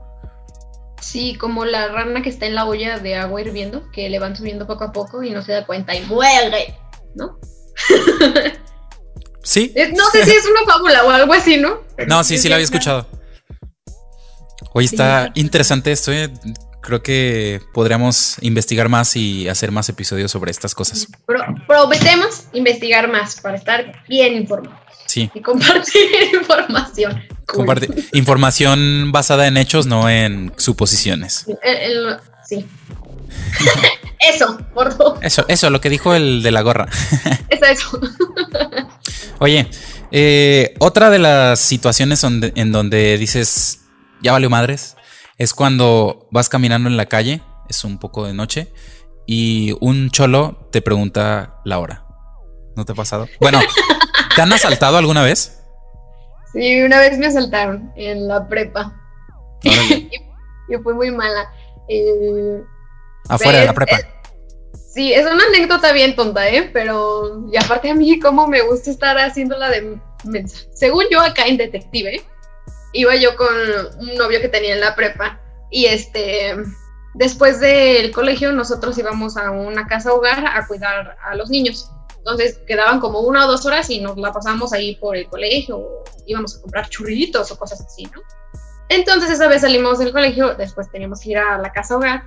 Sí, 1.01 1.35
como 1.35 1.65
la 1.65 1.89
rana 1.89 2.21
que 2.21 2.29
está 2.29 2.45
en 2.45 2.55
la 2.55 2.65
olla 2.65 2.99
de 2.99 3.15
agua 3.15 3.41
hirviendo, 3.41 3.89
que 3.91 4.09
le 4.09 4.19
van 4.19 4.35
subiendo 4.35 4.65
poco 4.65 4.85
a 4.85 4.91
poco 4.91 5.23
y 5.23 5.31
no 5.31 5.41
se 5.41 5.51
da 5.51 5.65
cuenta 5.65 5.95
y 5.95 6.05
muere, 6.05 6.75
¿no? 7.15 7.39
Sí. 9.45 9.71
No 9.95 10.09
sé 10.09 10.25
si 10.25 10.31
es 10.31 10.43
una 10.47 10.65
fábula 10.65 11.05
o 11.05 11.11
algo 11.11 11.31
así, 11.31 11.57
¿no? 11.57 11.83
No, 12.07 12.23
sí, 12.23 12.39
sí 12.39 12.49
la 12.49 12.55
había 12.55 12.65
escuchado. 12.65 13.07
Hoy 14.73 14.85
está 14.85 15.31
interesante 15.35 15.91
esto, 15.91 16.11
¿eh? 16.11 16.33
Creo 16.85 17.01
que 17.01 17.61
podríamos 17.73 18.35
investigar 18.41 18.89
más 18.89 19.15
y 19.15 19.49
hacer 19.49 19.71
más 19.71 19.89
episodios 19.89 20.29
sobre 20.29 20.51
estas 20.51 20.75
cosas. 20.75 21.07
prometemos 21.65 22.43
investigar 22.53 23.11
más 23.11 23.41
para 23.41 23.57
estar 23.57 24.03
bien 24.07 24.35
informados. 24.35 24.79
Sí. 25.07 25.31
Y 25.33 25.41
compartir 25.41 26.03
información. 26.33 27.23
Compartir 27.47 28.07
información 28.13 29.11
basada 29.11 29.47
en 29.47 29.57
hechos, 29.57 29.87
no 29.87 30.09
en 30.11 30.53
suposiciones. 30.57 31.47
sí. 32.47 32.67
eso, 34.19 34.59
por 34.75 34.95
favor. 34.95 35.17
Eso, 35.23 35.43
eso, 35.47 35.71
lo 35.71 35.81
que 35.81 35.89
dijo 35.89 36.13
el 36.13 36.43
de 36.43 36.51
la 36.51 36.61
gorra. 36.61 36.87
eso, 37.49 37.65
eso. 37.65 37.99
Oye, 39.39 39.67
eh, 40.11 40.75
otra 40.77 41.09
de 41.09 41.17
las 41.17 41.59
situaciones 41.59 42.23
en 42.23 42.71
donde 42.71 43.17
dices, 43.17 43.79
ya 44.21 44.33
valió 44.33 44.51
madres, 44.51 44.95
es 45.37 45.53
cuando 45.53 46.27
vas 46.31 46.49
caminando 46.49 46.89
en 46.89 46.97
la 46.97 47.05
calle, 47.07 47.41
es 47.69 47.83
un 47.83 47.97
poco 47.99 48.25
de 48.25 48.33
noche, 48.33 48.71
y 49.25 49.75
un 49.81 50.09
cholo 50.11 50.67
te 50.71 50.81
pregunta 50.81 51.59
la 51.65 51.79
hora. 51.79 52.05
¿No 52.75 52.85
te 52.85 52.91
ha 52.91 52.95
pasado? 52.95 53.27
Bueno, 53.39 53.59
¿te 54.35 54.41
han 54.41 54.53
asaltado 54.53 54.97
alguna 54.97 55.23
vez? 55.23 55.61
Sí, 56.53 56.81
una 56.81 56.99
vez 56.99 57.17
me 57.17 57.27
asaltaron 57.27 57.91
en 57.95 58.27
la 58.27 58.47
prepa. 58.47 58.93
y, 59.63 60.09
fue 60.83 60.93
muy 60.93 61.11
mala. 61.11 61.49
Eh, 61.89 62.61
Afuera 63.27 63.59
de 63.59 63.65
la 63.65 63.73
prepa. 63.73 63.97
Sí, 64.93 65.11
es 65.11 65.25
una 65.25 65.43
anécdota 65.43 65.91
bien 65.91 66.15
tonta, 66.15 66.47
¿eh? 66.47 66.69
Pero, 66.71 67.45
y 67.51 67.57
aparte 67.57 67.89
a 67.89 67.95
mí, 67.95 68.17
como 68.19 68.47
me 68.47 68.61
gusta 68.61 68.91
estar 68.91 69.17
haciéndola 69.17 69.69
de 69.69 69.97
mensaje. 70.23 70.69
Según 70.73 71.03
yo, 71.11 71.19
acá 71.19 71.45
en 71.47 71.57
Detective, 71.57 72.23
iba 72.95 73.15
yo 73.15 73.35
con 73.35 73.47
un 73.99 74.15
novio 74.15 74.41
que 74.41 74.49
tenía 74.49 74.73
en 74.73 74.79
la 74.79 74.95
prepa. 74.95 75.39
Y 75.69 75.85
este, 75.85 76.55
después 77.13 77.59
del 77.59 78.11
colegio, 78.11 78.51
nosotros 78.53 78.97
íbamos 78.97 79.37
a 79.37 79.51
una 79.51 79.85
casa 79.87 80.13
hogar 80.13 80.45
a 80.45 80.65
cuidar 80.65 81.17
a 81.23 81.35
los 81.35 81.49
niños. 81.49 81.91
Entonces 82.17 82.59
quedaban 82.65 82.99
como 82.99 83.19
una 83.19 83.45
o 83.45 83.51
dos 83.51 83.65
horas 83.65 83.89
y 83.89 83.99
nos 83.99 84.17
la 84.17 84.31
pasamos 84.31 84.73
ahí 84.73 84.95
por 84.95 85.15
el 85.15 85.27
colegio, 85.27 86.03
íbamos 86.25 86.57
a 86.57 86.61
comprar 86.61 86.89
churritos 86.89 87.51
o 87.51 87.59
cosas 87.59 87.81
así, 87.81 88.03
¿no? 88.05 88.21
Entonces 88.89 89.29
esa 89.29 89.47
vez 89.47 89.61
salimos 89.61 89.99
del 89.99 90.11
colegio, 90.11 90.55
después 90.55 90.89
teníamos 90.89 91.21
que 91.21 91.31
ir 91.31 91.37
a 91.37 91.59
la 91.59 91.71
casa 91.71 91.97
hogar 91.97 92.23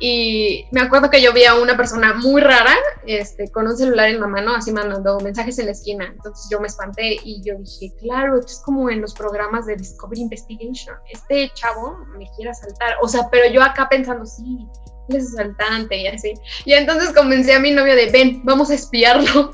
y 0.00 0.66
me 0.70 0.80
acuerdo 0.80 1.10
que 1.10 1.20
yo 1.20 1.32
vi 1.32 1.44
a 1.44 1.54
una 1.54 1.76
persona 1.76 2.14
muy 2.14 2.40
rara, 2.40 2.74
este, 3.04 3.50
con 3.50 3.66
un 3.66 3.76
celular 3.76 4.08
en 4.08 4.20
la 4.20 4.28
mano, 4.28 4.54
así 4.54 4.70
mandando 4.70 5.18
mensajes 5.20 5.58
en 5.58 5.66
la 5.66 5.72
esquina. 5.72 6.06
Entonces 6.06 6.48
yo 6.50 6.60
me 6.60 6.68
espanté 6.68 7.18
y 7.24 7.42
yo 7.42 7.54
dije, 7.58 7.92
claro, 7.98 8.38
esto 8.38 8.52
es 8.52 8.60
como 8.60 8.90
en 8.90 9.00
los 9.00 9.12
programas 9.14 9.66
de 9.66 9.74
Discovery 9.74 10.20
Investigation. 10.20 10.96
Este 11.10 11.50
chavo 11.54 11.98
me 12.16 12.30
quiere 12.36 12.52
asaltar. 12.52 12.94
O 13.02 13.08
sea, 13.08 13.28
pero 13.30 13.52
yo 13.52 13.60
acá 13.60 13.88
pensando, 13.88 14.24
sí, 14.24 14.68
es 15.08 15.34
asaltante 15.34 15.96
y 15.96 16.06
así. 16.06 16.34
Y 16.64 16.74
entonces 16.74 17.12
convencí 17.12 17.50
a 17.50 17.58
mi 17.58 17.72
novio 17.72 17.96
de, 17.96 18.10
ven, 18.10 18.42
vamos 18.44 18.70
a 18.70 18.74
espiarlo. 18.74 19.52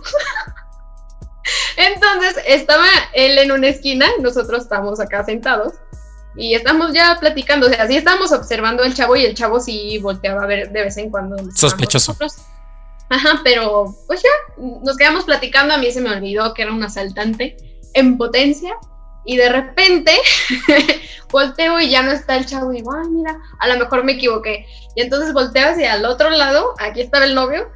entonces 1.79 2.43
estaba 2.47 2.85
él 3.15 3.39
en 3.39 3.51
una 3.51 3.69
esquina, 3.69 4.07
nosotros 4.21 4.65
estamos 4.65 5.01
acá 5.01 5.25
sentados 5.25 5.73
y 6.37 6.55
estamos 6.55 6.93
ya 6.93 7.17
platicando, 7.21 7.67
o 7.67 7.71
sea, 7.71 7.87
sí 7.87 7.97
estamos 7.97 8.33
observando 8.33 8.83
al 8.83 8.95
chavo 8.95 9.17
y 9.17 9.25
el 9.25 9.35
chavo 9.35 9.61
sí 9.61 9.99
volteaba 9.99 10.43
a 10.43 10.47
ver 10.47 10.71
de 10.71 10.83
vez 10.83 10.97
en 10.97 11.11
cuando. 11.11 11.37
Sospechoso. 11.55 12.17
Ajá, 13.11 13.41
pero 13.45 13.95
pues 14.07 14.23
ya, 14.23 14.63
nos 14.83 14.97
quedamos 14.97 15.25
platicando, 15.25 15.75
a 15.75 15.79
mí 15.79 15.91
se 15.93 16.01
me 16.01 16.11
olvidó 16.11 16.55
que 16.55 16.63
era 16.63 16.73
un 16.73 16.83
asaltante 16.83 17.57
en 17.93 18.17
potencia 18.17 18.75
y 19.25 19.37
de 19.37 19.49
repente 19.49 20.13
volteo 21.31 21.81
y 21.81 21.91
ya 21.91 22.03
no 22.03 22.13
está 22.13 22.37
el 22.37 22.47
chavo 22.47 22.73
y 22.73 22.77
digo, 22.77 22.93
ay, 22.93 23.09
mira, 23.11 23.39
a 23.61 23.69
lo 23.69 23.79
mejor 23.79 24.05
me 24.05 24.13
equivoqué. 24.13 24.67
Y 24.97 25.03
entonces 25.03 25.33
volteo 25.33 25.71
hacia 25.71 25.95
el 25.95 26.05
otro 26.05 26.31
lado, 26.31 26.75
aquí 26.79 27.01
estaba 27.01 27.25
el 27.25 27.35
novio 27.35 27.71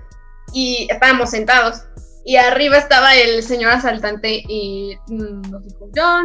y 0.53 0.89
estábamos 0.91 1.31
sentados. 1.31 1.83
Y 2.25 2.37
arriba 2.37 2.77
estaba 2.77 3.15
el 3.15 3.43
señor 3.43 3.71
asaltante 3.71 4.43
y 4.47 4.99
nos 5.09 5.65
dijo, 5.65 5.89
ya, 5.95 6.23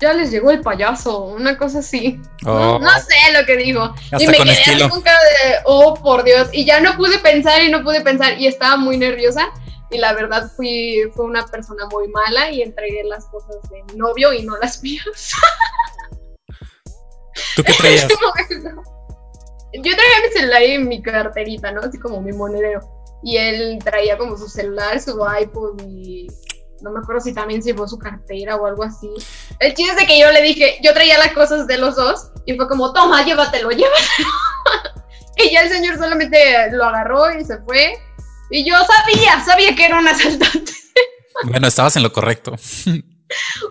ya 0.00 0.12
les 0.12 0.30
llegó 0.30 0.50
el 0.50 0.60
payaso, 0.60 1.24
una 1.24 1.56
cosa 1.56 1.78
así. 1.78 2.20
No, 2.42 2.76
oh. 2.76 2.80
sé 2.80 3.32
lo 3.38 3.46
que 3.46 3.56
digo. 3.56 3.94
y 4.18 4.26
me 4.26 4.38
quedé 4.38 4.88
con 4.88 5.00
cara 5.00 5.18
de, 5.18 5.56
oh, 5.64 5.94
por 5.94 6.24
Dios. 6.24 6.48
Y 6.52 6.64
ya 6.66 6.80
no 6.80 6.96
pude 6.96 7.18
pensar 7.18 7.62
y 7.62 7.70
no 7.70 7.82
pude 7.82 8.02
pensar 8.02 8.38
y 8.38 8.46
estaba 8.46 8.76
muy 8.76 8.98
nerviosa 8.98 9.50
y 9.90 9.98
la 9.98 10.12
verdad 10.14 10.50
fui, 10.54 11.10
fue 11.14 11.24
una 11.24 11.46
persona 11.46 11.86
muy 11.86 12.08
mala 12.08 12.50
y 12.50 12.62
entregué 12.62 13.04
las 13.04 13.26
cosas 13.26 13.56
de 13.70 13.82
mi 13.84 13.98
novio 13.98 14.32
y 14.32 14.42
no 14.42 14.56
las 14.58 14.82
mías. 14.82 15.32
¿Tú 17.54 17.62
qué 17.62 17.72
traías? 17.74 18.08
Yo 19.72 19.82
traía 19.82 20.20
mi 20.24 20.32
celular 20.32 20.62
y 20.62 20.78
mi 20.78 21.02
carterita, 21.02 21.70
¿no? 21.70 21.82
Así 21.82 21.98
como 21.98 22.20
mi 22.22 22.32
monedero. 22.32 22.80
Y 23.22 23.36
él 23.36 23.78
traía 23.84 24.16
como 24.16 24.36
su 24.36 24.48
celular, 24.48 25.00
su 25.00 25.18
iPod 25.40 25.82
y 25.86 26.28
no 26.82 26.90
me 26.90 27.00
acuerdo 27.00 27.20
si 27.20 27.32
también 27.32 27.62
llevó 27.62 27.86
su 27.88 27.98
cartera 27.98 28.56
o 28.56 28.66
algo 28.66 28.82
así. 28.82 29.08
El 29.60 29.74
chiste 29.74 29.92
es 29.92 29.98
de 29.98 30.06
que 30.06 30.18
yo 30.18 30.30
le 30.32 30.42
dije, 30.42 30.78
yo 30.82 30.92
traía 30.92 31.18
las 31.18 31.32
cosas 31.32 31.66
de 31.66 31.78
los 31.78 31.96
dos 31.96 32.30
y 32.44 32.54
fue 32.54 32.68
como, 32.68 32.92
toma, 32.92 33.24
llévatelo, 33.24 33.70
llévatelo. 33.72 34.28
y 35.36 35.52
ya 35.52 35.62
el 35.62 35.70
señor 35.70 35.96
solamente 35.96 36.70
lo 36.72 36.84
agarró 36.84 37.38
y 37.38 37.44
se 37.44 37.58
fue 37.58 37.98
y 38.50 38.64
yo 38.64 38.74
sabía, 38.74 39.44
sabía 39.44 39.74
que 39.74 39.84
era 39.84 39.98
un 39.98 40.08
asaltante. 40.08 40.72
Bueno, 41.44 41.68
estabas 41.68 41.94
en 41.96 42.02
lo 42.02 42.14
correcto. 42.14 42.52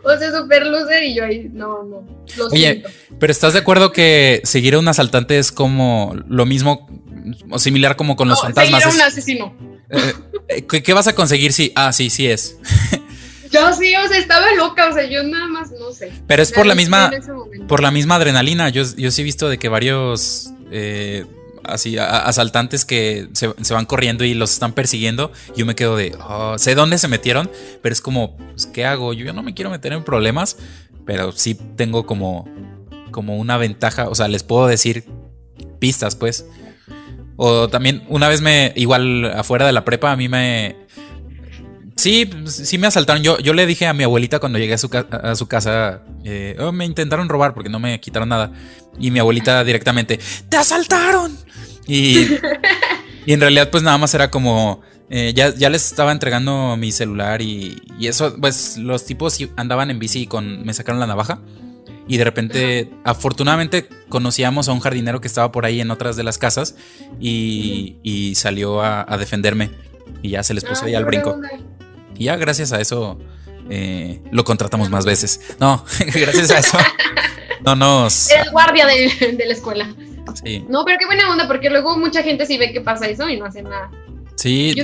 O 0.03 0.17
sea, 0.19 0.31
super 0.31 0.67
loser 0.67 1.03
y 1.03 1.15
yo 1.15 1.23
ahí, 1.23 1.49
no, 1.51 1.81
no. 1.81 2.07
Oye, 2.51 2.83
pero 3.19 3.31
¿estás 3.31 3.53
de 3.53 3.59
acuerdo 3.59 3.91
que 3.91 4.41
seguir 4.43 4.75
a 4.75 4.79
un 4.79 4.87
asaltante 4.87 5.39
es 5.39 5.51
como 5.51 6.15
lo 6.27 6.45
mismo 6.45 6.87
o 7.49 7.57
similar 7.57 7.95
como 7.95 8.15
con 8.15 8.29
los 8.29 8.39
fantasmas? 8.39 8.83
Seguir 8.83 9.01
a 9.01 9.03
un 9.03 9.09
asesino. 9.09 9.57
Eh, 9.89 10.13
eh, 10.49 10.83
¿qué, 10.83 10.93
vas 10.93 11.07
a 11.07 11.15
conseguir 11.15 11.53
si? 11.53 11.71
Ah, 11.75 11.91
sí, 11.91 12.11
sí 12.11 12.27
es. 12.27 12.57
Yo 13.55 13.73
sí, 13.73 13.93
o 13.95 14.07
sea, 14.07 14.17
estaba 14.17 14.53
loca, 14.53 14.89
o 14.89 14.93
sea, 14.93 15.05
yo 15.09 15.23
nada 15.23 15.47
más 15.47 15.71
no 15.71 15.91
sé. 15.91 16.11
Pero 16.27 16.41
es 16.41 16.51
por 16.51 16.65
la 16.65 16.75
misma, 16.75 17.11
por 17.67 17.81
la 17.81 17.91
misma 17.91 18.15
adrenalina. 18.15 18.69
Yo, 18.69 18.83
yo 18.97 19.11
sí 19.11 19.21
he 19.21 19.23
visto 19.23 19.49
de 19.49 19.57
que 19.57 19.69
varios 19.69 20.51
eh, 20.71 21.25
así 21.67 21.97
asaltantes 21.97 22.85
que 22.85 23.29
se, 23.33 23.73
van 23.73 23.85
corriendo 23.85 24.23
y 24.23 24.33
los 24.33 24.53
están 24.53 24.73
persiguiendo. 24.73 25.31
Yo 25.55 25.65
me 25.65 25.75
quedo 25.75 25.95
de, 25.97 26.15
oh, 26.27 26.57
sé 26.57 26.75
dónde 26.75 26.97
se 26.97 27.07
metieron, 27.07 27.49
pero 27.81 27.93
es 27.93 28.01
como, 28.01 28.37
pues, 28.37 28.65
¿qué 28.67 28.85
hago? 28.85 29.13
Yo, 29.13 29.31
no 29.33 29.43
me 29.43 29.53
quiero 29.53 29.71
meter 29.71 29.93
en 29.93 30.03
problemas, 30.03 30.57
pero 31.05 31.31
sí 31.31 31.55
tengo 31.55 32.05
como, 32.05 32.47
como 33.11 33.37
una 33.37 33.57
ventaja, 33.57 34.09
o 34.09 34.15
sea, 34.15 34.27
les 34.27 34.43
puedo 34.43 34.67
decir 34.67 35.05
pistas, 35.79 36.15
pues. 36.15 36.45
O 37.37 37.67
también 37.67 38.03
una 38.07 38.29
vez 38.29 38.41
me, 38.41 38.71
igual 38.75 39.25
afuera 39.25 39.65
de 39.65 39.73
la 39.73 39.85
prepa, 39.85 40.11
a 40.11 40.15
mí 40.15 40.29
me... 40.29 40.77
Sí, 42.05 42.29
sí 42.45 42.77
me 42.77 42.85
asaltaron. 42.85 43.23
Yo, 43.23 43.39
yo 43.39 43.55
le 43.55 43.65
dije 43.65 43.87
a 43.87 43.93
mi 43.95 44.03
abuelita 44.03 44.37
cuando 44.37 44.59
llegué 44.59 44.75
a 44.75 44.77
su, 44.77 44.91
a 44.93 45.33
su 45.33 45.47
casa, 45.47 46.03
eh, 46.23 46.55
oh, 46.59 46.71
me 46.71 46.85
intentaron 46.85 47.27
robar 47.27 47.55
porque 47.55 47.67
no 47.67 47.79
me 47.79 47.99
quitaron 47.99 48.29
nada. 48.29 48.51
Y 48.99 49.09
mi 49.09 49.17
abuelita 49.17 49.63
directamente, 49.63 50.19
¡te 50.47 50.55
asaltaron! 50.55 51.35
Y, 51.87 52.27
y 53.25 53.33
en 53.33 53.41
realidad 53.41 53.71
pues 53.71 53.81
nada 53.81 53.97
más 53.97 54.13
era 54.13 54.29
como... 54.29 54.83
Eh, 55.09 55.33
ya, 55.35 55.51
ya, 55.55 55.71
les 55.71 55.83
estaba 55.83 56.11
entregando 56.11 56.77
mi 56.77 56.91
celular 56.91 57.41
y, 57.41 57.81
y, 57.97 58.05
eso, 58.05 58.35
pues 58.39 58.77
los 58.77 59.03
tipos 59.05 59.39
andaban 59.55 59.89
en 59.89 59.97
bici 59.97 60.21
y 60.21 60.27
con, 60.27 60.63
me 60.63 60.75
sacaron 60.75 60.99
la 60.99 61.07
navaja. 61.07 61.41
Y 62.07 62.17
de 62.17 62.23
repente, 62.23 62.91
afortunadamente, 63.03 63.89
conocíamos 64.09 64.69
a 64.69 64.73
un 64.73 64.79
jardinero 64.79 65.21
que 65.21 65.27
estaba 65.27 65.51
por 65.51 65.65
ahí 65.65 65.81
en 65.81 65.89
otras 65.89 66.15
de 66.15 66.23
las 66.23 66.37
casas 66.37 66.75
y, 67.19 67.97
y 68.03 68.35
salió 68.35 68.81
a, 68.81 69.11
a, 69.11 69.17
defenderme. 69.17 69.71
Y 70.21 70.29
ya 70.29 70.43
se 70.43 70.53
les 70.53 70.63
puso 70.63 70.85
ahí 70.85 70.93
al 70.93 71.05
brinco. 71.05 71.39
Y 72.17 72.25
ya 72.25 72.35
gracias 72.35 72.71
a 72.71 72.79
eso 72.81 73.19
eh, 73.69 74.21
lo 74.31 74.43
contratamos 74.43 74.89
más 74.89 75.05
veces. 75.05 75.41
No, 75.59 75.83
gracias 75.99 76.51
a 76.51 76.59
eso 76.59 76.77
no 77.65 77.75
nos... 77.75 78.29
El 78.45 78.51
guardia 78.51 78.85
de, 78.85 79.33
de 79.37 79.45
la 79.45 79.53
escuela. 79.53 79.93
Sí. 80.43 80.63
No, 80.69 80.83
pero 80.85 80.97
qué 80.99 81.05
buena 81.05 81.29
onda, 81.31 81.47
porque 81.47 81.69
luego 81.69 81.97
mucha 81.97 82.23
gente 82.23 82.45
sí 82.45 82.57
ve 82.57 82.71
que 82.71 82.81
pasa 82.81 83.07
eso 83.07 83.27
y 83.29 83.37
no 83.37 83.45
hace 83.45 83.61
nada. 83.63 83.89
Sí, 84.35 84.75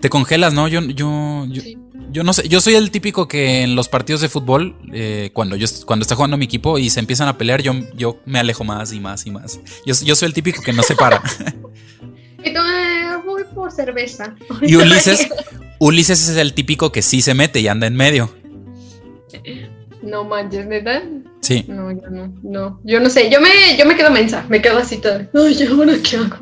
te 0.00 0.08
congelas, 0.08 0.54
¿no? 0.54 0.68
Yo, 0.68 0.80
yo, 0.82 1.46
yo, 1.48 1.62
sí. 1.62 1.76
yo, 2.10 2.22
no 2.22 2.32
sé, 2.32 2.48
yo 2.48 2.60
soy 2.60 2.74
el 2.76 2.90
típico 2.92 3.26
que 3.26 3.62
en 3.62 3.74
los 3.74 3.88
partidos 3.88 4.20
de 4.20 4.28
fútbol, 4.28 4.76
eh, 4.92 5.30
cuando 5.32 5.56
yo 5.56 5.66
cuando 5.84 6.04
está 6.04 6.14
jugando 6.14 6.36
mi 6.36 6.44
equipo 6.44 6.78
y 6.78 6.88
se 6.88 7.00
empiezan 7.00 7.26
a 7.26 7.36
pelear, 7.36 7.60
yo, 7.60 7.74
yo 7.96 8.20
me 8.24 8.38
alejo 8.38 8.62
más 8.62 8.92
y 8.92 9.00
más 9.00 9.26
y 9.26 9.32
más. 9.32 9.58
Yo, 9.84 9.94
yo 10.04 10.14
soy 10.14 10.26
el 10.26 10.32
típico 10.32 10.62
que 10.62 10.72
no 10.72 10.84
se 10.84 10.94
para. 10.94 11.20
y 12.44 12.54
tú, 12.54 12.60
eh, 12.60 13.16
voy 13.26 13.42
por 13.52 13.72
cerveza. 13.72 14.36
Y 14.62 14.76
Ulises, 14.76 15.28
Ulises 15.78 16.28
es 16.28 16.36
el 16.36 16.54
típico 16.54 16.90
que 16.90 17.02
sí 17.02 17.22
se 17.22 17.34
mete 17.34 17.60
y 17.60 17.68
anda 17.68 17.86
en 17.86 17.94
medio. 17.94 18.34
No 20.02 20.24
manches, 20.24 20.66
¿neta? 20.66 21.02
Sí. 21.40 21.64
No, 21.68 21.90
yo 21.92 22.10
no, 22.10 22.32
no. 22.42 22.80
Yo 22.84 23.00
no 23.00 23.08
sé, 23.08 23.30
yo 23.30 23.40
me, 23.40 23.48
yo 23.78 23.86
me 23.86 23.96
quedo 23.96 24.10
mensa, 24.10 24.44
me 24.48 24.60
quedo 24.60 24.78
así 24.78 24.98
todo. 24.98 25.20
Ay, 25.34 25.68
¿ahora 25.70 25.94
qué 26.02 26.16
hago? 26.16 26.36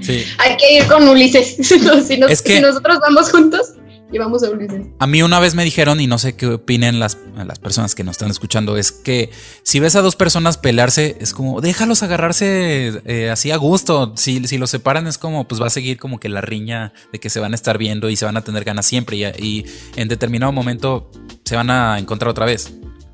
Sí. 0.00 0.24
Hay 0.38 0.56
que 0.56 0.76
ir 0.78 0.86
con 0.86 1.08
Ulises. 1.08 1.56
si, 1.62 1.78
nos, 1.78 2.30
es 2.30 2.42
que 2.42 2.56
si 2.56 2.60
nosotros 2.60 2.98
vamos 3.00 3.30
juntos, 3.30 3.74
llevamos 4.10 4.42
a 4.42 4.50
Ulises. 4.50 4.86
A 4.98 5.06
mí 5.06 5.22
una 5.22 5.40
vez 5.40 5.54
me 5.54 5.64
dijeron, 5.64 6.00
y 6.00 6.06
no 6.06 6.18
sé 6.18 6.36
qué 6.36 6.46
opinen 6.46 6.98
las, 6.98 7.18
las 7.36 7.58
personas 7.58 7.94
que 7.94 8.04
nos 8.04 8.12
están 8.12 8.30
escuchando, 8.30 8.76
es 8.76 8.92
que 8.92 9.30
si 9.62 9.80
ves 9.80 9.96
a 9.96 10.02
dos 10.02 10.16
personas 10.16 10.58
pelearse, 10.58 11.16
es 11.20 11.32
como, 11.32 11.60
déjalos 11.60 12.02
agarrarse 12.02 13.02
eh, 13.04 13.30
así 13.30 13.50
a 13.50 13.56
gusto. 13.56 14.12
Si, 14.16 14.46
si 14.46 14.58
los 14.58 14.70
separan, 14.70 15.06
es 15.06 15.18
como, 15.18 15.46
pues 15.46 15.60
va 15.60 15.66
a 15.66 15.70
seguir 15.70 15.98
como 15.98 16.18
que 16.18 16.28
la 16.28 16.40
riña 16.40 16.92
de 17.12 17.18
que 17.18 17.30
se 17.30 17.40
van 17.40 17.52
a 17.52 17.54
estar 17.54 17.78
viendo 17.78 18.10
y 18.10 18.16
se 18.16 18.24
van 18.24 18.36
a 18.36 18.44
tener 18.44 18.64
ganas 18.64 18.86
siempre. 18.86 19.16
Y, 19.16 19.24
y 19.24 19.66
en 19.96 20.08
determinado 20.08 20.52
momento 20.52 21.10
se 21.44 21.56
van 21.56 21.70
a 21.70 21.98
encontrar 21.98 22.30
otra 22.30 22.46
vez. 22.46 22.72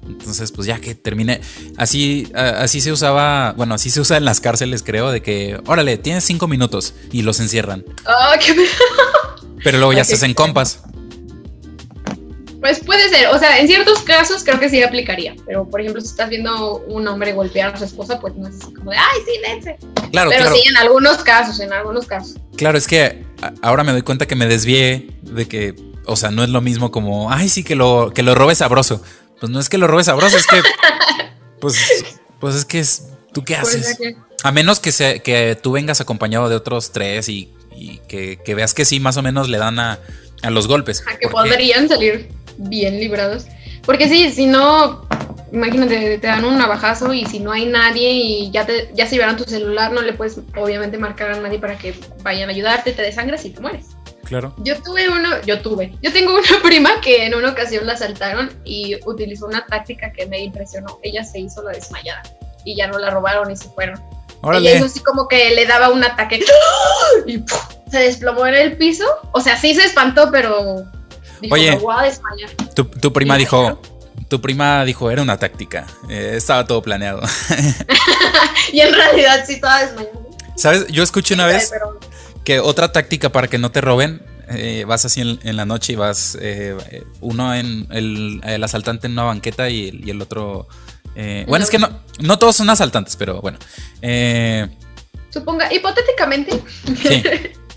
Entonces, 0.08 0.52
pues 0.52 0.66
ya 0.66 0.78
que 0.78 0.94
termine. 0.94 1.40
Así, 1.76 2.30
así 2.34 2.80
se 2.80 2.92
usaba. 2.92 3.54
Bueno, 3.56 3.74
así 3.74 3.90
se 3.90 4.00
usa 4.00 4.16
en 4.16 4.24
las 4.24 4.40
cárceles, 4.40 4.82
creo, 4.82 5.10
de 5.10 5.20
que, 5.20 5.60
órale, 5.66 5.98
tienes 5.98 6.24
cinco 6.24 6.46
minutos 6.46 6.94
y 7.10 7.22
los 7.22 7.40
encierran. 7.40 7.84
Oh, 8.06 8.38
qué... 8.38 8.54
Pero 9.66 9.78
luego 9.78 9.94
ya 9.94 10.02
okay. 10.02 10.10
se 10.10 10.14
hacen 10.14 10.32
compas. 10.32 10.78
Pues 12.60 12.78
puede 12.78 13.08
ser, 13.08 13.26
o 13.26 13.38
sea, 13.40 13.58
en 13.58 13.66
ciertos 13.66 13.98
casos 14.02 14.44
creo 14.44 14.60
que 14.60 14.68
sí 14.68 14.80
aplicaría, 14.80 15.34
pero 15.44 15.68
por 15.68 15.80
ejemplo, 15.80 16.00
si 16.00 16.06
estás 16.06 16.28
viendo 16.28 16.84
un 16.86 17.08
hombre 17.08 17.32
golpear 17.32 17.74
a 17.74 17.76
su 17.76 17.82
esposa, 17.82 18.20
pues 18.20 18.36
no 18.36 18.46
es 18.46 18.54
así 18.62 18.72
como 18.72 18.92
de, 18.92 18.96
ay, 18.96 19.20
sí, 19.26 19.32
dense. 19.42 19.76
Claro, 20.12 20.30
pero 20.30 20.42
claro. 20.42 20.54
sí, 20.54 20.68
en 20.68 20.76
algunos 20.76 21.16
casos, 21.24 21.58
en 21.58 21.72
algunos 21.72 22.06
casos. 22.06 22.36
Claro, 22.56 22.78
es 22.78 22.86
que 22.86 23.24
ahora 23.60 23.82
me 23.82 23.90
doy 23.90 24.02
cuenta 24.02 24.26
que 24.26 24.36
me 24.36 24.46
desvié 24.46 25.10
de 25.22 25.48
que, 25.48 25.74
o 26.04 26.14
sea, 26.14 26.30
no 26.30 26.44
es 26.44 26.50
lo 26.50 26.60
mismo 26.60 26.92
como, 26.92 27.32
ay, 27.32 27.48
sí, 27.48 27.64
que 27.64 27.74
lo, 27.74 28.12
que 28.14 28.22
lo 28.22 28.36
robe 28.36 28.54
sabroso. 28.54 29.02
Pues 29.40 29.50
no 29.50 29.58
es 29.58 29.68
que 29.68 29.78
lo 29.78 29.88
robes 29.88 30.06
sabroso, 30.06 30.36
es 30.36 30.46
que. 30.46 30.62
Pues, 31.58 32.04
pues 32.38 32.54
es 32.54 32.64
que 32.66 32.78
es. 32.78 33.08
¿Tú 33.32 33.42
qué 33.42 33.56
haces? 33.56 33.96
Pues 33.98 34.14
a 34.44 34.52
menos 34.52 34.78
que, 34.78 34.92
sea, 34.92 35.18
que 35.18 35.58
tú 35.60 35.72
vengas 35.72 36.00
acompañado 36.00 36.48
de 36.48 36.54
otros 36.54 36.92
tres 36.92 37.28
y, 37.28 37.52
y 37.76 37.98
que, 38.08 38.38
que, 38.44 38.54
veas 38.54 38.74
que 38.74 38.84
sí, 38.84 39.00
más 39.00 39.16
o 39.16 39.22
menos 39.22 39.48
le 39.48 39.58
dan 39.58 39.78
a, 39.78 39.98
a 40.42 40.50
los 40.50 40.66
golpes. 40.66 41.04
A 41.06 41.16
que 41.18 41.28
podrían 41.28 41.88
salir 41.88 42.28
bien 42.58 42.98
librados. 42.98 43.46
Porque 43.84 44.08
sí, 44.08 44.30
si 44.32 44.46
no, 44.46 45.06
imagínate, 45.52 46.18
te 46.18 46.26
dan 46.26 46.44
un 46.44 46.58
navajazo 46.58 47.12
y 47.12 47.24
si 47.26 47.38
no 47.38 47.52
hay 47.52 47.66
nadie 47.66 48.10
y 48.10 48.50
ya, 48.50 48.66
te, 48.66 48.90
ya 48.94 49.06
se 49.06 49.14
llevaron 49.14 49.36
tu 49.36 49.44
celular, 49.44 49.92
no 49.92 50.02
le 50.02 50.12
puedes 50.12 50.40
obviamente 50.56 50.98
marcar 50.98 51.30
a 51.30 51.40
nadie 51.40 51.58
para 51.58 51.78
que 51.78 51.94
vayan 52.22 52.48
a 52.48 52.52
ayudarte, 52.52 52.92
te 52.92 53.02
desangras 53.02 53.44
y 53.44 53.50
te 53.50 53.60
mueres. 53.60 53.86
Claro. 54.24 54.54
Yo 54.58 54.74
tuve 54.82 55.08
uno, 55.08 55.40
yo 55.46 55.60
tuve, 55.60 55.92
yo 56.02 56.12
tengo 56.12 56.34
una 56.34 56.42
prima 56.64 57.00
que 57.00 57.26
en 57.26 57.34
una 57.34 57.50
ocasión 57.50 57.86
la 57.86 57.92
asaltaron 57.92 58.50
y 58.64 58.96
utilizó 59.06 59.46
una 59.46 59.64
táctica 59.66 60.12
que 60.12 60.26
me 60.26 60.40
impresionó. 60.40 60.98
Ella 61.02 61.22
se 61.22 61.38
hizo 61.38 61.62
la 61.62 61.72
desmayada 61.72 62.22
y 62.64 62.76
ya 62.76 62.88
no 62.88 62.98
la 62.98 63.10
robaron 63.10 63.50
y 63.50 63.56
se 63.56 63.68
fueron. 63.68 64.00
Órale. 64.42 64.70
Ella 64.70 64.78
hizo 64.78 64.86
así 64.86 65.00
como 65.00 65.28
que 65.28 65.54
le 65.54 65.66
daba 65.66 65.90
un 65.90 66.04
ataque 66.04 66.44
y 67.26 67.38
¡pum! 67.38 67.58
se 67.90 67.98
desplomó 67.98 68.46
en 68.46 68.54
el 68.54 68.76
piso. 68.76 69.04
O 69.32 69.40
sea, 69.40 69.58
sí 69.58 69.74
se 69.74 69.84
espantó, 69.84 70.30
pero 70.30 70.84
dijo, 71.40 71.54
Oye, 71.54 71.70
me 71.72 71.78
voy 71.78 71.94
a 71.96 72.02
desmayar. 72.02 72.50
Tu, 72.74 72.84
tu 72.84 73.12
prima 73.12 73.36
dijo, 73.36 73.80
tu 74.28 74.40
prima 74.40 74.84
dijo, 74.84 75.10
era 75.10 75.22
una 75.22 75.38
táctica. 75.38 75.86
Eh, 76.08 76.34
estaba 76.36 76.66
todo 76.66 76.82
planeado. 76.82 77.22
y 78.72 78.80
en 78.80 78.94
realidad 78.94 79.44
sí 79.46 79.54
estaba 79.54 79.82
desmayada. 79.82 80.18
¿Sabes? 80.56 80.86
Yo 80.88 81.02
escuché 81.02 81.34
una 81.34 81.46
vez 81.46 81.70
pero... 81.70 82.00
que 82.44 82.60
otra 82.60 82.90
táctica 82.90 83.30
para 83.30 83.48
que 83.48 83.58
no 83.58 83.70
te 83.70 83.80
roben, 83.80 84.22
eh, 84.48 84.84
vas 84.86 85.04
así 85.04 85.20
en, 85.20 85.38
en, 85.42 85.56
la 85.56 85.66
noche 85.66 85.92
y 85.92 85.96
vas 85.96 86.38
eh, 86.40 86.76
uno 87.20 87.54
en 87.54 87.86
el, 87.90 88.40
el, 88.44 88.64
asaltante 88.64 89.06
en 89.06 89.12
una 89.12 89.24
banqueta 89.24 89.68
y, 89.70 90.00
y 90.04 90.10
el 90.10 90.22
otro... 90.22 90.66
Eh, 91.16 91.44
bueno, 91.48 91.62
no. 91.62 91.64
es 91.64 91.70
que 91.70 91.78
no, 91.78 91.88
no 92.20 92.38
todos 92.38 92.56
son 92.56 92.70
asaltantes, 92.70 93.16
pero 93.16 93.40
bueno. 93.40 93.58
Eh, 94.02 94.68
Suponga, 95.30 95.72
hipotéticamente. 95.72 96.62
Sí. 97.02 97.22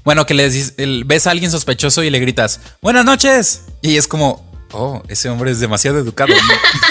Bueno, 0.03 0.25
que 0.25 0.33
le 0.33 0.49
dices, 0.49 0.73
el, 0.77 1.03
ves 1.03 1.27
a 1.27 1.31
alguien 1.31 1.51
sospechoso 1.51 2.03
y 2.03 2.09
le 2.09 2.19
gritas, 2.19 2.59
buenas 2.81 3.05
noches. 3.05 3.65
Y 3.81 3.97
es 3.97 4.07
como, 4.07 4.49
oh, 4.71 5.03
ese 5.07 5.29
hombre 5.29 5.51
es 5.51 5.59
demasiado 5.59 5.99
educado. 5.99 6.33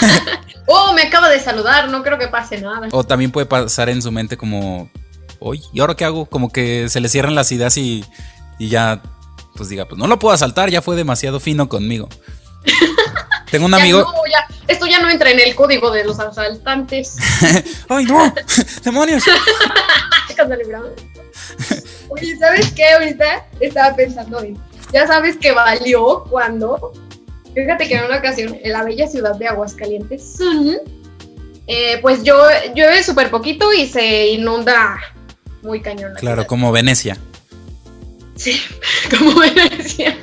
oh, 0.67 0.93
me 0.93 1.03
acaba 1.03 1.29
de 1.29 1.41
saludar, 1.41 1.89
no 1.89 2.03
creo 2.03 2.19
que 2.19 2.29
pase 2.29 2.61
nada. 2.61 2.89
O 2.93 3.05
también 3.05 3.31
puede 3.31 3.47
pasar 3.47 3.89
en 3.89 4.03
su 4.03 4.13
mente 4.13 4.37
como, 4.37 4.91
hoy, 5.39 5.63
¿y 5.73 5.81
ahora 5.81 5.97
qué 5.97 6.05
hago? 6.05 6.27
Como 6.27 6.51
que 6.51 6.89
se 6.89 7.01
le 7.01 7.09
cierran 7.09 7.35
las 7.35 7.51
ideas 7.51 7.77
y, 7.77 8.05
y 8.59 8.69
ya, 8.69 9.03
pues 9.57 9.69
diga, 9.69 9.87
pues 9.87 9.99
no 9.99 10.07
lo 10.07 10.19
puedo 10.19 10.35
asaltar, 10.35 10.71
ya 10.71 10.83
fue 10.83 10.95
demasiado 10.95 11.41
fino 11.41 11.69
conmigo. 11.69 12.09
Tengo 13.51 13.67
un 13.67 13.73
ya 13.73 13.79
amigo. 13.79 14.01
No, 14.01 14.13
ya, 14.31 14.47
esto 14.67 14.87
ya 14.87 15.01
no 15.01 15.11
entra 15.11 15.31
en 15.31 15.41
el 15.41 15.55
código 15.55 15.91
de 15.91 16.05
los 16.05 16.19
asaltantes. 16.21 17.17
¡Ay, 17.89 18.05
no! 18.05 18.33
¡Demonios! 18.85 19.25
Oye, 22.09 22.37
¿sabes 22.39 22.73
qué? 22.73 22.91
Ahorita 22.91 23.47
estaba 23.61 23.97
pensando 23.97 24.41
en. 24.41 24.59
Ya 24.93 25.07
sabes 25.07 25.37
que 25.37 25.53
valió 25.53 26.25
cuando. 26.31 26.93
Fíjate 27.55 27.89
que 27.89 27.95
en 27.97 28.05
una 28.05 28.19
ocasión, 28.19 28.59
en 28.63 28.73
la 28.73 28.85
bella 28.85 29.09
ciudad 29.09 29.35
de 29.37 29.49
Aguascalientes, 29.49 30.39
eh, 31.67 31.99
pues 32.01 32.23
yo 32.23 32.37
llueve 32.75 33.03
súper 33.03 33.31
poquito 33.31 33.73
y 33.73 33.87
se 33.87 34.29
inunda 34.29 34.99
muy 35.63 35.81
cañón. 35.81 36.13
Claro, 36.17 36.47
como 36.47 36.71
Venecia. 36.73 37.19
Sí, 38.37 38.61
como 39.11 39.41
Venecia. 39.41 40.17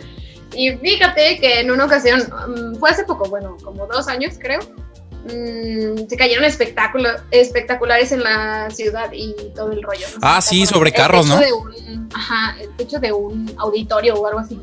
Y 0.56 0.72
fíjate 0.78 1.38
que 1.40 1.60
en 1.60 1.70
una 1.70 1.86
ocasión, 1.86 2.22
um, 2.48 2.76
fue 2.76 2.90
hace 2.90 3.04
poco, 3.04 3.30
bueno, 3.30 3.58
como 3.64 3.86
dos 3.88 4.08
años 4.08 4.36
creo, 4.40 4.60
um, 4.62 6.08
se 6.08 6.18
cayeron 6.18 6.46
espectáculos 6.46 7.14
espectaculares 7.32 8.12
en 8.14 8.24
la 8.24 8.70
ciudad 8.70 9.12
y 9.12 9.36
todo 9.54 9.72
el 9.74 9.84
rollo. 9.84 10.08
¿no? 10.14 10.20
Ah, 10.22 10.42
sí, 10.42 10.66
sobre 10.66 10.92
carros, 10.92 11.28
¿no? 11.28 11.38
De 11.38 11.52
un, 11.52 12.10
ajá, 12.14 12.56
el 12.62 12.74
techo 12.78 13.00
de 13.00 13.12
un 13.12 13.54
auditorio 13.58 14.16
o 14.16 14.26
algo 14.26 14.40
así. 14.40 14.60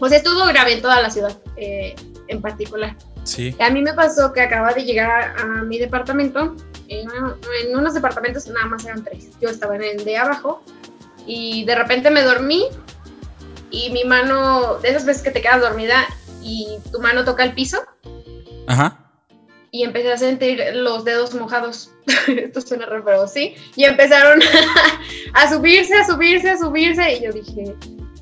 O 0.00 0.08
sea, 0.08 0.18
estuvo 0.18 0.46
grave 0.46 0.72
en 0.72 0.82
toda 0.82 1.00
la 1.02 1.10
ciudad 1.10 1.36
eh, 1.56 1.94
en 2.28 2.40
particular. 2.40 2.96
Sí. 3.24 3.54
A 3.58 3.70
mí 3.70 3.82
me 3.82 3.92
pasó 3.92 4.32
que 4.32 4.40
acaba 4.40 4.72
de 4.72 4.84
llegar 4.84 5.10
a, 5.10 5.42
a 5.42 5.46
mi 5.62 5.78
departamento. 5.78 6.56
En, 6.88 7.08
en 7.10 7.76
unos 7.76 7.94
departamentos 7.94 8.46
nada 8.46 8.66
más 8.66 8.84
eran 8.84 9.02
tres. 9.02 9.30
Yo 9.40 9.48
estaba 9.48 9.74
en 9.76 9.82
el 9.82 10.04
de 10.04 10.16
abajo 10.16 10.62
y 11.26 11.64
de 11.64 11.74
repente 11.74 12.10
me 12.10 12.22
dormí 12.22 12.66
y 13.76 13.90
mi 13.90 14.04
mano, 14.04 14.78
de 14.78 14.88
esas 14.88 15.04
veces 15.04 15.22
que 15.22 15.30
te 15.30 15.42
quedas 15.42 15.60
dormida 15.60 16.06
y 16.42 16.78
tu 16.90 17.00
mano 17.00 17.24
toca 17.24 17.44
el 17.44 17.52
piso. 17.52 17.78
Ajá. 18.66 18.98
Y 19.70 19.82
empecé 19.82 20.12
a 20.12 20.16
sentir 20.16 20.62
los 20.72 21.04
dedos 21.04 21.34
mojados. 21.34 21.90
Esto 22.26 22.62
suena 22.62 22.86
raro, 22.86 23.04
pero 23.04 23.28
sí. 23.28 23.54
Y 23.74 23.84
empezaron 23.84 24.40
a 25.34 25.50
subirse, 25.50 25.94
a 25.94 26.06
subirse, 26.06 26.50
a 26.50 26.56
subirse. 26.56 27.16
Y 27.16 27.24
yo 27.24 27.32
dije, 27.32 27.74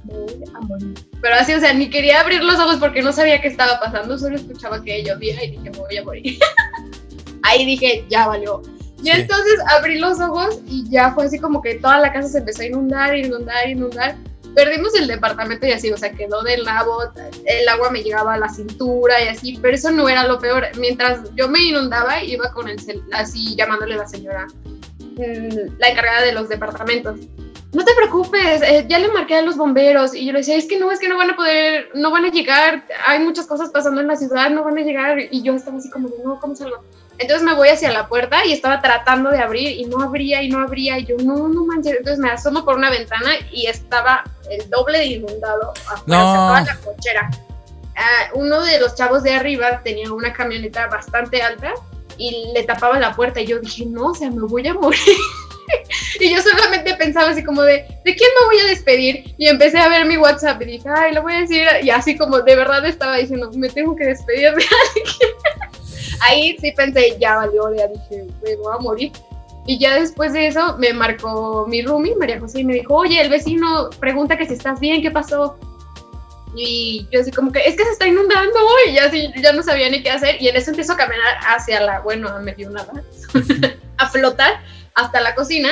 me 0.04 0.14
voy 0.14 0.44
a 0.52 0.60
morir. 0.60 0.94
Pero 1.22 1.34
así, 1.36 1.54
o 1.54 1.60
sea, 1.60 1.72
ni 1.72 1.88
quería 1.88 2.20
abrir 2.20 2.42
los 2.42 2.58
ojos 2.58 2.78
porque 2.78 3.02
no 3.02 3.12
sabía 3.12 3.40
qué 3.40 3.48
estaba 3.48 3.78
pasando. 3.78 4.18
Solo 4.18 4.34
escuchaba 4.34 4.82
que 4.82 5.04
llovía 5.04 5.44
y 5.44 5.52
dije, 5.52 5.70
me 5.70 5.78
voy 5.78 5.96
a 5.96 6.04
morir. 6.04 6.38
Ahí 7.44 7.64
dije, 7.64 8.04
ya 8.08 8.26
valió. 8.26 8.60
Y 9.04 9.10
entonces 9.10 9.54
abrí 9.68 9.98
los 9.98 10.18
ojos 10.18 10.60
y 10.66 10.88
ya 10.90 11.12
fue 11.12 11.26
así 11.26 11.38
como 11.38 11.62
que 11.62 11.74
toda 11.74 12.00
la 12.00 12.12
casa 12.12 12.28
se 12.28 12.38
empezó 12.38 12.62
a 12.62 12.66
inundar, 12.66 13.14
inundar, 13.14 13.68
inundar. 13.68 14.16
Perdimos 14.54 14.94
el 14.94 15.08
departamento 15.08 15.66
y 15.66 15.72
así, 15.72 15.90
o 15.90 15.96
sea, 15.96 16.12
quedó 16.12 16.42
del 16.42 16.64
lado, 16.64 17.12
el 17.44 17.68
agua 17.68 17.90
me 17.90 18.02
llegaba 18.02 18.34
a 18.34 18.38
la 18.38 18.48
cintura 18.48 19.22
y 19.22 19.28
así, 19.28 19.58
pero 19.60 19.74
eso 19.74 19.90
no 19.90 20.08
era 20.08 20.26
lo 20.26 20.38
peor. 20.38 20.66
Mientras 20.78 21.34
yo 21.34 21.48
me 21.48 21.60
inundaba, 21.60 22.22
iba 22.22 22.52
con 22.52 22.68
el 22.68 22.78
así 23.12 23.56
llamándole 23.56 23.94
a 23.94 23.98
la 23.98 24.06
señora, 24.06 24.46
mm, 25.00 25.78
la 25.78 25.88
encargada 25.88 26.22
de 26.22 26.32
los 26.32 26.48
departamentos 26.48 27.18
no 27.74 27.84
te 27.84 27.92
preocupes, 27.94 28.62
eh, 28.62 28.86
ya 28.88 28.98
le 28.98 29.08
marqué 29.08 29.34
a 29.34 29.42
los 29.42 29.56
bomberos 29.56 30.14
y 30.14 30.24
yo 30.24 30.32
le 30.32 30.38
decía, 30.38 30.56
es 30.56 30.66
que 30.66 30.78
no, 30.78 30.92
es 30.92 31.00
que 31.00 31.08
no 31.08 31.18
van 31.18 31.30
a 31.30 31.36
poder, 31.36 31.90
no 31.94 32.10
van 32.10 32.24
a 32.24 32.30
llegar, 32.30 32.86
hay 33.06 33.18
muchas 33.18 33.46
cosas 33.46 33.70
pasando 33.70 34.00
en 34.00 34.06
la 34.06 34.16
ciudad, 34.16 34.48
no 34.50 34.62
van 34.62 34.78
a 34.78 34.82
llegar 34.82 35.18
y 35.30 35.42
yo 35.42 35.54
estaba 35.54 35.78
así 35.78 35.90
como, 35.90 36.08
no, 36.24 36.38
¿cómo 36.38 36.54
salgo? 36.54 36.84
Entonces 37.18 37.44
me 37.44 37.54
voy 37.54 37.68
hacia 37.68 37.92
la 37.92 38.08
puerta 38.08 38.44
y 38.44 38.52
estaba 38.52 38.80
tratando 38.80 39.30
de 39.30 39.38
abrir 39.38 39.78
y 39.78 39.84
no 39.84 40.02
abría 40.02 40.42
y 40.42 40.48
no 40.48 40.60
abría 40.60 40.98
y 40.98 41.06
yo, 41.06 41.16
no, 41.18 41.48
no 41.48 41.64
manches, 41.64 41.96
entonces 41.98 42.18
me 42.18 42.30
asomo 42.30 42.64
por 42.64 42.76
una 42.76 42.90
ventana 42.90 43.30
y 43.52 43.66
estaba 43.66 44.24
el 44.50 44.68
doble 44.68 44.98
de 44.98 45.06
inundado 45.06 45.72
afuera, 45.86 46.02
toda 46.06 46.60
la 46.62 46.76
cochera. 46.84 47.30
Ah, 47.96 48.30
uno 48.34 48.62
de 48.64 48.80
los 48.80 48.96
chavos 48.96 49.22
de 49.22 49.32
arriba 49.32 49.80
tenía 49.84 50.12
una 50.12 50.32
camioneta 50.32 50.88
bastante 50.88 51.40
alta 51.40 51.72
y 52.18 52.50
le 52.52 52.64
tapaba 52.64 52.98
la 52.98 53.14
puerta 53.14 53.40
y 53.40 53.46
yo 53.46 53.60
dije, 53.60 53.86
no, 53.86 54.06
o 54.08 54.14
sea, 54.14 54.30
me 54.30 54.42
voy 54.42 54.66
a 54.66 54.74
morir. 54.74 54.98
y 56.20 56.34
yo 56.34 56.42
solamente 56.42 56.94
pensaba 56.94 57.30
así 57.30 57.44
como 57.44 57.62
de, 57.62 57.86
¿de 58.04 58.16
quién 58.16 58.30
me 58.40 58.46
voy 58.46 58.58
a 58.58 58.70
despedir? 58.70 59.34
Y 59.38 59.46
empecé 59.46 59.78
a 59.78 59.88
ver 59.88 60.04
mi 60.06 60.16
WhatsApp 60.16 60.60
y 60.62 60.64
dije, 60.66 60.88
ay, 60.88 61.14
lo 61.14 61.22
voy 61.22 61.34
a 61.34 61.40
decir. 61.40 61.66
Y 61.82 61.90
así 61.90 62.16
como 62.16 62.40
de 62.40 62.56
verdad 62.56 62.84
estaba 62.84 63.16
diciendo, 63.16 63.50
me 63.54 63.68
tengo 63.68 63.94
que 63.94 64.06
despedir 64.06 64.42
de 64.42 64.48
alguien. 64.48 64.66
Ahí 66.20 66.56
sí 66.60 66.72
pensé, 66.72 67.16
ya 67.20 67.36
valió, 67.36 67.74
ya 67.74 67.88
dije, 67.88 68.26
me 68.42 68.56
voy 68.56 68.74
a 68.74 68.78
morir. 68.78 69.12
Y 69.66 69.78
ya 69.78 69.98
después 69.98 70.32
de 70.32 70.48
eso 70.48 70.76
me 70.78 70.92
marcó 70.92 71.66
mi 71.66 71.82
roomie, 71.82 72.14
María 72.16 72.38
José, 72.38 72.60
y 72.60 72.64
me 72.64 72.74
dijo, 72.74 72.94
oye, 72.94 73.20
el 73.20 73.30
vecino 73.30 73.88
pregunta 73.98 74.36
que 74.36 74.46
si 74.46 74.54
estás 74.54 74.78
bien, 74.78 75.00
¿qué 75.00 75.10
pasó? 75.10 75.58
Y 76.54 77.08
yo 77.10 77.20
así 77.20 77.30
como 77.30 77.50
que, 77.50 77.60
es 77.60 77.76
que 77.76 77.84
se 77.84 77.90
está 77.90 78.06
inundando, 78.06 78.58
y 78.86 78.94
ya, 78.94 79.06
así, 79.06 79.32
ya 79.42 79.52
no 79.52 79.62
sabía 79.62 79.88
ni 79.88 80.02
qué 80.02 80.10
hacer. 80.10 80.40
Y 80.40 80.48
en 80.48 80.56
eso 80.56 80.70
empiezo 80.70 80.92
a 80.92 80.96
caminar 80.96 81.38
hacia 81.48 81.80
la, 81.80 82.00
bueno, 82.00 82.28
a 82.28 82.40
medio 82.40 82.70
nada, 82.70 82.92
a 83.96 84.08
flotar 84.08 84.60
hasta 84.94 85.20
la 85.20 85.34
cocina 85.34 85.70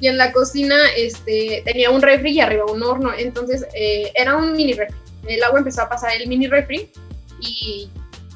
y 0.00 0.08
en 0.08 0.16
la 0.16 0.32
cocina 0.32 0.76
este, 0.96 1.62
tenía 1.64 1.90
un 1.90 2.00
refri 2.00 2.32
y 2.32 2.40
arriba 2.40 2.64
un 2.64 2.82
horno, 2.82 3.12
entonces 3.16 3.66
eh, 3.74 4.10
era 4.14 4.36
un 4.36 4.54
mini 4.54 4.72
refri. 4.72 4.96
El 5.26 5.42
agua 5.44 5.58
empezó 5.58 5.82
a 5.82 5.88
pasar 5.88 6.12
el 6.16 6.26
mini 6.26 6.46
refri 6.46 6.90
y 7.40 7.90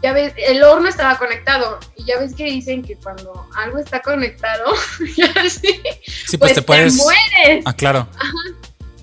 ya 0.05 0.12
ves, 0.12 0.35
el 0.37 0.62
horno 0.62 0.87
estaba 0.87 1.17
conectado 1.17 1.81
y 1.97 2.05
ya 2.05 2.19
ves 2.19 2.35
que 2.35 2.45
dicen 2.45 2.83
que 2.83 2.95
cuando 2.97 3.49
algo 3.57 3.79
está 3.79 4.03
conectado, 4.03 4.75
ya 5.17 5.33
sí, 5.49 5.81
sí, 6.27 6.37
pues, 6.37 6.53
te, 6.53 6.61
puedes... 6.61 6.97
mueres. 6.97 7.64
Ah, 7.64 7.73
claro. 7.75 8.07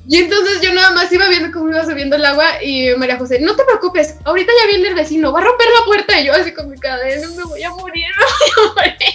Y 0.08 0.18
entonces 0.18 0.62
yo 0.62 0.72
nada 0.72 0.92
más 0.92 1.12
iba 1.12 1.28
viendo 1.28 1.52
cómo 1.52 1.72
iba 1.72 1.84
subiendo 1.86 2.18
el 2.18 2.24
agua 2.24 2.62
y 2.62 2.94
María 2.98 3.18
José, 3.18 3.40
no 3.40 3.56
te 3.56 3.64
preocupes, 3.64 4.18
ahorita 4.26 4.52
ya 4.62 4.68
viene 4.68 4.90
el 4.90 4.94
vecino, 4.94 5.34
va 5.34 5.40
a 5.40 5.44
romper 5.44 5.66
la 5.80 5.86
puerta 5.86 6.22
y 6.22 6.26
yo 6.28 6.34
así 6.34 6.54
con 6.54 6.70
mi 6.70 6.78
cadena, 6.78 7.28
me 7.36 7.44
voy 7.46 7.64
a 7.64 7.72
morir, 7.72 8.06
me 8.58 8.64
voy 8.64 8.70
a 8.70 8.74
morir. 8.76 9.14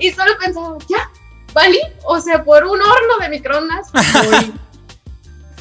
Y 0.00 0.10
solo 0.10 0.32
pensaba, 0.36 0.78
ya, 0.88 1.08
¿vale? 1.52 1.78
O 2.06 2.20
sea, 2.20 2.42
por 2.42 2.64
un 2.64 2.80
horno 2.82 3.18
de 3.20 3.28
microondas. 3.28 3.86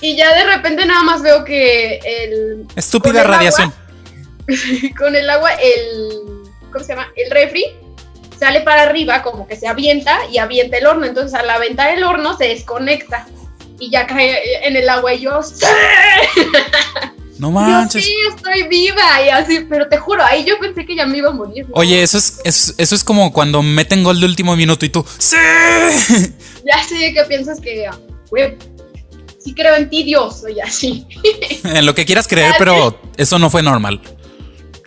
y 0.01 0.15
ya 0.15 0.33
de 0.33 0.45
repente 0.45 0.83
nada 0.87 1.03
más 1.03 1.21
veo 1.21 1.43
que 1.45 1.97
el... 1.97 2.65
Estúpida 2.75 3.21
radiación. 3.21 3.71
con 4.97 5.15
el 5.15 5.29
agua, 5.29 5.51
el... 5.53 6.43
¿Cómo 6.71 6.83
se 6.83 6.93
llama? 6.93 7.11
El 7.15 7.31
refri 7.31 7.65
sale 8.39 8.61
para 8.61 8.83
arriba, 8.83 9.21
como 9.21 9.47
que 9.47 9.55
se 9.55 9.67
avienta 9.67 10.19
y 10.31 10.37
avienta 10.37 10.77
el 10.77 10.85
horno. 10.85 11.05
Entonces 11.05 11.33
al 11.33 11.49
aventar 11.49 11.89
el 11.89 12.03
horno 12.03 12.37
se 12.37 12.47
desconecta 12.47 13.27
y 13.79 13.89
ya 13.89 14.07
cae 14.07 14.67
en 14.67 14.75
el 14.75 14.87
agua 14.89 15.13
y 15.13 15.21
yo... 15.21 15.41
¡Sí! 15.43 15.65
No 17.39 17.51
manches. 17.51 18.03
Yo 18.03 18.09
sí, 18.09 18.15
estoy 18.35 18.67
viva 18.67 19.21
y 19.25 19.29
así, 19.29 19.65
pero 19.69 19.87
te 19.87 19.97
juro, 19.97 20.23
ahí 20.25 20.43
yo 20.43 20.59
pensé 20.59 20.85
que 20.85 20.93
ya 20.93 21.05
me 21.05 21.19
iba 21.19 21.29
a 21.29 21.33
morir. 21.33 21.65
Oye, 21.71 22.03
eso 22.03 22.17
es, 22.17 22.41
eso, 22.43 22.95
es 22.95 23.03
como 23.05 23.31
cuando 23.31 23.63
meten 23.63 24.03
gol 24.03 24.19
de 24.19 24.25
último 24.25 24.57
minuto 24.57 24.85
y 24.85 24.89
tú, 24.89 25.05
¡sí! 25.17 25.37
Ya 26.65 26.83
sé 26.83 27.13
que 27.13 27.23
piensas 27.23 27.61
que, 27.61 27.89
güey, 28.29 28.57
sí 29.41 29.55
creo 29.55 29.75
en 29.75 29.89
ti, 29.89 30.03
Dios, 30.03 30.43
y 30.53 30.59
así. 30.59 31.07
en 31.63 31.85
lo 31.85 31.95
que 31.95 32.05
quieras 32.05 32.27
creer, 32.27 32.55
pero 32.59 32.99
eso 33.15 33.39
no 33.39 33.49
fue 33.49 33.63
normal. 33.63 34.01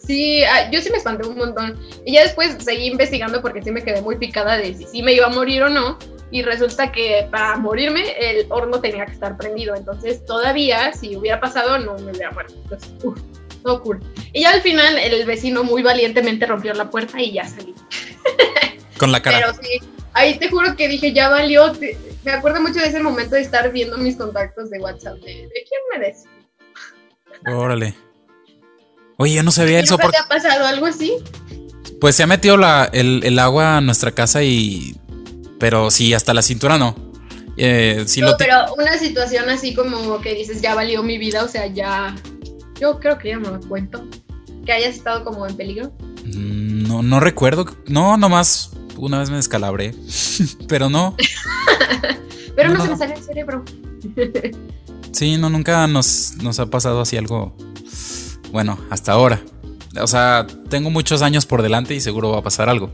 Sí, 0.06 0.42
ah, 0.44 0.70
yo 0.70 0.80
sí 0.80 0.90
me 0.90 0.96
espanté 0.96 1.26
un 1.26 1.36
montón. 1.36 1.78
Y 2.04 2.14
ya 2.14 2.22
después 2.22 2.56
seguí 2.58 2.86
investigando 2.86 3.40
porque 3.40 3.62
sí 3.62 3.70
me 3.70 3.82
quedé 3.82 4.02
muy 4.02 4.16
picada 4.16 4.58
de 4.58 4.74
si 4.74 4.84
sí 4.84 5.02
me 5.02 5.12
iba 5.12 5.26
a 5.26 5.30
morir 5.30 5.62
o 5.62 5.68
no 5.68 5.98
y 6.32 6.42
resulta 6.42 6.90
que 6.90 7.28
para 7.30 7.56
morirme 7.56 8.14
el 8.18 8.46
horno 8.48 8.80
tenía 8.80 9.04
que 9.04 9.12
estar 9.12 9.36
prendido, 9.36 9.76
entonces 9.76 10.24
todavía 10.24 10.92
si 10.94 11.14
hubiera 11.14 11.38
pasado 11.38 11.78
no 11.78 11.94
me 11.98 12.10
hubiera 12.10 12.30
muerto. 12.30 12.54
Entonces, 12.62 12.90
uff, 13.02 13.20
todo 13.62 13.82
cool. 13.82 14.00
Y 14.32 14.40
ya 14.40 14.50
al 14.50 14.62
final 14.62 14.98
el 14.98 15.24
vecino 15.26 15.62
muy 15.62 15.82
valientemente 15.82 16.46
rompió 16.46 16.72
la 16.72 16.90
puerta 16.90 17.20
y 17.20 17.32
ya 17.32 17.46
salí. 17.46 17.74
Con 18.98 19.12
la 19.12 19.20
cara. 19.20 19.38
Pero 19.38 19.52
sí, 19.60 19.78
ahí 20.14 20.38
te 20.38 20.48
juro 20.48 20.74
que 20.74 20.88
dije, 20.88 21.12
ya 21.12 21.28
valió. 21.28 21.72
me 22.24 22.32
acuerdo 22.32 22.62
mucho 22.62 22.80
de 22.80 22.86
ese 22.86 23.00
momento 23.00 23.34
de 23.34 23.42
estar 23.42 23.70
viendo 23.70 23.98
mis 23.98 24.16
contactos 24.16 24.70
de 24.70 24.78
WhatsApp. 24.80 25.16
¿De, 25.16 25.48
quién 25.50 25.80
me 25.92 26.06
des? 26.06 26.24
Órale. 27.46 27.94
Oye, 29.22 29.34
yo 29.34 29.42
no 29.42 29.50
sabía 29.50 29.78
eso. 29.78 29.96
¿Por 29.98 30.10
te 30.10 30.18
ha 30.18 30.26
pasado 30.26 30.66
algo 30.66 30.86
así? 30.86 31.14
Pues 32.00 32.16
se 32.16 32.24
ha 32.24 32.26
metido 32.26 32.56
la, 32.56 32.90
el, 32.92 33.22
el 33.24 33.38
agua 33.38 33.76
a 33.76 33.80
nuestra 33.80 34.10
casa 34.10 34.42
y 34.42 34.96
pero 35.62 35.92
sí, 35.92 36.12
hasta 36.12 36.34
la 36.34 36.42
cintura 36.42 36.76
no. 36.76 36.96
Eh, 37.56 38.04
no, 38.20 38.32
pero 38.36 38.74
una 38.76 38.98
situación 38.98 39.48
así 39.48 39.74
como 39.74 40.20
que 40.20 40.34
dices, 40.34 40.60
ya 40.60 40.74
valió 40.74 41.04
mi 41.04 41.18
vida, 41.18 41.44
o 41.44 41.48
sea, 41.48 41.68
ya. 41.68 42.16
Yo 42.80 42.98
creo 42.98 43.16
que 43.16 43.28
ya 43.28 43.38
me 43.38 43.60
cuento. 43.68 44.04
Que 44.66 44.72
hayas 44.72 44.96
estado 44.96 45.24
como 45.24 45.46
en 45.46 45.56
peligro. 45.56 45.92
Mm, 46.24 46.88
no, 46.88 47.02
no 47.04 47.20
recuerdo. 47.20 47.64
No, 47.86 48.16
nomás 48.16 48.72
una 48.96 49.20
vez 49.20 49.30
me 49.30 49.36
descalabré. 49.36 49.94
pero 50.68 50.90
no. 50.90 51.16
pero 52.56 52.70
no, 52.70 52.82
se 52.82 52.90
me 52.90 52.96
salió 52.96 53.14
el 53.14 53.22
cerebro. 53.22 53.64
sí, 55.12 55.36
no, 55.36 55.48
nunca 55.48 55.86
nos, 55.86 56.32
nos 56.42 56.58
ha 56.58 56.66
pasado 56.66 57.02
así 57.02 57.16
algo. 57.16 57.54
Bueno, 58.52 58.78
hasta 58.90 59.12
ahora. 59.12 59.42
O 60.00 60.06
sea, 60.06 60.46
tengo 60.68 60.90
muchos 60.90 61.22
años 61.22 61.46
por 61.46 61.62
delante 61.62 61.94
y 61.94 62.00
seguro 62.00 62.30
va 62.30 62.38
a 62.38 62.42
pasar 62.42 62.68
algo. 62.68 62.92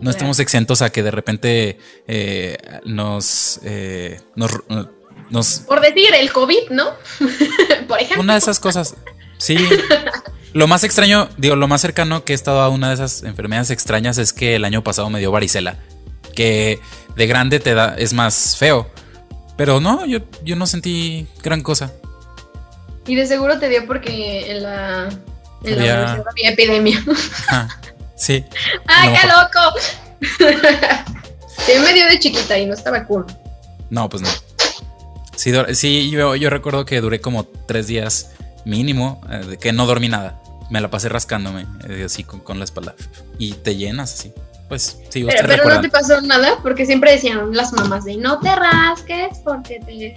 No 0.00 0.10
estamos 0.10 0.38
exentos 0.40 0.82
a 0.82 0.90
que 0.90 1.02
de 1.02 1.10
repente 1.10 1.78
eh, 2.08 2.56
nos, 2.84 3.60
eh, 3.64 4.20
nos, 4.34 4.50
nos, 5.28 5.60
Por 5.60 5.80
decir, 5.80 6.08
el 6.14 6.32
COVID, 6.32 6.70
¿no? 6.70 6.90
Por 7.88 8.00
ejemplo. 8.00 8.22
Una 8.22 8.34
de 8.34 8.38
esas 8.38 8.60
cosas. 8.60 8.96
Sí. 9.38 9.56
Lo 10.52 10.66
más 10.66 10.82
extraño, 10.82 11.28
digo, 11.36 11.54
lo 11.54 11.68
más 11.68 11.80
cercano 11.80 12.24
que 12.24 12.32
he 12.32 12.34
estado 12.34 12.60
a 12.60 12.68
una 12.68 12.88
de 12.88 12.94
esas 12.94 13.22
enfermedades 13.22 13.70
extrañas 13.70 14.18
es 14.18 14.32
que 14.32 14.56
el 14.56 14.64
año 14.64 14.82
pasado 14.82 15.08
me 15.10 15.20
dio 15.20 15.30
varicela. 15.30 15.78
Que 16.34 16.80
de 17.14 17.26
grande 17.26 17.60
te 17.60 17.74
da, 17.74 17.94
es 17.96 18.14
más 18.14 18.56
feo. 18.56 18.90
Pero 19.56 19.80
no, 19.80 20.06
yo, 20.06 20.20
yo 20.42 20.56
no 20.56 20.66
sentí 20.66 21.28
gran 21.42 21.60
cosa. 21.60 21.92
Y 23.10 23.16
de 23.16 23.26
seguro 23.26 23.58
te 23.58 23.68
dio 23.68 23.88
porque 23.88 24.52
en 24.52 24.62
la, 24.62 25.08
en 25.64 25.78
la 25.78 25.82
universidad 25.82 26.24
había 26.30 26.50
epidemia. 26.50 27.04
Sí. 28.14 28.44
¡Ay, 28.86 29.14
qué 29.18 29.26
loco! 29.26 29.78
sí, 31.66 31.72
me 31.82 31.94
dio 31.94 32.04
de 32.04 32.18
chiquita 32.18 32.58
y 32.58 32.66
no 32.66 32.74
estaba 32.74 33.06
cool. 33.06 33.24
No, 33.88 34.10
pues 34.10 34.22
no. 34.22 34.28
Sí, 35.74 36.10
yo, 36.10 36.36
yo, 36.36 36.50
recuerdo 36.50 36.84
que 36.84 37.00
duré 37.00 37.22
como 37.22 37.44
tres 37.44 37.86
días 37.86 38.32
mínimo, 38.66 39.22
eh, 39.30 39.56
que 39.58 39.72
no 39.72 39.86
dormí 39.86 40.10
nada. 40.10 40.38
Me 40.68 40.82
la 40.82 40.90
pasé 40.90 41.08
rascándome 41.08 41.66
eh, 41.88 42.02
así 42.04 42.24
con, 42.24 42.58
la 42.58 42.64
espalda. 42.64 42.94
Y 43.38 43.54
te 43.54 43.74
llenas 43.74 44.12
así. 44.12 44.34
Pues 44.68 44.98
sí, 45.08 45.24
Pero, 45.24 45.48
pero 45.48 45.74
no 45.76 45.80
te 45.80 45.88
pasó 45.88 46.20
nada, 46.20 46.58
porque 46.62 46.84
siempre 46.84 47.12
decían 47.12 47.56
las 47.56 47.72
mamás 47.72 48.04
de 48.04 48.18
no 48.18 48.38
te 48.38 48.54
rasques 48.54 49.38
porque 49.42 49.80
te 49.80 50.14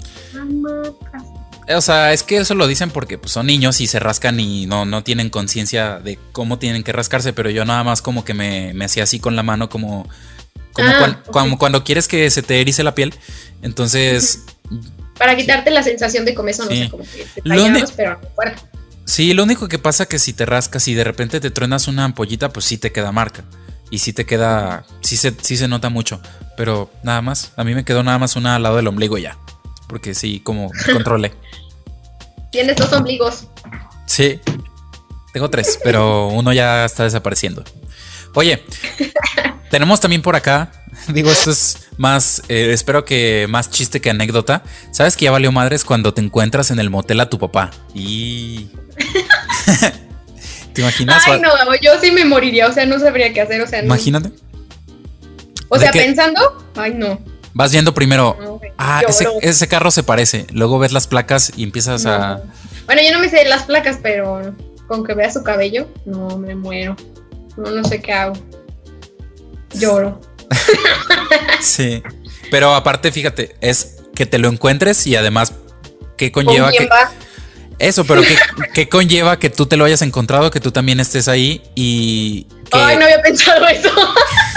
o 1.69 1.81
sea, 1.81 2.13
es 2.13 2.23
que 2.23 2.37
eso 2.37 2.55
lo 2.55 2.67
dicen 2.67 2.89
porque 2.89 3.17
pues, 3.17 3.31
son 3.31 3.47
niños 3.47 3.79
y 3.81 3.87
se 3.87 3.99
rascan 3.99 4.39
y 4.39 4.65
no, 4.65 4.85
no 4.85 5.03
tienen 5.03 5.29
conciencia 5.29 5.99
de 5.99 6.19
cómo 6.31 6.59
tienen 6.59 6.83
que 6.83 6.91
rascarse, 6.91 7.33
pero 7.33 7.49
yo 7.49 7.65
nada 7.65 7.83
más 7.83 8.01
como 8.01 8.25
que 8.25 8.33
me, 8.33 8.73
hacía 8.83 9.03
así 9.03 9.19
con 9.19 9.35
la 9.35 9.43
mano 9.43 9.69
como, 9.69 10.07
ah, 10.77 11.21
como, 11.31 11.57
cuando 11.57 11.83
quieres 11.83 12.07
que 12.07 12.29
se 12.29 12.41
te 12.41 12.59
erice 12.59 12.83
la 12.83 12.95
piel. 12.95 13.13
Entonces... 13.61 14.43
Para 15.17 15.35
quitarte 15.35 15.69
la 15.69 15.83
sensación 15.83 16.25
de 16.25 16.33
comezón, 16.33 16.67
no 16.69 16.75
sé, 16.75 16.89
como 16.89 17.03
que 17.03 17.25
te 17.35 17.41
pero 17.95 18.19
no 18.35 18.73
Sí, 19.05 19.33
lo 19.33 19.43
único 19.43 19.67
que 19.67 19.79
pasa 19.79 20.05
que 20.05 20.17
si 20.17 20.33
te 20.33 20.45
rascas 20.45 20.87
y 20.87 20.93
de 20.93 21.03
repente 21.03 21.39
te 21.39 21.51
truenas 21.51 21.87
una 21.87 22.05
ampollita, 22.05 22.49
pues 22.49 22.65
sí 22.65 22.77
te 22.77 22.91
queda 22.91 23.11
marca. 23.11 23.43
Y 23.91 23.99
sí 23.99 24.11
te 24.11 24.25
queda, 24.25 24.85
sí 25.01 25.17
se, 25.17 25.35
sí 25.41 25.55
se 25.55 25.67
nota 25.67 25.89
mucho. 25.89 26.21
Pero 26.57 26.89
nada 27.03 27.21
más, 27.21 27.51
a 27.57 27.63
mí 27.63 27.75
me 27.75 27.85
quedó 27.85 28.01
nada 28.01 28.17
más 28.17 28.35
una 28.35 28.55
al 28.55 28.63
lado 28.63 28.77
del 28.77 28.87
ombligo 28.87 29.17
ya 29.17 29.37
porque 29.93 30.15
sí, 30.15 30.39
como 30.39 30.71
controlé. 30.91 31.33
Tienes 32.53 32.77
dos 32.77 32.93
ombligos. 32.93 33.47
Sí, 34.05 34.39
tengo 35.33 35.49
tres, 35.49 35.77
pero 35.83 36.27
uno 36.27 36.53
ya 36.53 36.85
está 36.85 37.03
desapareciendo. 37.03 37.65
Oye, 38.33 38.63
tenemos 39.69 39.99
también 39.99 40.21
por 40.21 40.37
acá 40.37 40.71
Digo, 41.07 41.31
esto 41.31 41.51
es 41.51 41.89
más, 41.97 42.43
eh, 42.47 42.71
espero 42.71 43.03
que 43.03 43.47
más 43.49 43.69
chiste 43.69 43.99
que 43.99 44.09
anécdota. 44.09 44.63
¿Sabes 44.91 45.17
que 45.17 45.25
ya 45.25 45.31
valió 45.31 45.51
madres 45.51 45.83
cuando 45.83 46.13
te 46.13 46.21
encuentras 46.21 46.71
en 46.71 46.79
el 46.79 46.89
motel 46.89 47.19
a 47.19 47.29
tu 47.29 47.39
papá? 47.39 47.71
Y... 47.93 48.69
¿Te 50.73 50.81
imaginas? 50.81 51.23
Ay, 51.27 51.41
no, 51.41 51.49
yo 51.81 51.99
sí 52.01 52.11
me 52.11 52.25
moriría, 52.25 52.67
o 52.67 52.71
sea, 52.71 52.85
no 52.85 52.99
sabría 52.99 53.33
qué 53.33 53.41
hacer, 53.41 53.61
o 53.61 53.67
sea, 53.67 53.81
no. 53.81 53.87
Imagínate. 53.87 54.31
O 55.69 55.77
sea, 55.77 55.91
pensando, 55.91 56.71
ay, 56.75 56.93
no. 56.93 57.19
Vas 57.53 57.71
viendo 57.71 57.93
primero, 57.93 58.59
ah, 58.77 59.01
ese, 59.41 59.67
carro 59.67 59.91
se 59.91 60.03
parece. 60.03 60.47
Luego 60.51 60.79
ves 60.79 60.91
las 60.91 61.07
placas 61.07 61.51
y 61.55 61.63
empiezas 61.63 62.05
a. 62.05 62.41
Bueno, 62.85 63.01
yo 63.03 63.11
no 63.13 63.19
me 63.19 63.29
sé 63.29 63.45
las 63.45 63.63
placas, 63.63 63.99
pero 64.01 64.55
con 64.87 65.03
que 65.03 65.13
vea 65.13 65.31
su 65.31 65.43
cabello, 65.43 65.87
no 66.05 66.37
me 66.37 66.55
muero. 66.55 66.95
No, 67.55 67.69
no 67.69 67.83
sé 67.83 68.01
qué 68.01 68.11
hago. 68.13 68.33
Lloro. 69.75 70.19
sí. 71.61 72.01
Pero 72.49 72.73
aparte, 72.73 73.11
fíjate, 73.11 73.55
es 73.61 73.97
que 74.15 74.25
te 74.25 74.37
lo 74.37 74.47
encuentres 74.47 75.05
y 75.07 75.15
además, 75.15 75.53
¿qué 76.17 76.31
conlleva 76.31 76.71
que. 76.71 76.89
Eso, 77.79 78.05
pero 78.05 78.21
¿qué, 78.73 78.89
conlleva 78.89 79.37
que 79.37 79.49
tú 79.49 79.65
te 79.65 79.77
lo 79.77 79.85
hayas 79.85 80.01
encontrado, 80.01 80.51
que 80.51 80.59
tú 80.59 80.71
también 80.71 80.99
estés 80.99 81.27
ahí 81.27 81.61
y. 81.75 82.47
Ay, 82.71 82.97
no 82.97 83.03
había 83.03 83.21
pensado 83.21 83.67
eso. 83.67 83.89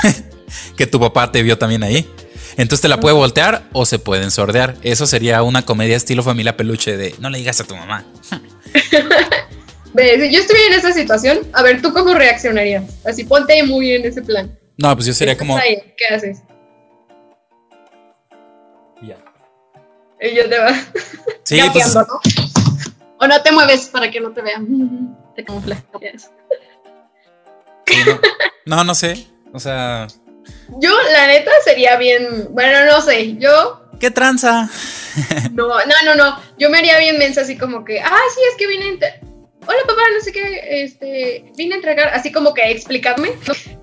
que 0.76 0.86
tu 0.86 0.98
papá 0.98 1.30
te 1.30 1.42
vio 1.42 1.58
también 1.58 1.82
ahí. 1.82 2.08
Entonces 2.56 2.80
te 2.80 2.88
la 2.88 2.98
puede 2.98 3.14
voltear 3.14 3.62
o 3.72 3.84
se 3.84 3.98
pueden 3.98 4.30
sordear. 4.30 4.76
Eso 4.82 5.06
sería 5.06 5.42
una 5.42 5.62
comedia 5.62 5.96
estilo 5.96 6.22
familia 6.22 6.56
peluche 6.56 6.96
de 6.96 7.14
no 7.18 7.30
le 7.30 7.38
digas 7.38 7.60
a 7.60 7.64
tu 7.64 7.76
mamá. 7.76 8.04
Ve, 9.94 10.20
si 10.20 10.34
yo 10.34 10.40
estuviera 10.40 10.74
en 10.74 10.80
esa 10.80 10.92
situación, 10.92 11.38
a 11.54 11.62
ver, 11.62 11.80
¿tú 11.80 11.92
cómo 11.92 12.12
reaccionarías? 12.12 12.84
Así 13.06 13.24
ponte 13.24 13.62
muy 13.62 13.92
en 13.92 14.04
ese 14.04 14.20
plan. 14.20 14.58
No, 14.76 14.94
pues 14.94 15.06
yo 15.06 15.14
sería 15.14 15.36
como. 15.36 15.58
¿Qué 15.58 16.14
haces? 16.14 16.42
Ya. 19.02 19.16
Y 20.20 20.34
yo 20.34 20.48
te 20.48 20.58
va. 20.58 20.74
Sí, 21.44 21.60
pues. 21.72 21.94
¿no? 21.94 22.04
O 23.18 23.26
no 23.26 23.42
te 23.42 23.52
mueves 23.52 23.86
para 23.86 24.10
que 24.10 24.20
no 24.20 24.32
te 24.32 24.42
vean. 24.42 25.16
Te 25.36 25.44
camuflas. 25.44 25.82
no, 28.64 28.84
no 28.84 28.94
sé. 28.94 29.26
O 29.52 29.60
sea. 29.60 30.06
Yo, 30.80 30.90
la 31.12 31.26
neta, 31.26 31.50
sería 31.64 31.96
bien. 31.96 32.48
Bueno, 32.50 32.84
no 32.86 33.00
sé. 33.00 33.36
Yo. 33.36 33.82
¿Qué 34.00 34.10
tranza? 34.10 34.68
no, 35.52 35.68
no, 35.68 35.94
no, 36.04 36.14
no. 36.14 36.40
Yo 36.58 36.70
me 36.70 36.78
haría 36.78 36.98
bien 36.98 37.18
mensa, 37.18 37.42
así 37.42 37.56
como 37.56 37.84
que. 37.84 38.00
Ah, 38.00 38.20
sí, 38.34 38.40
es 38.50 38.56
que 38.56 38.66
vine. 38.66 38.98
Hola, 39.68 39.80
papá, 39.86 40.02
no 40.14 40.20
sé 40.20 40.32
qué. 40.32 40.82
Este. 40.82 41.52
Vine 41.56 41.74
a 41.74 41.78
entregar. 41.78 42.08
Así 42.08 42.30
como 42.30 42.52
que 42.52 42.70
explicarme. 42.70 43.30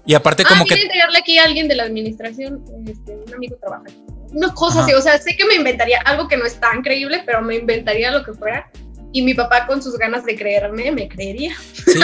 Y 0.05 0.13
aparte, 0.13 0.43
como 0.43 0.61
ah, 0.61 0.65
que. 0.67 0.75
Vine 0.75 0.81
a 0.81 0.85
entregarle 0.85 1.17
aquí 1.19 1.37
a 1.37 1.45
alguien 1.45 1.67
de 1.67 1.75
la 1.75 1.83
administración. 1.83 2.63
Este, 2.87 3.15
un 3.15 3.33
amigo 3.33 3.57
trabaja. 3.57 3.85
Una 4.31 4.53
cosa 4.53 4.83
así. 4.83 4.93
O 4.93 5.01
sea, 5.01 5.17
sé 5.17 5.35
que 5.35 5.45
me 5.45 5.55
inventaría 5.55 6.01
algo 6.01 6.27
que 6.27 6.37
no 6.37 6.45
es 6.45 6.59
tan 6.59 6.81
creíble, 6.81 7.23
pero 7.25 7.41
me 7.41 7.55
inventaría 7.55 8.11
lo 8.11 8.23
que 8.23 8.33
fuera 8.33 8.69
y 9.13 9.21
mi 9.21 9.35
papá 9.35 9.67
con 9.67 9.81
sus 9.81 9.97
ganas 9.97 10.25
de 10.25 10.35
creerme 10.35 10.91
me 10.91 11.07
creería. 11.07 11.55
Sí, 11.85 11.99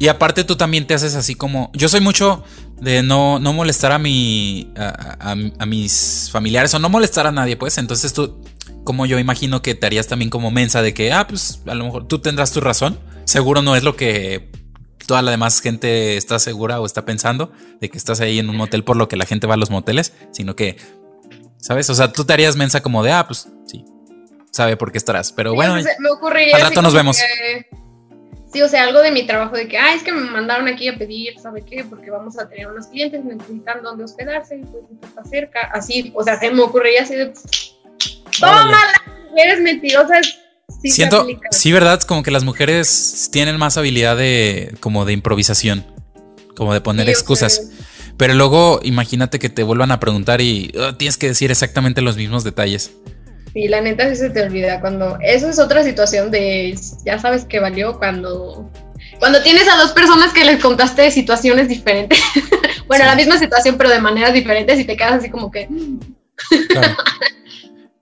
y 0.00 0.08
aparte 0.08 0.42
tú 0.42 0.56
también 0.56 0.86
te 0.86 0.94
haces 0.94 1.14
así 1.14 1.34
como, 1.34 1.70
yo 1.74 1.88
soy 1.88 2.00
mucho 2.00 2.42
de 2.80 3.02
no, 3.02 3.38
no 3.38 3.52
molestar 3.52 3.92
a 3.92 3.98
mi, 3.98 4.72
a, 4.76 5.66
mis 5.66 6.30
familiares 6.32 6.72
o 6.74 6.78
no 6.78 6.88
molestar 6.88 7.26
a 7.26 7.32
nadie, 7.32 7.56
pues, 7.56 7.76
entonces 7.78 8.14
tú, 8.14 8.42
como 8.82 9.04
yo 9.04 9.18
imagino 9.18 9.60
que 9.60 9.74
te 9.74 9.86
harías 9.86 10.06
también 10.08 10.30
como 10.30 10.50
mensa 10.50 10.80
de 10.80 10.94
que, 10.94 11.12
ah, 11.12 11.26
pues 11.28 11.60
a 11.66 11.74
lo 11.74 11.84
mejor 11.84 12.08
tú 12.08 12.18
tendrás 12.18 12.50
tu 12.50 12.60
razón, 12.60 12.98
seguro 13.24 13.60
no 13.60 13.76
es 13.76 13.82
lo 13.82 13.94
que 13.94 14.50
toda 15.06 15.22
la 15.22 15.30
demás 15.30 15.60
gente 15.60 16.16
está 16.16 16.38
segura 16.38 16.80
o 16.80 16.86
está 16.86 17.04
pensando 17.04 17.52
de 17.80 17.88
que 17.90 17.98
estás 17.98 18.20
ahí 18.20 18.38
en 18.38 18.48
un 18.48 18.56
motel 18.56 18.84
por 18.84 18.96
lo 18.96 19.08
que 19.08 19.16
la 19.16 19.26
gente 19.26 19.46
va 19.46 19.54
a 19.54 19.58
los 19.58 19.70
moteles, 19.70 20.14
sino 20.32 20.56
que, 20.56 20.76
¿sabes? 21.58 21.90
O 21.90 21.94
sea, 21.94 22.12
tú 22.12 22.24
te 22.24 22.32
harías 22.32 22.56
mensa 22.56 22.80
como 22.82 23.02
de, 23.02 23.12
ah, 23.12 23.26
pues 23.26 23.48
sí, 23.66 23.84
sabe 24.58 24.76
por 24.76 24.92
qué 24.92 24.98
estarás. 24.98 25.32
Pero 25.32 25.54
bueno, 25.54 25.74
me 25.74 26.10
ocurriría 26.10 26.56
al 26.56 26.62
rato 26.62 26.82
nos 26.82 26.92
vemos. 26.92 27.18
sí, 28.52 28.60
o 28.60 28.68
sea, 28.68 28.82
algo 28.82 29.00
de 29.00 29.12
mi 29.12 29.26
trabajo 29.26 29.56
de 29.56 29.68
que, 29.68 29.78
ah, 29.78 29.94
es 29.94 30.02
que 30.02 30.12
me 30.12 30.30
mandaron 30.30 30.68
aquí 30.68 30.88
a 30.88 30.98
pedir, 30.98 31.38
¿sabe 31.40 31.62
qué? 31.62 31.84
Porque 31.84 32.10
vamos 32.10 32.38
a 32.38 32.48
tener 32.48 32.66
unos 32.66 32.88
clientes, 32.88 33.24
necesitan 33.24 33.82
dónde 33.82 34.04
hospedarse, 34.04 34.60
pues 34.70 34.84
está 35.02 35.24
cerca. 35.24 35.70
Así, 35.72 36.12
o 36.14 36.22
sea, 36.22 36.38
se 36.38 36.50
me 36.50 36.60
ocurriría 36.60 37.02
así 37.02 37.14
de, 37.14 37.32
¡Tómala! 38.40 38.78
Eres 39.36 39.60
mentirosa. 39.60 40.20
Sí 40.82 40.90
Siento, 40.90 41.26
sí, 41.50 41.72
verdad, 41.72 42.02
como 42.02 42.22
que 42.22 42.30
las 42.30 42.44
mujeres 42.44 43.30
tienen 43.32 43.56
más 43.56 43.78
habilidad 43.78 44.16
de, 44.16 44.74
como 44.80 45.04
de 45.04 45.12
improvisación, 45.12 45.86
como 46.54 46.74
de 46.74 46.80
poner 46.80 47.08
excusas. 47.08 47.70
Pero 48.18 48.34
luego 48.34 48.80
imagínate 48.82 49.38
que 49.38 49.48
te 49.48 49.62
vuelvan 49.62 49.92
a 49.92 50.00
preguntar 50.00 50.40
y 50.40 50.72
oh, 50.78 50.94
tienes 50.96 51.16
que 51.16 51.28
decir 51.28 51.50
exactamente 51.50 52.02
los 52.02 52.16
mismos 52.16 52.44
detalles. 52.44 52.90
Sí, 53.52 53.68
la 53.68 53.80
neta 53.80 54.08
sí 54.08 54.16
se 54.16 54.30
te 54.30 54.42
olvida 54.42 54.80
cuando... 54.80 55.18
Eso 55.20 55.48
es 55.48 55.58
otra 55.58 55.82
situación 55.82 56.30
de... 56.30 56.78
Ya 57.04 57.18
sabes 57.18 57.44
que 57.44 57.60
valió 57.60 57.98
cuando... 57.98 58.70
Cuando 59.18 59.42
tienes 59.42 59.68
a 59.68 59.76
dos 59.76 59.92
personas 59.92 60.32
que 60.32 60.44
les 60.44 60.62
contaste 60.62 61.10
situaciones 61.10 61.68
diferentes. 61.68 62.20
bueno, 62.86 63.04
la 63.04 63.16
misma 63.16 63.38
situación, 63.38 63.76
pero 63.76 63.90
de 63.90 64.00
maneras 64.00 64.32
diferentes 64.32 64.78
y 64.78 64.84
te 64.84 64.96
quedas 64.96 65.14
así 65.14 65.30
como 65.30 65.50
que... 65.50 65.68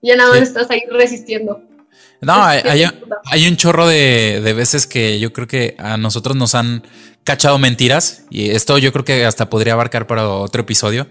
ya 0.01 0.15
nada 0.15 0.29
más 0.29 0.41
estás 0.41 0.69
ahí 0.69 0.83
resistiendo. 0.91 1.61
No, 2.21 2.43
hay, 2.43 3.47
un 3.47 3.57
chorro 3.57 3.87
de, 3.87 4.41
de, 4.43 4.53
veces 4.53 4.87
que 4.87 5.19
yo 5.19 5.33
creo 5.33 5.47
que 5.47 5.75
a 5.77 5.97
nosotros 5.97 6.35
nos 6.35 6.55
han 6.55 6.83
cachado 7.23 7.59
mentiras 7.59 8.23
y 8.29 8.49
esto 8.51 8.77
yo 8.79 8.91
creo 8.91 9.05
que 9.05 9.25
hasta 9.25 9.49
podría 9.49 9.73
abarcar 9.73 10.07
para 10.07 10.27
otro 10.27 10.61
episodio 10.61 11.07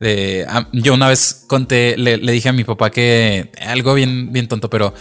yo 0.00 0.94
una 0.94 1.08
vez 1.08 1.44
conté, 1.48 1.96
le, 1.96 2.18
dije 2.18 2.48
a 2.48 2.52
mi 2.52 2.64
papá 2.64 2.90
que 2.90 3.50
algo 3.60 3.94
bien, 3.94 4.32
bien 4.32 4.46
tonto, 4.46 4.70
pero 4.70 4.94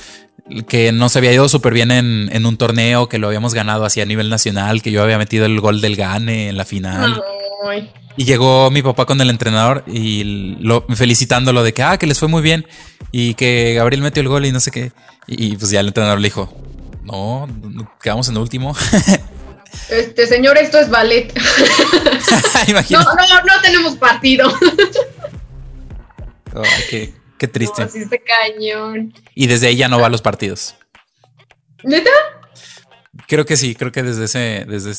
que 0.67 0.91
no 0.91 1.09
se 1.09 1.19
había 1.19 1.33
ido 1.33 1.47
súper 1.49 1.73
bien 1.73 1.91
en, 1.91 2.45
un 2.45 2.57
torneo, 2.57 3.09
que 3.09 3.19
lo 3.19 3.27
habíamos 3.27 3.53
ganado 3.53 3.85
así 3.85 4.01
a 4.01 4.05
nivel 4.05 4.29
nacional, 4.29 4.81
que 4.81 4.91
yo 4.91 5.03
había 5.03 5.17
metido 5.17 5.45
el 5.45 5.59
gol 5.59 5.81
del 5.81 5.95
Gane 5.95 6.49
en 6.49 6.57
la 6.57 6.65
final. 6.65 7.21
Y 8.15 8.25
llegó 8.25 8.71
mi 8.71 8.81
papá 8.81 9.05
con 9.05 9.21
el 9.21 9.29
entrenador 9.29 9.83
y 9.85 10.55
lo, 10.59 10.85
felicitándolo 10.95 11.63
de 11.63 11.73
que, 11.73 11.83
ah, 11.83 11.97
que 11.97 12.07
les 12.07 12.17
fue 12.17 12.27
muy 12.27 12.41
bien 12.41 12.65
y 13.11 13.35
que 13.35 13.73
Gabriel 13.75 14.01
metió 14.01 14.21
el 14.21 14.29
gol 14.29 14.45
y 14.45 14.51
no 14.51 14.59
sé 14.59 14.71
qué. 14.71 14.91
Y, 15.27 15.47
y 15.53 15.57
pues 15.57 15.69
ya 15.69 15.81
el 15.81 15.87
entrenador 15.87 16.19
le 16.19 16.27
dijo, 16.27 16.51
no, 17.03 17.47
quedamos 18.01 18.27
en 18.29 18.37
último. 18.37 18.75
Este, 19.89 20.27
señor, 20.27 20.57
esto 20.57 20.79
es 20.79 20.89
ballet. 20.89 21.33
no, 22.89 22.99
no, 22.99 23.41
no 23.45 23.61
tenemos 23.61 23.95
partido. 23.97 24.51
qué, 26.89 27.47
triste. 27.47 27.83
así 27.83 27.99
este 27.99 28.21
cañón. 28.21 29.13
Y 29.33 29.47
desde 29.47 29.75
ya 29.75 29.87
no 29.87 29.99
va 29.99 30.07
a 30.07 30.09
los 30.09 30.21
partidos. 30.21 30.75
¿Neta? 31.83 32.09
Creo 33.27 33.45
que 33.45 33.57
sí, 33.57 33.75
creo 33.75 33.91
que 33.91 34.03
desde 34.03 34.25
ese, 34.25 34.65
desde 34.67 34.93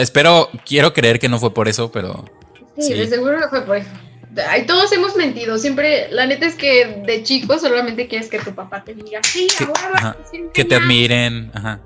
espero, 0.00 0.50
quiero 0.64 0.92
creer 0.92 1.18
que 1.18 1.28
no 1.28 1.38
fue 1.38 1.52
por 1.52 1.68
eso, 1.68 1.90
pero. 1.90 2.24
Sí, 2.78 2.94
de 2.94 3.08
seguro 3.08 3.38
no 3.38 3.48
fue 3.48 3.62
por 3.62 3.76
eso. 3.76 3.88
Ay, 4.48 4.64
todos 4.64 4.92
hemos 4.92 5.16
mentido. 5.16 5.58
Siempre, 5.58 6.08
la 6.12 6.26
neta 6.26 6.46
es 6.46 6.54
que 6.54 7.02
de 7.04 7.22
chico 7.24 7.58
solamente 7.58 8.06
quieres 8.06 8.28
que 8.28 8.38
tu 8.38 8.54
papá 8.54 8.84
te 8.84 8.94
diga, 8.94 9.20
sí, 9.24 9.48
que, 9.58 9.66
que 10.54 10.64
te 10.64 10.76
admiren, 10.76 11.50
ajá. 11.52 11.80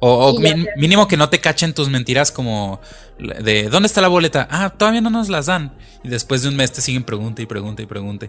O, 0.00 0.38
mínimo 0.76 1.08
que 1.08 1.16
no 1.16 1.28
te 1.28 1.40
cachen 1.40 1.72
tus 1.72 1.88
mentiras 1.88 2.30
como 2.30 2.80
de 3.18 3.68
¿dónde 3.70 3.86
está 3.86 4.00
la 4.00 4.08
boleta? 4.08 4.46
Ah, 4.50 4.70
todavía 4.70 5.00
no 5.00 5.10
nos 5.10 5.28
las 5.28 5.46
dan. 5.46 5.76
Y 6.04 6.08
después 6.08 6.42
de 6.42 6.48
un 6.48 6.56
mes 6.56 6.72
te 6.72 6.80
siguen 6.80 7.04
pregunta 7.04 7.42
y 7.42 7.46
pregunta 7.46 7.82
y 7.82 7.86
pregunta. 7.86 8.26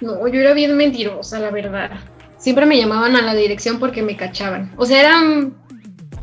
No, 0.00 0.26
yo 0.28 0.40
era 0.40 0.54
bien 0.54 0.76
mentirosa, 0.76 1.38
la 1.38 1.50
verdad. 1.50 1.90
Siempre 2.38 2.66
me 2.66 2.76
llamaban 2.76 3.16
a 3.16 3.22
la 3.22 3.34
dirección 3.34 3.78
porque 3.78 4.02
me 4.02 4.16
cachaban. 4.16 4.72
O 4.76 4.86
sea, 4.86 5.00
eran, 5.00 5.54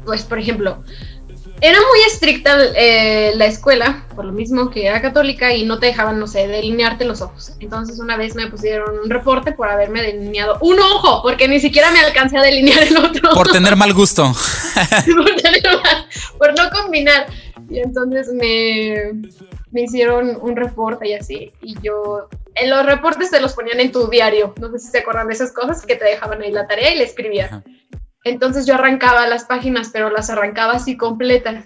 pues, 0.06 0.24
por 0.24 0.40
ejemplo, 0.40 0.84
era 1.62 1.80
muy 1.80 2.00
estricta 2.08 2.58
eh, 2.76 3.34
la 3.36 3.46
escuela, 3.46 4.06
por 4.16 4.26
lo 4.26 4.34
mismo 4.34 4.70
que 4.70 4.88
era 4.88 5.02
católica 5.02 5.54
y 5.54 5.66
no 5.66 5.80
te 5.80 5.88
dejaban, 5.88 6.20
no 6.20 6.28
sé, 6.28 6.48
delinearte 6.48 7.06
los 7.06 7.22
ojos. 7.22 7.54
Entonces 7.60 8.00
una 8.00 8.18
vez 8.18 8.36
me 8.36 8.48
pusieron 8.48 9.00
un 9.00 9.10
reporte 9.10 9.54
por 9.54 9.70
haberme 9.70 10.02
delineado 10.02 10.58
un 10.62 10.80
ojo, 10.80 11.22
porque 11.22 11.48
ni 11.48 11.60
siquiera 11.60 11.92
me 11.92 12.00
alcancé 12.00 12.38
a 12.38 12.42
delinear 12.42 12.84
el 12.84 12.98
otro. 12.98 13.30
Por 13.34 13.52
tener 13.52 13.76
mal 13.76 13.94
gusto. 13.94 14.24
por, 16.38 16.54
no 16.58 16.70
combinar. 16.70 17.28
Y 17.70 17.80
entonces 17.80 18.28
me, 18.34 19.14
me 19.72 19.82
hicieron 19.84 20.38
un 20.42 20.56
reporte 20.56 21.08
y 21.08 21.14
así. 21.14 21.54
Y 21.62 21.76
yo, 21.82 22.28
en 22.56 22.70
los 22.70 22.86
reportes 22.86 23.32
te 23.32 23.40
los 23.40 23.54
ponían 23.54 23.80
en 23.80 23.92
tu 23.92 24.10
diario. 24.10 24.54
No 24.60 24.70
sé 24.72 24.80
si 24.80 24.88
se 24.88 25.00
acuerdan 25.00 25.28
de 25.28 25.34
esas 25.34 25.54
cosas 25.54 25.86
que 25.86 25.96
te 25.96 26.06
dejaban 26.06 26.42
ahí 26.42 26.52
la 26.52 26.68
tarea 26.68 26.94
y 26.94 26.98
le 26.98 27.06
escribías. 27.06 27.52
Entonces 28.24 28.66
yo 28.66 28.76
arrancaba 28.76 29.28
las 29.28 29.46
páginas, 29.46 29.90
pero 29.92 30.10
las 30.10 30.30
arrancaba 30.30 30.74
así 30.74 30.96
completas. 30.96 31.66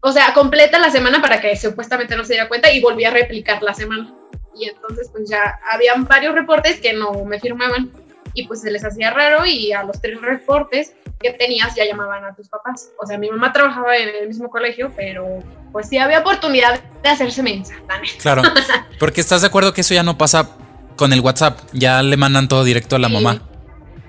O 0.00 0.12
sea, 0.12 0.32
completa 0.34 0.78
la 0.78 0.90
semana 0.90 1.20
para 1.20 1.40
que 1.40 1.56
supuestamente 1.56 2.16
no 2.16 2.24
se 2.24 2.34
diera 2.34 2.48
cuenta 2.48 2.70
y 2.70 2.80
volví 2.80 3.04
a 3.04 3.10
replicar 3.10 3.62
la 3.62 3.74
semana. 3.74 4.14
Y 4.54 4.68
entonces 4.68 5.08
pues 5.10 5.28
ya 5.28 5.58
habían 5.70 6.04
varios 6.04 6.34
reportes 6.34 6.80
que 6.80 6.92
no 6.92 7.24
me 7.24 7.40
firmaban 7.40 7.90
y 8.32 8.46
pues 8.46 8.60
se 8.60 8.70
les 8.70 8.84
hacía 8.84 9.10
raro 9.10 9.44
y 9.44 9.72
a 9.72 9.82
los 9.82 10.00
tres 10.00 10.20
reportes 10.20 10.94
que 11.18 11.32
tenías 11.32 11.74
ya 11.74 11.84
llamaban 11.84 12.24
a 12.24 12.34
tus 12.34 12.48
papás. 12.48 12.90
O 13.02 13.06
sea, 13.06 13.18
mi 13.18 13.30
mamá 13.30 13.52
trabajaba 13.52 13.96
en 13.96 14.10
el 14.10 14.28
mismo 14.28 14.50
colegio, 14.50 14.92
pero 14.94 15.42
pues 15.72 15.88
sí 15.88 15.98
había 15.98 16.20
oportunidad 16.20 16.80
de 17.02 17.08
hacerse 17.08 17.42
mensa. 17.42 17.74
Claro, 18.20 18.42
porque 19.00 19.20
estás 19.20 19.40
de 19.40 19.48
acuerdo 19.48 19.72
que 19.72 19.80
eso 19.80 19.94
ya 19.94 20.02
no 20.02 20.18
pasa 20.18 20.50
con 20.96 21.12
el 21.12 21.20
WhatsApp, 21.20 21.58
ya 21.72 22.02
le 22.02 22.16
mandan 22.16 22.48
todo 22.48 22.62
directo 22.62 22.96
a 22.96 22.98
la 22.98 23.08
mamá. 23.08 23.42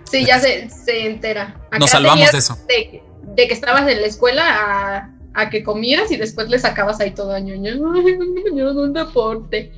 Sí, 0.09 0.25
ya 0.25 0.39
se, 0.39 0.69
se 0.69 1.05
entera. 1.05 1.55
Nos 1.79 1.89
salvamos 1.89 2.31
de 2.31 2.37
eso. 2.37 2.57
De, 2.67 3.03
de, 3.21 3.47
que 3.47 3.53
estabas 3.53 3.87
en 3.89 4.01
la 4.01 4.07
escuela 4.07 4.43
a, 4.45 5.11
a, 5.33 5.49
que 5.49 5.63
comías 5.63 6.11
y 6.11 6.17
después 6.17 6.49
le 6.49 6.59
sacabas 6.59 6.99
ahí 6.99 7.11
todo 7.11 7.33
año. 7.33 7.55
un 7.55 8.93
deporte. 8.93 9.71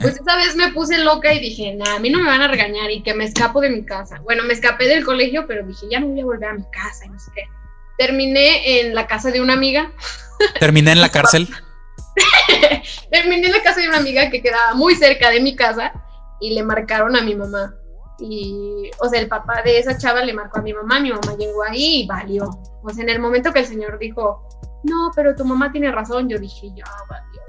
Pues 0.00 0.16
esa 0.16 0.36
vez 0.36 0.56
me 0.56 0.72
puse 0.72 0.98
loca 0.98 1.32
y 1.34 1.40
dije, 1.40 1.74
nah, 1.74 1.96
a 1.96 1.98
mí 1.98 2.10
no 2.10 2.18
me 2.20 2.26
van 2.26 2.42
a 2.42 2.48
regañar 2.48 2.90
y 2.90 3.02
que 3.02 3.14
me 3.14 3.24
escapo 3.24 3.60
de 3.60 3.70
mi 3.70 3.84
casa. 3.84 4.20
Bueno, 4.22 4.42
me 4.44 4.54
escapé 4.54 4.86
del 4.86 5.04
colegio, 5.04 5.46
pero 5.46 5.66
dije, 5.66 5.86
ya 5.90 6.00
no 6.00 6.08
voy 6.08 6.20
a 6.20 6.24
volver 6.24 6.48
a 6.48 6.54
mi 6.54 6.64
casa 6.70 7.04
y 7.04 7.08
no 7.10 7.18
sé 7.18 7.30
qué. 7.34 7.42
Terminé 7.98 8.80
en 8.80 8.94
la 8.94 9.06
casa 9.06 9.30
de 9.30 9.40
una 9.40 9.52
amiga. 9.52 9.92
¿Terminé 10.58 10.92
en 10.92 11.00
la 11.00 11.08
cárcel? 11.10 11.48
Terminé 13.10 13.46
en 13.46 13.52
la 13.52 13.62
casa 13.62 13.80
de 13.80 13.88
una 13.88 13.98
amiga 13.98 14.30
que 14.30 14.42
quedaba 14.42 14.74
muy 14.74 14.94
cerca 14.94 15.30
de 15.30 15.40
mi 15.40 15.54
casa 15.56 15.92
y 16.40 16.54
le 16.54 16.62
marcaron 16.62 17.14
a 17.16 17.22
mi 17.22 17.34
mamá. 17.34 17.74
Y, 18.24 18.90
o 19.00 19.08
sea, 19.08 19.20
el 19.20 19.28
papá 19.28 19.62
de 19.64 19.78
esa 19.78 19.98
chava 19.98 20.24
le 20.24 20.32
marcó 20.32 20.60
a 20.60 20.62
mi 20.62 20.72
mamá, 20.72 21.00
mi 21.00 21.10
mamá 21.10 21.34
llegó 21.36 21.64
ahí 21.64 22.02
y 22.02 22.06
valió. 22.06 22.48
O 22.82 22.90
sea, 22.90 23.02
en 23.02 23.10
el 23.10 23.18
momento 23.18 23.52
que 23.52 23.60
el 23.60 23.66
señor 23.66 23.98
dijo, 23.98 24.48
no, 24.84 25.10
pero 25.14 25.34
tu 25.34 25.44
mamá 25.44 25.72
tiene 25.72 25.90
razón, 25.90 26.28
yo 26.28 26.38
dije, 26.38 26.68
ya 26.74 26.84
valió, 27.08 27.42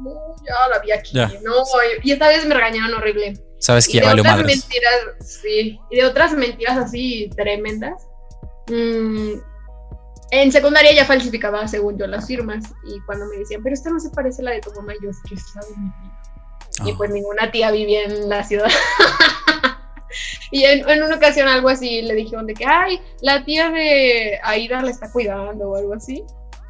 no, 0.00 0.34
ya 0.46 0.68
la 0.70 0.78
vi 0.80 0.92
aquí, 0.92 1.16
no, 1.42 1.52
y 2.02 2.12
esta 2.12 2.28
vez 2.28 2.44
me 2.46 2.54
regañaron 2.54 2.94
horrible. 2.94 3.42
Sabes 3.58 3.86
que 3.86 3.98
ya 3.98 4.06
valió 4.06 4.24
madres. 4.24 4.58
mentiras, 4.58 5.00
sí, 5.20 5.78
y 5.90 5.96
de 5.96 6.04
otras 6.04 6.34
mentiras 6.34 6.76
así 6.76 7.30
tremendas. 7.36 8.06
Mmm, 8.68 9.34
en 10.32 10.50
secundaria 10.50 10.92
ya 10.94 11.04
falsificaba, 11.04 11.68
según 11.68 11.98
yo, 11.98 12.06
las 12.06 12.26
firmas. 12.26 12.64
Y 12.86 12.98
cuando 13.06 13.26
me 13.26 13.36
decían, 13.36 13.62
pero 13.62 13.74
esta 13.74 13.90
no 13.90 14.00
se 14.00 14.10
parece 14.10 14.40
a 14.42 14.46
la 14.46 14.50
de 14.52 14.60
tu 14.60 14.72
mamá, 14.72 14.94
yo 15.02 15.10
es 15.10 15.18
que 15.28 15.36
sabes 15.36 15.76
mi 15.76 15.90
tía. 15.90 16.92
Y 16.92 16.96
pues 16.96 17.10
ninguna 17.10 17.50
tía 17.50 17.70
vivía 17.70 18.04
en 18.04 18.28
la 18.30 18.42
ciudad. 18.42 18.70
y 20.50 20.64
en, 20.64 20.84
una 21.02 21.16
ocasión 21.16 21.48
algo 21.48 21.68
así 21.68 22.02
le 22.02 22.14
dijeron 22.14 22.46
de 22.46 22.54
que, 22.54 22.64
ay, 22.66 23.00
la 23.20 23.44
tía 23.44 23.70
de 23.70 24.38
Aida 24.42 24.82
la 24.82 24.90
está 24.90 25.10
cuidando 25.10 25.70
o 25.70 25.76
algo 25.76 25.94
así. 25.94 26.22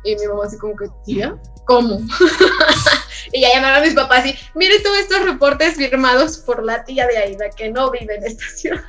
Y 0.05 0.17
mi 0.17 0.27
mamá 0.27 0.45
así 0.47 0.59
como 0.59 0.75
que, 0.77 0.87
tía, 1.05 1.37
¿cómo? 1.65 2.01
y 3.33 3.41
ya 3.41 3.51
llamaron 3.55 3.79
a 3.79 3.85
mis 3.85 3.95
papás 3.95 4.27
y, 4.27 4.35
mire 4.55 4.81
todos 4.81 4.99
estos 4.99 5.25
reportes 5.25 5.75
firmados 5.77 6.39
por 6.39 6.65
la 6.65 6.85
tía 6.85 7.07
de 7.07 7.19
Aida 7.19 7.51
que 7.51 7.71
no 7.71 7.91
vive 7.91 8.17
en 8.17 8.25
esta 8.25 8.45
ciudad. 8.57 8.83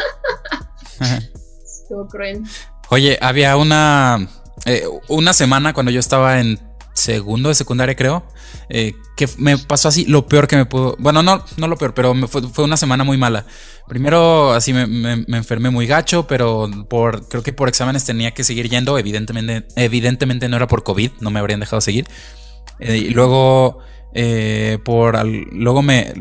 Estuvo 1.63 2.07
cruel. 2.07 2.41
Oye, 2.89 3.17
había 3.21 3.57
una 3.57 4.27
eh, 4.65 4.85
una 5.09 5.33
semana 5.33 5.73
cuando 5.73 5.91
yo 5.91 5.99
estaba 5.99 6.39
en 6.39 6.59
segundo 6.93 7.49
de 7.49 7.55
secundaria, 7.55 7.95
creo, 7.95 8.23
eh, 8.69 8.93
que 9.15 9.27
me 9.37 9.57
pasó 9.57 9.87
así 9.87 10.05
lo 10.05 10.27
peor 10.27 10.47
que 10.47 10.55
me 10.55 10.65
pudo. 10.65 10.95
Bueno, 10.99 11.23
no, 11.23 11.43
no 11.57 11.67
lo 11.67 11.77
peor, 11.77 11.93
pero 11.93 12.15
fue, 12.27 12.63
una 12.63 12.77
semana 12.77 13.03
muy 13.03 13.17
mala. 13.17 13.45
Primero, 13.87 14.53
así 14.53 14.73
me, 14.73 15.25
enfermé 15.27 15.69
muy 15.69 15.87
gacho, 15.87 16.27
pero 16.27 16.69
por 16.89 17.27
creo 17.27 17.43
que 17.43 17.53
por 17.53 17.69
exámenes 17.69 18.05
tenía 18.05 18.31
que 18.31 18.43
seguir 18.43 18.69
yendo. 18.69 18.97
Evidentemente, 18.97 19.67
evidentemente 19.75 20.47
no 20.49 20.55
era 20.57 20.67
por 20.67 20.83
COVID, 20.83 21.11
no 21.19 21.29
me 21.29 21.39
habrían 21.39 21.59
dejado 21.59 21.81
seguir. 21.81 22.07
Eh, 22.79 22.97
y 22.97 23.09
luego, 23.09 23.79
por 24.83 25.25
luego 25.25 25.81
me 25.81 26.13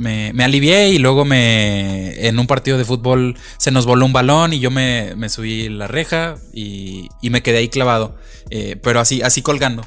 me, 0.00 0.44
alivié 0.44 0.90
y 0.90 0.98
luego 0.98 1.24
me 1.24 2.26
en 2.26 2.38
un 2.38 2.46
partido 2.46 2.78
de 2.78 2.84
fútbol 2.84 3.36
se 3.58 3.70
nos 3.70 3.86
voló 3.86 4.06
un 4.06 4.12
balón 4.12 4.52
y 4.52 4.60
yo 4.60 4.70
me, 4.70 5.14
subí 5.28 5.68
la 5.68 5.86
reja 5.86 6.36
y, 6.52 7.08
me 7.22 7.42
quedé 7.42 7.58
ahí 7.58 7.68
clavado, 7.68 8.16
eh, 8.50 8.76
pero 8.82 9.00
así, 9.00 9.22
así 9.22 9.42
colgando. 9.42 9.86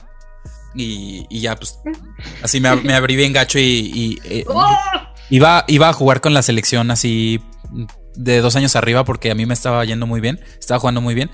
Y, 0.76 1.40
ya, 1.40 1.56
pues, 1.56 1.80
así 2.42 2.60
me, 2.60 2.76
me 2.78 2.94
abrí 2.94 3.16
bien 3.16 3.34
gacho 3.34 3.60
y, 3.60 4.20
eh, 4.24 4.46
iba, 5.30 5.66
iba 5.68 5.90
a 5.90 5.94
jugar 5.94 6.22
con 6.22 6.34
la 6.34 6.42
selección 6.42 6.92
así 6.92 7.42
de 8.16 8.42
dos 8.42 8.56
años 8.56 8.76
arriba 8.76 9.04
porque 9.04 9.32
a 9.32 9.36
mí 9.36 9.46
me 9.46 9.54
estaba 9.54 9.84
yendo 9.86 10.08
muy 10.08 10.22
bien, 10.22 10.40
estaba 10.60 10.80
jugando 10.80 11.02
muy 11.02 11.16
bien. 11.16 11.30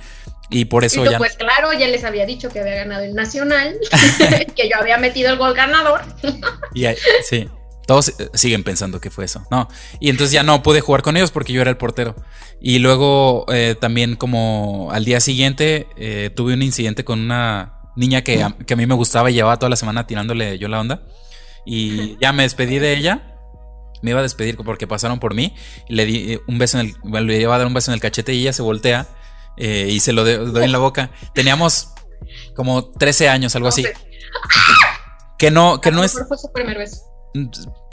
Y 0.49 0.65
por 0.65 0.83
eso 0.83 1.05
ya. 1.05 1.19
Pues 1.19 1.35
claro, 1.35 1.71
ya 1.73 1.87
les 1.87 2.03
había 2.03 2.25
dicho 2.25 2.49
que 2.49 2.59
había 2.59 2.75
ganado 2.75 3.03
el 3.03 3.13
Nacional, 3.13 3.77
que 4.55 4.69
yo 4.69 4.77
había 4.79 4.97
metido 4.97 5.29
el 5.29 5.37
gol 5.37 5.53
ganador. 5.53 6.01
y 6.73 6.85
sí. 7.27 7.47
Todos 7.85 8.09
eh, 8.09 8.29
siguen 8.35 8.63
pensando 8.63 9.01
que 9.01 9.09
fue 9.09 9.25
eso. 9.25 9.47
No. 9.49 9.67
Y 9.99 10.11
entonces 10.11 10.31
ya 10.31 10.43
no 10.43 10.61
pude 10.61 10.79
jugar 10.79 11.01
con 11.01 11.17
ellos 11.17 11.31
porque 11.31 11.53
yo 11.53 11.61
era 11.61 11.71
el 11.71 11.77
portero. 11.77 12.15
Y 12.61 12.79
luego 12.79 13.45
eh, 13.51 13.75
también 13.79 14.15
como 14.15 14.89
al 14.91 15.05
día 15.05 15.19
siguiente 15.19 15.87
eh, 15.97 16.29
tuve 16.35 16.53
un 16.53 16.61
incidente 16.61 17.03
con 17.03 17.19
una 17.19 17.78
niña 17.99 18.23
que 18.23 18.41
a, 18.41 18.55
que 18.65 18.73
a 18.73 18.77
mí 18.77 18.85
me 18.87 18.95
gustaba 18.95 19.29
y 19.29 19.33
llevaba 19.33 19.59
toda 19.59 19.69
la 19.69 19.75
semana 19.75 20.07
tirándole 20.07 20.57
yo 20.57 20.67
la 20.69 20.79
onda. 20.79 21.03
Y 21.65 22.17
ya 22.19 22.31
me 22.31 22.43
despedí 22.43 22.79
de 22.79 22.93
ella. 22.93 23.35
Me 24.01 24.11
iba 24.11 24.21
a 24.21 24.23
despedir 24.23 24.55
porque 24.55 24.87
pasaron 24.87 25.19
por 25.19 25.35
mí. 25.35 25.53
Y 25.87 25.95
le 25.95 26.05
di 26.05 26.39
un 26.47 26.57
beso 26.57 26.79
en 26.79 26.95
el. 27.03 27.27
Le 27.27 27.41
iba 27.41 27.53
a 27.53 27.57
dar 27.57 27.67
un 27.67 27.73
beso 27.73 27.91
en 27.91 27.95
el 27.95 28.01
cachete 28.01 28.33
y 28.33 28.41
ella 28.41 28.53
se 28.53 28.61
voltea. 28.61 29.07
y 29.57 29.99
se 29.99 30.13
lo 30.13 30.23
doy 30.23 30.63
en 30.63 30.71
la 30.71 30.77
boca. 30.77 31.11
Teníamos 31.33 31.89
como 32.55 32.89
13 32.89 33.29
años, 33.29 33.55
algo 33.55 33.67
así. 33.67 33.85
Que 35.37 35.51
no, 35.51 35.81
que 35.81 35.91
no 35.91 36.03
es. 36.03 36.13
Fue 36.27 36.37
su 36.37 36.51
primer 36.53 36.77
beso. 36.77 37.03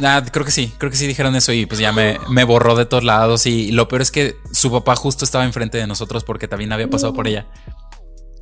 Ah, 0.03 0.23
creo 0.33 0.47
que 0.47 0.51
sí, 0.51 0.73
creo 0.79 0.91
que 0.91 0.97
sí 0.97 1.07
dijeron 1.07 1.37
eso 1.37 1.53
y 1.53 1.67
pues 1.67 1.79
ya 1.79 1.93
me, 1.93 2.19
me, 2.31 2.45
borró 2.45 2.75
de 2.75 2.87
todos 2.87 3.05
lados 3.05 3.45
y 3.45 3.71
lo 3.71 3.87
peor 3.87 4.01
es 4.01 4.11
que 4.11 4.35
su 4.51 4.73
papá 4.73 4.97
justo 4.97 5.27
estaba 5.27 5.45
enfrente 5.45 5.77
de 5.77 5.87
nosotros 5.87 6.25
porque 6.25 6.49
también 6.49 6.73
había 6.73 6.89
pasado 6.89 7.13
por 7.13 7.29
ella. 7.29 7.47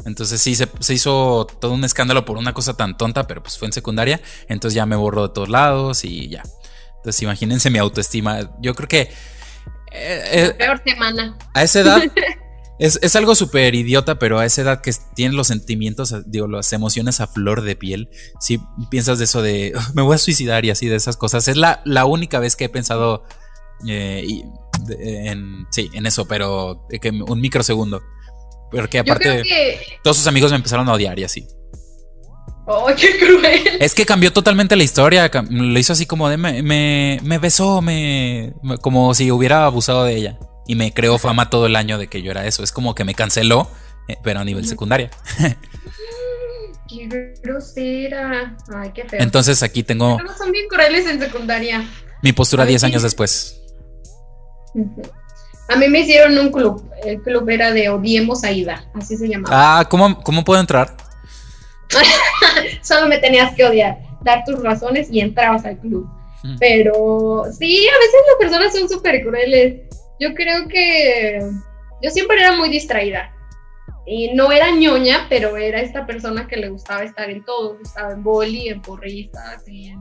Entonces 0.05 0.41
sí, 0.41 0.55
se, 0.55 0.69
hizo 0.93 1.47
todo 1.61 1.73
un 1.73 1.85
escándalo 1.85 2.25
por 2.25 2.37
una 2.37 2.53
cosa 2.53 2.77
tan 2.77 2.97
tonta, 2.97 3.27
pero 3.27 3.43
pues 3.43 3.59
fue 3.59 3.67
en 3.67 3.73
secundaria, 3.73 4.21
entonces 4.49 4.75
ya 4.75 4.87
me 4.87 4.97
borró 4.97 5.29
de 5.29 5.35
todos 5.35 5.49
lados 5.49 6.05
y 6.05 6.29
ya. 6.29 6.43
Entonces 6.97 7.23
imagínense 7.23 7.71
mi 7.71 7.79
autoestima. 7.79 8.51
Yo 8.61 8.75
creo 8.75 8.89
que... 8.89 9.01
Eh, 9.93 10.23
eh, 10.33 10.55
peor 10.59 10.83
semana. 10.85 11.39
A 11.55 11.63
esa 11.63 11.81
edad 11.81 12.03
Es, 12.79 13.15
algo 13.15 13.37
súper 13.37 13.75
idiota, 13.77 14.19
pero 14.19 14.41
a 14.41 14.47
esa 14.47 14.63
edad 14.63 14.81
que 14.81 14.93
tienes 15.15 15.37
los 15.37 15.47
sentimientos, 15.47 16.15
digo, 16.27 16.49
las 16.49 16.73
emociones 16.73 17.21
a 17.21 17.29
flor 17.29 17.63
de 17.63 17.77
piel, 17.77 18.11
si 18.41 18.61
piensas 18.91 19.19
de 19.19 19.25
eso 19.25 19.43
de 19.43 19.73
me 19.95 20.03
voy 20.03 20.17
a 20.17 20.19
suicidar 20.19 20.65
y 20.65 20.71
así 20.71 20.89
de 20.89 20.97
esas 20.97 21.17
cosas. 21.17 21.47
Es 21.47 21.57
la, 21.57 21.83
la 21.85 22.05
única 22.05 22.41
vez 22.41 22.57
que 22.57 22.65
he 22.65 22.69
pensado 22.69 23.23
eh, 23.87 24.27
en, 24.89 25.67
sí, 25.71 25.89
en 25.93 26.07
eso, 26.07 26.27
pero 26.27 26.87
que 27.01 27.11
un 27.11 27.41
microsegundo. 27.41 28.03
Porque 28.71 28.99
aparte, 28.99 29.43
todos 30.03 30.17
sus 30.17 30.27
amigos 30.27 30.51
me 30.51 30.57
empezaron 30.57 30.89
a 30.89 30.93
odiar 30.93 31.19
y 31.19 31.25
así. 31.25 31.47
¡Oh, 32.67 32.87
qué 32.97 33.19
cruel! 33.19 33.61
Es 33.81 33.95
que 33.95 34.07
cambió 34.07 34.33
totalmente 34.33 34.75
la 34.77 34.85
historia. 34.85 35.31
Lo 35.51 35.79
hizo 35.79 35.93
así 35.93 36.07
como 36.07 36.29
de 36.29 36.37
me, 36.37 36.63
me, 36.63 37.21
me 37.23 37.39
besó, 37.39 37.83
me, 37.83 38.55
como 38.81 39.13
si 39.15 39.31
hubiera 39.31 39.67
abusado 39.67 40.05
de 40.05 40.17
ella 40.17 40.39
y 40.67 40.75
me 40.75 40.93
creó 40.93 41.19
fama 41.19 41.51
todo 41.51 41.67
el 41.67 41.77
año 41.77 41.99
de 41.99 42.09
que 42.09 42.23
yo 42.23 42.31
era 42.31 42.47
eso. 42.47 42.63
Es 42.63 42.73
como 42.73 42.95
que 42.95 43.05
me 43.05 43.15
canceló, 43.15 43.71
eh, 44.09 44.17
pero 44.23 44.41
a 44.41 44.45
nivel 44.45 44.67
secundaria. 44.67 45.11
Qué 46.89 47.09
grosera. 47.43 48.57
Ay, 48.75 48.91
qué 48.95 49.05
feo. 49.05 49.21
Entonces 49.21 49.63
aquí 49.63 49.83
tengo. 49.83 50.19
son 50.37 50.53
bien 50.53 50.69
crueles 50.69 51.07
en 51.07 51.19
secundaria. 51.19 51.83
Mi 52.23 52.33
postura 52.33 52.65
10 52.65 52.85
años 52.85 53.03
después. 53.03 53.61
A 55.69 55.77
mí 55.77 55.89
me 55.89 56.01
hicieron 56.01 56.37
un 56.39 56.53
club. 56.53 56.91
El 57.05 57.23
club 57.23 57.49
era 57.49 57.73
de 57.73 57.89
Odiemos 57.89 58.45
Aida, 58.45 58.85
así 58.95 59.17
se 59.17 59.29
llamaba. 59.29 59.81
Ah, 59.81 59.85
¿cómo, 59.89 60.23
cómo 60.23 60.45
puedo 60.45 60.61
entrar? 60.61 60.95
Solo 62.83 63.09
me 63.09 63.19
tenías 63.19 63.55
que 63.55 63.65
odiar, 63.65 63.99
dar 64.23 64.45
tus 64.45 64.63
razones 64.63 65.09
y 65.11 65.21
entrabas 65.21 65.65
al 65.65 65.79
club. 65.79 66.09
Pero 66.61 67.45
sí, 67.59 67.89
a 67.89 67.99
veces 67.99 68.21
las 68.29 68.37
personas 68.39 68.73
son 68.75 68.89
súper 68.89 69.23
crueles. 69.23 69.81
Yo 70.21 70.35
creo 70.35 70.69
que 70.69 71.39
yo 72.03 72.11
siempre 72.11 72.39
era 72.39 72.53
muy 72.53 72.69
distraída. 72.69 73.31
Y 74.07 74.35
no 74.35 74.53
era 74.53 74.71
ñoña, 74.71 75.27
pero 75.31 75.57
era 75.57 75.81
esta 75.81 76.05
persona 76.05 76.47
que 76.47 76.59
le 76.59 76.69
gustaba 76.69 77.03
estar 77.03 77.31
en 77.31 77.43
todo. 77.45 77.79
Estaba 77.83 78.13
en 78.13 78.23
boli, 78.23 78.69
en 78.69 78.83
porristas, 78.83 79.63
en 79.67 79.99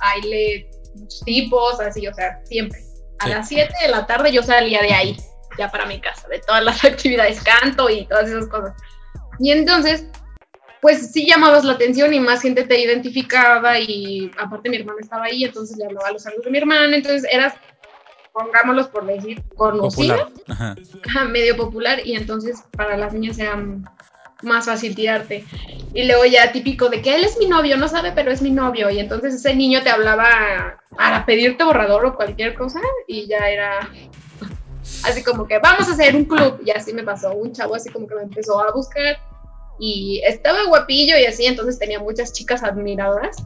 baile, 0.00 0.70
muchos 0.94 1.22
tipos, 1.26 1.78
así, 1.80 2.06
o 2.08 2.14
sea, 2.14 2.40
siempre. 2.44 2.80
A 3.24 3.28
las 3.28 3.48
7 3.48 3.72
de 3.82 3.88
la 3.88 4.06
tarde 4.06 4.32
yo 4.32 4.42
salía 4.42 4.80
de 4.82 4.92
ahí, 4.92 5.16
ya 5.58 5.70
para 5.70 5.86
mi 5.86 6.00
casa, 6.00 6.28
de 6.28 6.40
todas 6.40 6.64
las 6.64 6.84
actividades, 6.84 7.42
canto 7.42 7.88
y 7.88 8.06
todas 8.06 8.28
esas 8.28 8.46
cosas. 8.48 8.74
Y 9.38 9.50
entonces, 9.50 10.06
pues 10.80 11.12
sí 11.12 11.26
llamabas 11.26 11.64
la 11.64 11.72
atención 11.72 12.12
y 12.12 12.20
más 12.20 12.42
gente 12.42 12.64
te 12.64 12.80
identificaba 12.80 13.78
y 13.78 14.30
aparte 14.38 14.70
mi 14.70 14.76
hermana 14.76 14.98
estaba 15.00 15.24
ahí, 15.24 15.44
entonces 15.44 15.76
le 15.76 15.86
hablaba 15.86 16.08
a 16.08 16.12
los 16.12 16.26
amigos 16.26 16.44
de 16.44 16.50
mi 16.50 16.58
hermana, 16.58 16.96
entonces 16.96 17.26
eras 17.32 17.54
pongámoslos 18.34 18.88
por 18.88 19.06
decir, 19.06 19.42
conocido, 19.54 20.32
medio 21.30 21.56
popular, 21.56 22.00
y 22.04 22.16
entonces 22.16 22.64
para 22.76 22.96
las 22.96 23.12
niñas 23.12 23.36
sea 23.36 23.56
más 24.44 24.66
fácil 24.66 24.94
tirarte. 24.94 25.44
Y 25.92 26.06
luego 26.06 26.24
ya 26.24 26.52
típico 26.52 26.88
de 26.88 27.02
que 27.02 27.14
él 27.14 27.24
es 27.24 27.38
mi 27.38 27.46
novio, 27.46 27.76
no 27.76 27.88
sabe, 27.88 28.12
pero 28.12 28.30
es 28.30 28.42
mi 28.42 28.50
novio, 28.50 28.90
y 28.90 28.98
entonces 28.98 29.34
ese 29.34 29.54
niño 29.54 29.82
te 29.82 29.90
hablaba 29.90 30.80
para 30.96 31.24
pedirte 31.24 31.64
borrador 31.64 32.04
o 32.06 32.16
cualquier 32.16 32.54
cosa, 32.54 32.80
y 33.06 33.28
ya 33.28 33.48
era 33.48 33.88
así 35.04 35.22
como 35.22 35.46
que 35.46 35.58
vamos 35.58 35.88
a 35.88 35.92
hacer 35.92 36.16
un 36.16 36.24
club, 36.24 36.60
y 36.64 36.70
así 36.70 36.92
me 36.92 37.04
pasó, 37.04 37.32
un 37.34 37.52
chavo 37.52 37.76
así 37.76 37.90
como 37.90 38.06
que 38.06 38.16
me 38.16 38.22
empezó 38.22 38.60
a 38.60 38.72
buscar, 38.72 39.18
y 39.78 40.20
estaba 40.26 40.66
guapillo 40.66 41.16
y 41.18 41.26
así, 41.26 41.46
entonces 41.46 41.78
tenía 41.78 41.98
muchas 41.98 42.32
chicas 42.32 42.62
admiradoras 42.62 43.36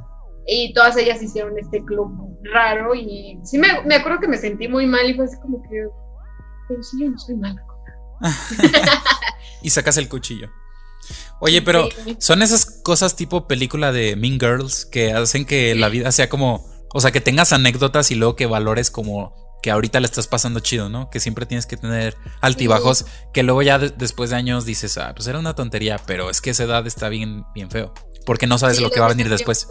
y 0.47 0.73
todas 0.73 0.97
ellas 0.97 1.23
hicieron 1.23 1.59
este 1.59 1.85
club 1.85 2.39
raro 2.53 2.95
y 2.95 3.39
sí 3.45 3.59
me, 3.59 3.83
me 3.85 3.97
acuerdo 3.97 4.21
que 4.21 4.29
me 4.29 4.39
sentí 4.39 4.69
muy 4.69 4.87
mal 4.87 5.09
y 5.09 5.15
fue 5.15 5.25
así 5.25 5.37
como 5.41 5.63
que, 5.63 5.87
pero 6.69 6.83
sí, 6.83 6.99
yo 7.01 7.11
no 7.11 7.19
soy 7.19 7.37
mala. 7.37 7.63
y 9.63 9.71
sacas 9.71 9.97
el 9.97 10.09
cuchillo. 10.09 10.49
Oye, 11.41 11.62
pero 11.62 11.89
son 12.18 12.43
esas 12.43 12.66
cosas 12.82 13.16
tipo 13.16 13.47
película 13.47 13.93
de 13.93 14.16
Mean 14.16 14.41
Girls 14.41 14.86
que 14.86 15.12
hacen 15.12 15.45
que 15.45 15.74
la 15.74 15.89
vida 15.89 16.11
sea 16.12 16.28
como, 16.28 16.66
o 16.93 17.01
sea, 17.01 17.12
que 17.12 17.20
tengas 17.20 17.53
anécdotas 17.53 18.11
y 18.11 18.16
luego 18.16 18.36
que 18.36 18.47
valores 18.47 18.91
como 18.91 19.34
que 19.62 19.70
ahorita 19.70 20.01
le 20.01 20.07
estás 20.07 20.26
pasando 20.26 20.61
chido, 20.61 20.89
¿no? 20.89 21.11
Que 21.11 21.20
siempre 21.20 21.47
tienes 21.47 21.66
que 21.66 21.76
tener 21.76 22.16
altibajos, 22.41 23.07
que 23.32 23.43
luego 23.43 23.62
ya 23.62 23.78
después 23.78 24.30
de 24.30 24.36
años 24.36 24.64
dices, 24.64 24.99
ah, 24.99 25.12
pues 25.14 25.26
era 25.28 25.39
una 25.39 25.55
tontería, 25.55 26.01
pero 26.07 26.30
es 26.30 26.41
que 26.41 26.51
esa 26.51 26.64
edad 26.64 26.86
está 26.86 27.09
bien, 27.09 27.45
bien 27.55 27.70
feo, 27.70 27.93
porque 28.24 28.47
no 28.47 28.59
sabes 28.59 28.80
lo 28.80 28.91
que 28.91 29.01
va 29.01 29.07
a 29.07 29.11
venir 29.11 29.28
después. 29.28 29.66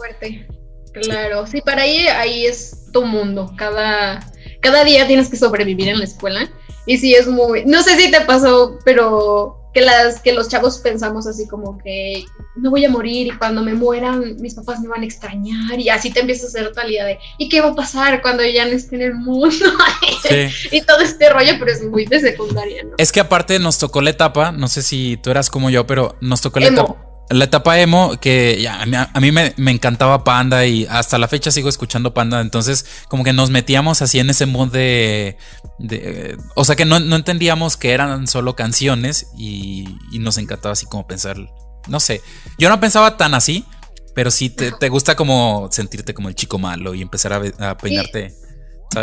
Claro, 0.92 1.46
sí. 1.46 1.60
para 1.60 1.82
ahí, 1.82 2.06
ahí 2.06 2.46
es 2.46 2.90
tu 2.92 3.04
mundo, 3.04 3.52
cada, 3.56 4.20
cada 4.60 4.84
día 4.84 5.06
tienes 5.06 5.28
que 5.28 5.36
sobrevivir 5.36 5.88
en 5.88 5.98
la 5.98 6.04
escuela, 6.04 6.50
y 6.86 6.98
sí 6.98 7.14
es 7.14 7.26
muy, 7.26 7.64
no 7.64 7.82
sé 7.82 7.96
si 7.98 8.10
te 8.10 8.22
pasó, 8.22 8.78
pero 8.84 9.57
que, 9.78 9.84
las, 9.84 10.20
que 10.20 10.32
los 10.32 10.48
chavos 10.48 10.78
pensamos 10.78 11.26
así 11.26 11.46
como 11.46 11.78
que 11.78 12.24
no 12.56 12.70
voy 12.70 12.84
a 12.84 12.90
morir 12.90 13.28
y 13.28 13.30
cuando 13.30 13.62
me 13.62 13.74
mueran 13.74 14.36
mis 14.40 14.54
papás 14.54 14.80
me 14.80 14.88
van 14.88 15.02
a 15.02 15.04
extrañar 15.04 15.78
y 15.78 15.88
así 15.88 16.10
te 16.10 16.20
empiezas 16.20 16.46
a 16.46 16.58
hacer 16.60 16.72
tal 16.72 16.90
idea 16.90 17.04
de 17.04 17.18
¿y 17.38 17.48
qué 17.48 17.60
va 17.60 17.68
a 17.68 17.74
pasar 17.74 18.20
cuando 18.20 18.44
ya 18.44 18.64
no 18.64 18.72
esté 18.72 18.96
en 18.96 19.02
el 19.02 19.14
mundo? 19.14 19.48
y 20.72 20.80
todo 20.82 21.00
este 21.00 21.30
rollo, 21.30 21.52
pero 21.58 21.70
es 21.70 21.84
muy 21.84 22.06
de 22.06 22.20
secundaria, 22.20 22.82
¿no? 22.84 22.90
Es 22.98 23.12
que 23.12 23.20
aparte 23.20 23.58
nos 23.58 23.78
tocó 23.78 24.00
la 24.00 24.10
etapa, 24.10 24.50
no 24.52 24.68
sé 24.68 24.82
si 24.82 25.16
tú 25.22 25.30
eras 25.30 25.50
como 25.50 25.70
yo, 25.70 25.86
pero 25.86 26.16
nos 26.20 26.40
tocó 26.40 26.60
la 26.60 26.68
etapa 26.68 27.07
la 27.30 27.44
etapa 27.44 27.78
emo, 27.78 28.18
que 28.20 28.60
ya, 28.60 28.80
a 28.80 29.20
mí 29.20 29.32
me, 29.32 29.52
encantaba 29.70 30.24
Panda 30.24 30.64
y 30.66 30.86
hasta 30.88 31.18
la 31.18 31.28
fecha 31.28 31.50
sigo 31.50 31.68
escuchando 31.68 32.14
Panda, 32.14 32.40
entonces 32.40 32.86
como 33.08 33.22
que 33.22 33.32
nos 33.32 33.50
metíamos 33.50 34.00
así 34.00 34.18
en 34.18 34.30
ese 34.30 34.46
mood 34.46 34.72
de... 34.72 35.36
o 36.54 36.64
sea 36.64 36.74
que 36.74 36.86
no, 36.86 36.96
entendíamos 36.96 37.76
que 37.76 37.92
eran 37.92 38.26
solo 38.26 38.56
canciones 38.56 39.28
y, 39.36 39.86
nos 40.12 40.38
encantaba 40.38 40.72
así 40.72 40.86
como 40.86 41.06
pensar, 41.06 41.36
no 41.86 42.00
sé, 42.00 42.22
yo 42.58 42.68
no 42.68 42.80
pensaba 42.80 43.16
tan 43.16 43.34
así, 43.34 43.64
pero 44.14 44.30
sí 44.30 44.50
te, 44.50 44.88
gusta 44.88 45.14
como 45.14 45.68
sentirte 45.70 46.14
como 46.14 46.28
el 46.28 46.34
chico 46.34 46.58
malo 46.58 46.94
y 46.94 47.02
empezar 47.02 47.32
a, 47.32 47.76
peinarte. 47.76 48.32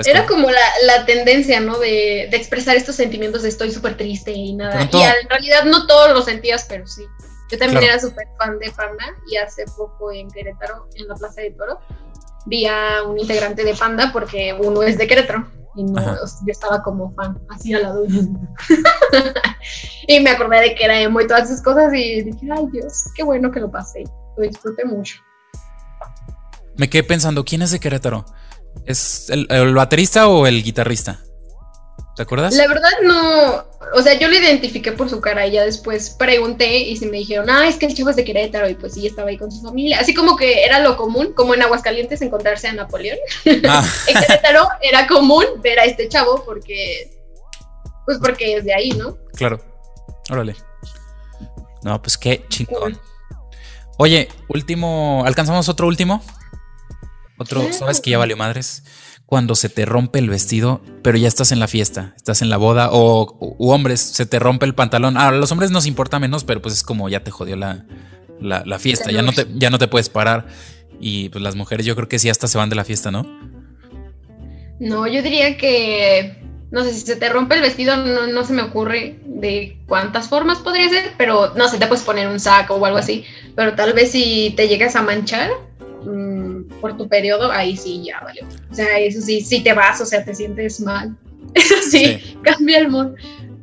Era 0.04 0.26
como 0.26 0.50
la, 0.50 1.06
tendencia, 1.06 1.60
¿no? 1.60 1.78
De, 1.78 2.24
expresar 2.24 2.76
estos 2.76 2.96
sentimientos 2.96 3.44
de 3.44 3.50
estoy 3.50 3.72
súper 3.72 3.98
triste 3.98 4.32
y 4.32 4.54
nada. 4.54 4.90
y 4.92 4.98
en 4.98 5.30
realidad 5.30 5.66
no 5.66 5.86
todos 5.86 6.12
lo 6.12 6.24
sentías, 6.24 6.66
pero 6.68 6.88
sí. 6.88 7.04
Yo 7.52 7.58
también 7.58 7.84
era 7.84 8.00
súper 8.00 8.28
fan 8.38 8.58
de 8.60 8.72
Panda 8.72 9.06
y 9.28 9.38
hace 9.38 9.66
poco 9.78 10.12
en 10.12 10.30
Querétaro, 10.30 10.88
en 10.96 11.08
la 11.08 11.16
Plaza 11.16 11.42
de 11.42 11.52
Toro, 11.52 11.80
vi 12.46 12.66
a 12.66 13.04
un 13.04 13.20
integrante 13.20 13.64
de 13.64 13.76
Panda 13.76 14.12
porque 14.12 14.56
uno 14.60 14.84
es 14.84 14.98
de 14.98 15.08
Querétaro 15.08 15.48
y 15.76 15.84
no, 15.84 16.02
yo 16.02 16.52
estaba 16.52 16.82
como 16.82 17.14
fan, 17.16 17.38
así 17.50 17.74
al 17.74 17.84
lado. 17.84 18.06
y 20.08 20.20
me 20.22 20.30
acordé 20.30 20.62
de 20.62 20.76
que 20.76 20.86
era 20.86 21.00
emo 21.00 21.22
y 21.22 21.28
todas 21.28 21.50
esas 21.50 21.62
cosas 21.62 21.94
y 21.94 22.24
dije, 22.24 22.48
ay 22.52 22.66
Dios, 22.72 23.06
qué 23.16 23.24
bueno 23.24 23.52
que 23.52 23.60
lo 23.60 23.70
pasé, 23.70 24.04
lo 24.38 24.44
disfruté 24.44 24.86
mucho. 24.86 25.18
Me 26.78 26.90
quedé 26.90 27.04
pensando, 27.04 27.44
¿quién 27.44 27.62
es 27.62 27.72
de 27.72 27.80
Querétaro? 27.80 28.26
¿Es 28.86 29.30
el 29.30 29.74
baterista 29.74 30.28
o 30.28 30.48
el 30.48 30.64
guitarrista? 30.64 31.20
¿Te 32.16 32.24
acuerdas? 32.24 32.54
La 32.56 32.68
verdad 32.68 32.90
no, 33.04 33.66
o 33.94 34.02
sea, 34.02 34.18
yo 34.18 34.30
lo 34.30 34.36
identifiqué 34.36 34.94
por 34.94 35.10
su 35.10 35.20
cara 35.20 35.46
y 35.48 35.52
ya 35.52 35.66
después 35.66 36.12
pregunté 36.12 36.78
y 36.80 36.96
se 36.96 37.08
me 37.08 37.18
dijeron, 37.18 37.50
ah, 37.50 37.68
es 37.68 37.76
que 37.76 37.88
el 37.88 37.94
chavo 37.94 38.10
es 38.10 38.16
de 38.16 38.24
Querétaro 38.24 38.70
y 38.70 38.76
pues 38.76 38.94
sí, 38.94 39.06
estaba 39.06 39.30
ahí 39.30 39.38
con 39.38 39.52
su 39.52 39.62
familia. 39.62 40.00
Así 40.00 40.14
como 40.14 40.38
que 40.38 40.64
era 40.64 40.80
lo 40.80 40.96
común, 40.96 41.34
como 41.34 41.54
en 41.54 41.62
Aguascalientes 41.62 42.22
encontrarse 42.22 42.70
a 42.70 42.74
Napoleón. 42.74 43.18
Ah. 43.68 43.86
en 44.08 44.22
Querétaro 44.22 44.68
era 44.82 45.08
común 45.08 45.44
ver 45.62 45.78
a 45.80 45.84
este 45.84 46.08
chavo 46.08 46.44
porque, 46.46 47.12
pues 48.06 48.18
porque 48.20 48.58
es 48.58 48.64
de 48.64 48.74
ahí, 48.74 48.92
¿no? 48.92 49.18
Claro, 49.36 49.60
órale. 50.30 50.56
No, 51.84 52.02
pues 52.02 52.18
qué 52.18 52.46
chingón. 52.48 52.98
Oye, 53.98 54.30
último, 54.48 55.24
¿alcanzamos 55.26 55.68
otro 55.68 55.88
último? 55.88 56.24
Otro, 57.38 57.74
¿sabes 57.74 58.00
que 58.00 58.12
ya 58.12 58.18
valió 58.18 58.38
madres? 58.38 58.84
Cuando 59.26 59.56
se 59.56 59.70
te 59.70 59.86
rompe 59.86 60.20
el 60.20 60.30
vestido, 60.30 60.82
pero 61.02 61.18
ya 61.18 61.28
estás 61.28 61.52
en 61.52 61.60
la 61.60 61.68
fiesta, 61.68 62.14
estás 62.16 62.42
en 62.42 62.50
la 62.50 62.58
boda, 62.58 62.90
o 62.92 63.56
hombres, 63.60 64.00
se 64.00 64.26
te 64.26 64.40
rompe 64.40 64.66
el 64.66 64.76
pantalón. 64.76 65.18
A 65.18 65.32
los 65.32 65.52
hombres 65.52 65.72
nos 65.72 65.88
importa 65.88 66.20
menos, 66.20 66.44
pero 66.44 66.62
pues 66.62 66.76
es 66.76 66.84
como 66.84 67.10
ya 67.10 67.24
te 67.24 67.32
jodió 67.32 67.56
la, 67.56 67.86
la, 68.40 68.80
fiesta, 68.80 69.12
ya 69.12 69.22
no, 69.22 69.32
te, 69.32 69.48
ya 69.56 69.70
no 69.70 69.80
te 69.80 69.88
puedes 69.88 70.10
parar. 70.10 70.48
Y 71.00 71.30
pues 71.30 71.44
las 71.44 71.56
mujeres 71.56 71.86
yo 71.86 71.96
creo 71.96 72.08
que 72.08 72.20
sí 72.20 72.30
hasta 72.30 72.48
se 72.48 72.58
van 72.58 72.70
de 72.70 72.76
la 72.76 72.86
fiesta, 72.86 73.12
¿no? 73.12 73.24
No, 74.80 75.08
yo 75.08 75.22
diría 75.22 75.58
que, 75.58 76.44
no 76.70 76.84
sé, 76.84 76.94
si 76.94 77.02
se 77.02 77.16
te 77.16 77.30
rompe 77.30 77.56
el 77.56 77.62
vestido, 77.62 77.98
no, 77.98 78.28
no 78.28 78.44
se 78.44 78.54
me 78.54 78.62
ocurre 78.62 79.20
de 79.26 79.82
cuántas 79.88 80.28
formas 80.28 80.60
podría 80.60 80.90
ser, 80.90 81.14
pero 81.18 81.54
no 81.56 81.68
sé, 81.68 81.80
te 81.80 81.88
puedes 81.88 82.04
poner 82.04 82.28
un 82.28 82.40
saco 82.40 82.76
o 82.76 82.86
algo 82.86 82.98
así, 82.98 83.26
pero 83.56 83.74
tal 83.74 83.94
vez 83.94 84.12
si 84.12 84.54
te 84.56 84.68
llegas 84.68 84.96
a 84.96 85.02
manchar, 85.02 85.50
Mm, 86.06 86.55
por 86.82 86.98
tu 86.98 87.08
periodo, 87.08 87.52
ahí 87.52 87.76
sí 87.76 88.04
ya 88.06 88.20
valió. 88.22 88.44
O 88.72 88.74
sea, 88.76 89.00
eso 89.00 89.22
sí, 89.22 89.42
si 89.42 89.62
te 89.62 89.74
vas, 89.74 90.02
o 90.02 90.06
sea, 90.06 90.24
te 90.24 90.34
sientes 90.34 90.80
mal. 90.80 91.16
Eso 91.54 91.76
sí, 91.90 92.38
cambia 92.42 92.80
el 92.80 92.90
mood. 92.90 93.16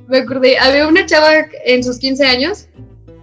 Me 0.08 0.18
acordé, 0.18 0.58
había 0.58 0.86
una 0.86 1.04
chava 1.04 1.46
en 1.64 1.82
sus 1.82 1.98
15 1.98 2.24
años, 2.24 2.68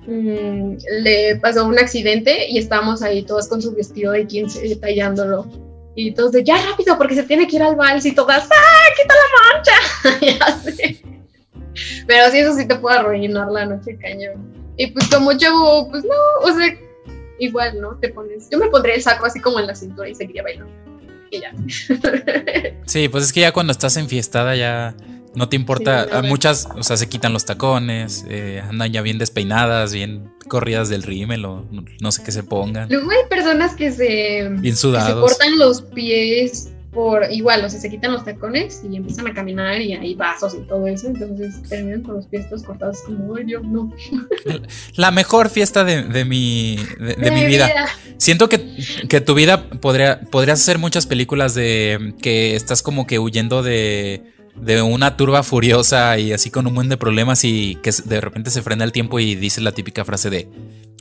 mm, 0.06 0.76
le 1.02 1.36
pasó 1.38 1.66
un 1.66 1.80
accidente 1.80 2.48
y 2.50 2.58
estábamos 2.58 3.02
ahí 3.02 3.24
todos 3.24 3.48
con 3.48 3.62
su 3.62 3.74
vestido 3.74 4.12
de 4.12 4.28
15 4.28 4.76
tallándolo. 4.76 5.48
Y 5.96 6.12
todos 6.12 6.32
de, 6.34 6.44
ya 6.44 6.56
rápido, 6.70 6.98
porque 6.98 7.16
se 7.16 7.24
tiene 7.24 7.48
que 7.48 7.56
ir 7.56 7.64
al 7.64 7.76
vals 7.76 8.06
y 8.06 8.14
todas, 8.14 8.48
¡ah, 8.52 8.90
quita 8.96 9.14
la 9.16 10.22
mancha! 10.22 11.00
Pero 12.08 12.32
sí, 12.32 12.40
eso 12.40 12.56
sí 12.56 12.68
te 12.68 12.76
puede 12.76 12.98
arruinar 12.98 13.50
la 13.52 13.66
noche 13.66 13.98
cañón. 13.98 14.60
Y 14.78 14.88
pues 14.88 15.08
como 15.10 15.34
yo, 15.34 15.88
pues 15.92 16.04
no, 16.06 16.16
o 16.50 16.56
sea, 16.56 16.74
igual, 17.40 17.80
¿no? 17.82 17.98
Te 17.98 18.10
pones, 18.10 18.50
yo 18.52 18.58
me 18.58 18.68
pondría 18.68 18.96
el 18.96 19.02
saco 19.02 19.26
así 19.26 19.40
como 19.40 19.60
en 19.60 19.68
la 19.68 19.76
cintura 19.76 20.10
y 20.10 20.16
seguiría 20.16 20.44
bailando. 20.44 20.72
Y 21.32 21.42
ya. 21.42 21.54
Sí, 22.86 23.08
pues 23.08 23.26
es 23.26 23.34
que 23.34 23.42
ya 23.42 23.52
cuando 23.52 23.72
estás 23.72 23.98
enfiestada 23.98 24.56
ya 24.56 24.96
no 25.36 25.48
te 25.48 25.56
importa. 25.56 26.22
muchas, 26.24 26.68
o 26.76 26.84
sea, 26.84 26.98
se 26.98 27.08
quitan 27.08 27.34
los 27.34 27.46
tacones, 27.46 28.26
eh, 28.28 28.62
andan 28.68 28.92
ya 28.92 29.02
bien 29.02 29.18
despeinadas, 29.18 29.94
bien 29.94 30.32
corridas 30.48 30.90
del 30.90 31.04
rímel 31.04 31.46
o 31.46 31.66
no, 32.02 32.12
sé 32.12 32.24
qué 32.24 32.32
se 32.32 32.44
pongan. 32.44 32.90
Luego 32.90 33.12
hay 33.12 33.30
personas 33.30 33.76
que 33.76 33.92
se, 33.92 34.50
bien 34.50 34.76
sudados. 34.76 35.10
se 35.10 35.36
cortan 35.38 35.60
los 35.60 35.84
pies 35.84 36.72
por 36.92 37.32
igual, 37.32 37.64
o 37.64 37.70
sea, 37.70 37.80
se 37.80 37.90
quitan 37.90 38.12
los 38.12 38.26
tacones 38.26 38.84
y 38.90 38.96
empiezan 38.96 39.28
a 39.28 39.34
caminar 39.34 39.80
y 39.80 39.94
hay 39.94 40.16
vasos 40.16 40.56
y 40.56 40.68
todo 40.68 40.88
eso, 40.88 41.08
entonces 41.08 41.62
terminan 41.70 42.02
con 42.02 42.16
los 42.16 42.26
pies 42.28 42.48
cortados 42.66 43.02
como, 43.06 43.38
yo 43.40 43.60
no. 43.62 43.94
La 44.96 45.12
mejor 45.12 45.50
fiesta 45.50 45.84
de, 45.84 46.26
mi, 46.26 46.78
de, 47.00 47.32
mi 47.32 47.46
vida. 47.46 47.70
Siento 48.18 48.50
que, 48.50 48.78
que, 49.08 49.22
tu 49.22 49.36
vida 49.36 49.70
podría, 49.70 50.22
podrías 50.22 50.62
hacer 50.62 50.80
muchas 50.80 51.06
películas 51.06 51.54
de 51.54 52.16
que 52.22 52.56
estás 52.56 52.82
como 52.82 53.06
que 53.06 53.20
huyendo 53.20 53.62
de, 53.62 54.34
de 54.56 54.82
una 54.82 55.18
turba 55.18 55.44
furiosa 55.44 56.18
y 56.18 56.34
así 56.34 56.50
con 56.50 56.68
un 56.68 56.76
buen 56.76 56.90
de 56.90 56.98
problemas 56.98 57.44
y 57.44 57.78
que 57.82 57.92
de 58.06 58.22
repente 58.22 58.52
se 58.52 58.62
frena 58.62 58.84
el 58.84 58.92
tiempo 58.92 59.20
y 59.20 59.36
dice 59.36 59.62
la 59.62 59.72
típica 59.72 60.06
frase 60.06 60.30
de 60.30 60.50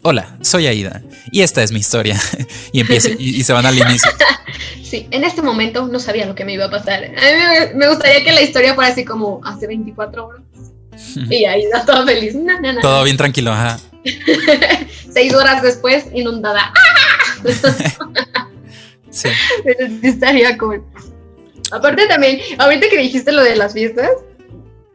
Hola, 0.03 0.39
soy 0.43 0.67
Aida 0.67 1.03
y 1.33 1.43
esta 1.43 1.63
es 1.63 1.73
mi 1.73 1.81
historia. 1.81 2.21
y 2.73 2.81
empieza 2.81 3.11
y, 3.19 3.43
se 3.43 3.53
van 3.53 3.67
al 3.67 3.79
inicio. 3.79 4.11
Sí, 4.83 5.07
en 5.11 5.23
este 5.23 5.43
momento 5.43 5.87
no 5.87 6.01
sabía 6.01 6.25
lo 6.25 6.35
que 6.35 6.47
me 6.47 6.55
iba 6.55 6.65
a 6.65 6.71
pasar. 6.71 7.05
A 7.05 7.09
mí 7.09 7.75
me, 7.75 7.89
gustaría 7.89 8.25
que 8.25 8.33
la 8.33 8.41
historia 8.41 8.75
fuera 8.75 8.91
así 8.91 9.05
como 9.05 9.39
hace 9.45 9.67
24 9.67 10.27
horas. 10.27 10.43
y 11.31 11.45
Aida 11.45 11.85
toda 11.85 12.07
feliz. 12.07 12.35
Todo 12.81 13.05
bien 13.05 13.19
tranquilo, 13.19 13.53
ajá. 13.53 13.79
Seis 15.13 15.35
horas 15.35 15.61
después, 15.61 16.07
inundada. 16.15 16.73
sí. 19.11 19.29
estaría 20.03 20.57
cool. 20.57 20.83
Aparte 21.71 22.07
también, 22.07 22.41
ahorita 22.59 22.89
que 22.89 22.99
dijiste 22.99 23.33
lo 23.33 23.43
de 23.43 23.57
las 23.57 23.73
fiestas, 23.73 24.11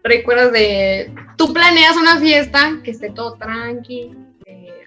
recuerdas 0.03 0.51
de, 0.51 1.13
tú 1.37 1.53
planeas 1.53 1.95
una 1.95 2.19
fiesta 2.19 2.79
que 2.83 2.91
esté 2.91 3.09
todo 3.11 3.33
tranqui, 3.35 4.15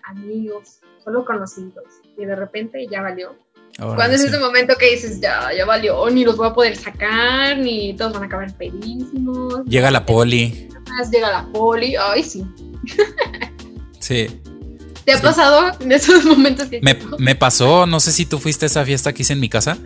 amigos, 0.06 0.80
solo 1.02 1.24
conocidos, 1.24 1.84
y 2.16 2.24
de 2.24 2.36
repente 2.36 2.86
ya 2.90 3.02
valió. 3.02 3.36
Cuando 3.78 4.14
es 4.14 4.24
ese 4.24 4.38
momento 4.38 4.74
que 4.78 4.90
dices, 4.90 5.20
ya, 5.20 5.50
ya 5.54 5.66
valió, 5.66 6.08
ni 6.08 6.24
los 6.24 6.36
voy 6.36 6.48
a 6.48 6.54
poder 6.54 6.76
sacar, 6.76 7.58
ni 7.58 7.94
todos 7.94 8.14
van 8.14 8.22
a 8.22 8.26
acabar 8.26 8.56
pedísimos. 8.56 9.64
Llega 9.66 9.90
la 9.90 10.06
poli. 10.06 10.68
Llega 11.12 11.30
la 11.30 11.46
poli, 11.52 11.94
ay, 11.94 12.22
sí. 12.22 12.46
sí. 14.00 14.40
¿Te 15.04 15.12
ha 15.12 15.20
pasado 15.20 15.70
en 15.80 15.92
esos 15.92 16.24
momentos 16.24 16.68
que 16.68 16.80
me, 16.80 16.98
me, 17.18 17.36
pasó, 17.36 17.86
no 17.86 18.00
sé 18.00 18.12
si 18.12 18.24
tú 18.24 18.38
fuiste 18.38 18.64
a 18.64 18.66
esa 18.66 18.84
fiesta 18.84 19.12
que 19.12 19.22
hice 19.22 19.34
en 19.34 19.40
mi 19.40 19.48
casa, 19.48 19.78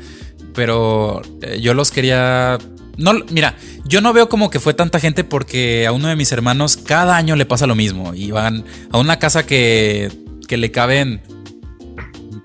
pero 0.61 1.23
eh, 1.41 1.59
yo 1.63 1.73
los 1.73 1.91
quería. 1.91 2.59
No, 2.99 3.15
mira, 3.31 3.57
yo 3.87 4.03
no 4.03 4.13
veo 4.13 4.29
como 4.29 4.51
que 4.51 4.61
fue 4.61 4.75
tanta 4.75 5.01
gente 5.01 5.25
porque 5.25 5.87
a 5.87 5.93
uno 5.93 6.09
de 6.09 6.17
mis 6.17 6.33
hermanos 6.33 6.77
cada 6.77 7.17
año 7.17 7.35
le 7.35 7.47
pasa 7.47 7.67
lo 7.67 7.75
mismo. 7.75 8.13
Y 8.13 8.31
van 8.31 8.67
a 8.91 8.99
una 8.99 9.19
casa 9.19 9.47
que, 9.47 10.13
que 10.47 10.59
le 10.59 10.71
caben, 10.71 11.23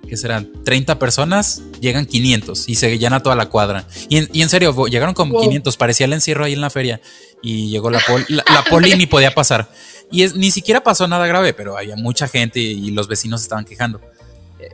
¿qué 0.08 0.16
serán? 0.16 0.50
30 0.64 0.98
personas, 0.98 1.62
llegan 1.82 2.06
500 2.06 2.70
y 2.70 2.76
se 2.76 2.98
llena 2.98 3.22
toda 3.22 3.36
la 3.36 3.50
cuadra. 3.50 3.86
Y 4.08 4.20
en, 4.20 4.30
y 4.32 4.44
en 4.44 4.48
serio, 4.48 4.74
llegaron 4.86 5.14
como 5.14 5.42
500, 5.42 5.76
parecía 5.76 6.06
el 6.06 6.14
encierro 6.14 6.46
ahí 6.46 6.54
en 6.54 6.62
la 6.62 6.70
feria. 6.70 7.02
Y 7.44 7.70
llegó 7.70 7.90
la, 7.90 8.00
poli, 8.00 8.24
la, 8.30 8.64
poli 8.70 8.96
ni 8.96 9.08
podía 9.08 9.36
pasar. 9.36 9.70
Y 10.10 10.24
es, 10.24 10.38
ni 10.38 10.52
siquiera 10.52 10.82
pasó 10.82 11.06
nada 11.10 11.28
grave, 11.28 11.54
pero 11.54 11.78
había 11.78 11.98
mucha 11.98 12.30
gente 12.30 12.62
y 12.62 12.92
los 12.92 13.10
vecinos 13.10 13.42
estaban 13.42 13.66
quejando. 13.66 14.00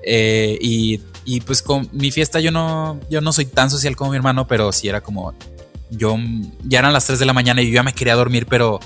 Eh, 0.04 0.60
y, 0.62 1.00
y, 1.26 1.42
pues 1.42 1.62
con 1.62 1.88
mi 1.92 2.12
fiesta 2.12 2.40
yo 2.40 2.52
no, 2.52 3.00
yo 3.10 3.22
no 3.22 3.32
soy 3.32 3.46
tan 3.46 3.70
social 3.70 3.96
como 3.96 4.12
mi 4.12 4.18
hermano, 4.18 4.48
pero 4.48 4.72
sí 4.72 4.88
era 4.88 5.02
como 5.02 5.34
yo 5.92 6.18
ya 6.64 6.80
eran 6.80 6.94
las 6.94 7.06
3 7.06 7.20
de 7.20 7.26
la 7.26 7.34
mañana 7.34 7.62
y 7.62 7.68
yo 7.68 7.76
ya 7.76 7.84
me 7.84 7.94
quería 7.94 8.16
dormir, 8.16 8.48
pero 8.50 8.80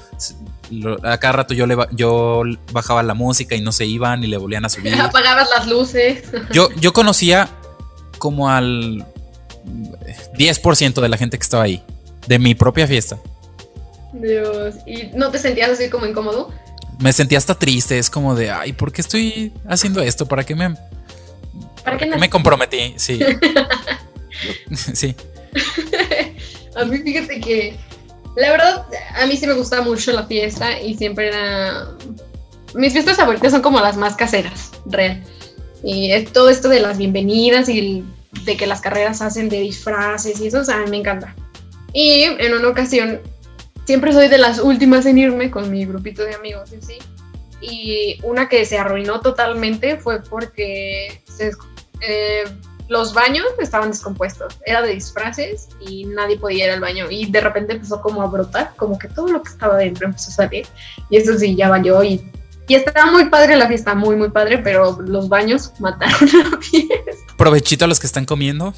a 1.03 1.17
cada 1.17 1.33
rato 1.33 1.53
yo, 1.53 1.67
le, 1.67 1.77
yo 1.91 2.43
bajaba 2.71 3.03
la 3.03 3.13
música 3.13 3.55
y 3.55 3.61
no 3.61 3.71
se 3.71 3.85
iban 3.85 4.23
y 4.23 4.27
le 4.27 4.37
volvían 4.37 4.65
a 4.65 4.69
subir. 4.69 4.95
Apagabas 4.99 5.49
las 5.55 5.67
luces. 5.67 6.23
Yo, 6.51 6.69
yo 6.79 6.91
conocía 6.93 7.47
como 8.17 8.49
al 8.49 9.05
10% 10.37 11.01
de 11.01 11.09
la 11.09 11.17
gente 11.17 11.37
que 11.37 11.43
estaba 11.43 11.63
ahí, 11.63 11.83
de 12.27 12.39
mi 12.39 12.55
propia 12.55 12.87
fiesta. 12.87 13.17
Dios, 14.13 14.75
¿y 14.85 15.07
no 15.13 15.29
te 15.29 15.39
sentías 15.39 15.71
así 15.71 15.89
como 15.89 16.05
incómodo? 16.05 16.51
Me 16.99 17.11
sentía 17.11 17.37
hasta 17.37 17.55
triste, 17.55 17.99
es 17.99 18.09
como 18.09 18.35
de, 18.35 18.51
ay, 18.51 18.73
¿por 18.73 18.91
qué 18.91 19.01
estoy 19.01 19.53
haciendo 19.67 20.01
esto? 20.01 20.25
¿Para 20.25 20.43
qué 20.43 20.55
me... 20.55 20.75
¿Para 21.85 21.97
qué 21.97 22.07
me 22.07 22.29
comprometí? 22.29 22.95
Sí. 22.97 23.19
sí. 24.93 25.15
A 26.75 26.83
mí 26.83 26.97
fíjate 26.97 27.39
que 27.39 27.77
la 28.35 28.51
verdad 28.51 28.85
a 29.15 29.25
mí 29.25 29.37
sí 29.37 29.47
me 29.47 29.53
gusta 29.53 29.81
mucho 29.81 30.11
la 30.11 30.25
fiesta 30.25 30.79
y 30.79 30.95
siempre 30.95 31.29
era... 31.29 31.87
Mis 32.73 32.91
fiestas 32.91 33.15
favoritas 33.15 33.53
son 33.53 33.61
como 33.61 33.79
las 33.79 33.95
más 33.95 34.15
caseras, 34.15 34.71
real. 34.85 35.23
Y 35.81 36.11
es 36.11 36.33
todo 36.33 36.49
esto 36.49 36.67
de 36.67 36.81
las 36.81 36.97
bienvenidas 36.97 37.69
y 37.69 38.03
de 38.43 38.57
que 38.57 38.67
las 38.67 38.81
carreras 38.81 39.21
hacen 39.21 39.47
de 39.47 39.61
disfraces 39.61 40.41
y 40.41 40.47
eso, 40.47 40.59
o 40.59 40.63
sea, 40.65 40.75
a 40.75 40.81
mí 40.81 40.89
me 40.89 40.97
encanta. 40.97 41.33
Y 41.93 42.23
en 42.23 42.53
una 42.53 42.67
ocasión, 42.67 43.21
siempre 43.85 44.11
soy 44.11 44.27
de 44.27 44.37
las 44.37 44.59
últimas 44.59 45.05
en 45.05 45.17
irme 45.17 45.49
con 45.49 45.71
mi 45.71 45.85
grupito 45.85 46.23
de 46.23 46.35
amigos 46.35 46.73
y 46.73 46.75
así. 46.75 46.97
Y 47.61 48.19
una 48.23 48.49
que 48.49 48.65
se 48.65 48.77
arruinó 48.77 49.21
totalmente 49.21 49.95
fue 49.97 50.21
porque 50.21 51.21
se, 51.25 51.51
eh, 52.01 52.43
los 52.87 53.13
baños 53.13 53.45
estaban 53.59 53.89
descompuestos, 53.89 54.59
era 54.65 54.81
de 54.81 54.93
disfraces 54.93 55.69
y 55.79 56.05
nadie 56.05 56.37
podía 56.37 56.65
ir 56.65 56.71
al 56.71 56.81
baño 56.81 57.09
y 57.09 57.25
de 57.25 57.41
repente 57.41 57.73
empezó 57.73 58.01
como 58.01 58.21
a 58.21 58.27
brotar, 58.27 58.73
como 58.75 58.97
que 58.97 59.07
todo 59.07 59.27
lo 59.27 59.41
que 59.41 59.49
estaba 59.49 59.77
dentro 59.77 60.05
empezó 60.05 60.29
a 60.29 60.33
salir 60.33 60.67
y 61.09 61.17
eso 61.17 61.37
sí, 61.37 61.55
ya 61.55 61.69
valió 61.69 62.03
y, 62.03 62.31
y 62.67 62.75
estaba 62.75 63.11
muy 63.11 63.29
padre 63.29 63.55
la 63.55 63.67
fiesta, 63.67 63.95
muy 63.95 64.15
muy 64.15 64.29
padre, 64.29 64.59
pero 64.59 64.99
los 65.01 65.29
baños 65.29 65.71
mataron 65.79 66.29
la 66.51 66.57
fiesta. 66.59 67.11
Provechito 67.37 67.85
a 67.85 67.87
los 67.87 67.99
que 67.99 68.07
están 68.07 68.25
comiendo. 68.25 68.73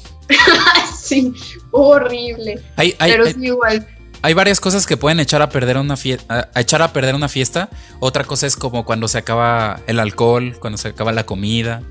sí, 0.98 1.34
horrible. 1.70 2.62
Hay, 2.76 2.94
hay, 2.98 3.12
pero 3.12 3.26
sí 3.26 3.36
igual. 3.40 3.86
Hay 4.20 4.34
varias 4.34 4.58
cosas 4.58 4.84
que 4.84 4.96
pueden 4.96 5.20
echar 5.20 5.42
a 5.42 5.48
perder 5.48 5.76
una 5.76 5.96
fiesta, 5.96 6.50
a 6.52 6.60
echar 6.60 6.82
a 6.82 6.92
perder 6.92 7.14
una 7.14 7.28
fiesta. 7.28 7.68
Otra 8.00 8.24
cosa 8.24 8.48
es 8.48 8.56
como 8.56 8.84
cuando 8.84 9.06
se 9.06 9.18
acaba 9.18 9.80
el 9.86 10.00
alcohol, 10.00 10.56
cuando 10.58 10.76
se 10.76 10.88
acaba 10.88 11.12
la 11.12 11.24
comida, 11.24 11.82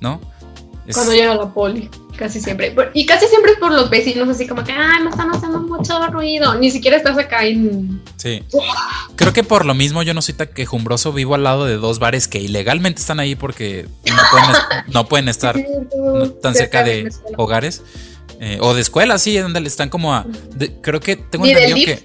¿no? 0.00 0.20
Cuando 0.92 1.12
llega 1.14 1.34
la 1.34 1.52
poli, 1.52 1.88
casi 2.16 2.40
siempre. 2.40 2.74
Y 2.92 3.06
casi 3.06 3.26
siempre 3.26 3.52
es 3.52 3.58
por 3.58 3.72
los 3.72 3.88
vecinos, 3.88 4.28
así 4.28 4.46
como 4.46 4.62
que, 4.64 4.72
ay, 4.72 5.02
me 5.02 5.10
están 5.10 5.30
haciendo 5.30 5.60
mucho 5.60 6.06
ruido. 6.08 6.54
Ni 6.56 6.70
siquiera 6.70 6.96
estás 6.96 7.16
acá 7.16 7.44
en. 7.44 8.02
Sí. 8.16 8.42
Creo 9.16 9.32
que 9.32 9.42
por 9.42 9.64
lo 9.64 9.74
mismo 9.74 10.02
yo 10.02 10.12
no 10.12 10.20
soy 10.20 10.34
tan 10.34 10.48
quejumbroso. 10.48 11.12
Vivo 11.12 11.34
al 11.34 11.44
lado 11.44 11.64
de 11.64 11.76
dos 11.76 11.98
bares 11.98 12.28
que 12.28 12.38
ilegalmente 12.38 13.00
están 13.00 13.18
ahí 13.18 13.34
porque 13.34 13.88
no 14.88 15.08
pueden, 15.08 15.28
estar 15.28 15.56
tan 16.42 16.54
cerca 16.54 16.82
de 16.82 17.10
hogares. 17.36 17.82
Eh, 18.40 18.58
o 18.60 18.74
de 18.74 18.80
escuelas, 18.82 19.22
sí, 19.22 19.38
donde 19.38 19.60
están 19.60 19.88
como 19.88 20.14
a. 20.14 20.26
creo 20.82 21.00
que 21.00 21.16
tengo 21.16 21.46
entendido 21.46 21.76
que. 21.76 22.02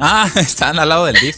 Ah, 0.00 0.28
están 0.36 0.78
al 0.80 0.88
lado 0.88 1.04
del 1.04 1.16
DIF. 1.20 1.36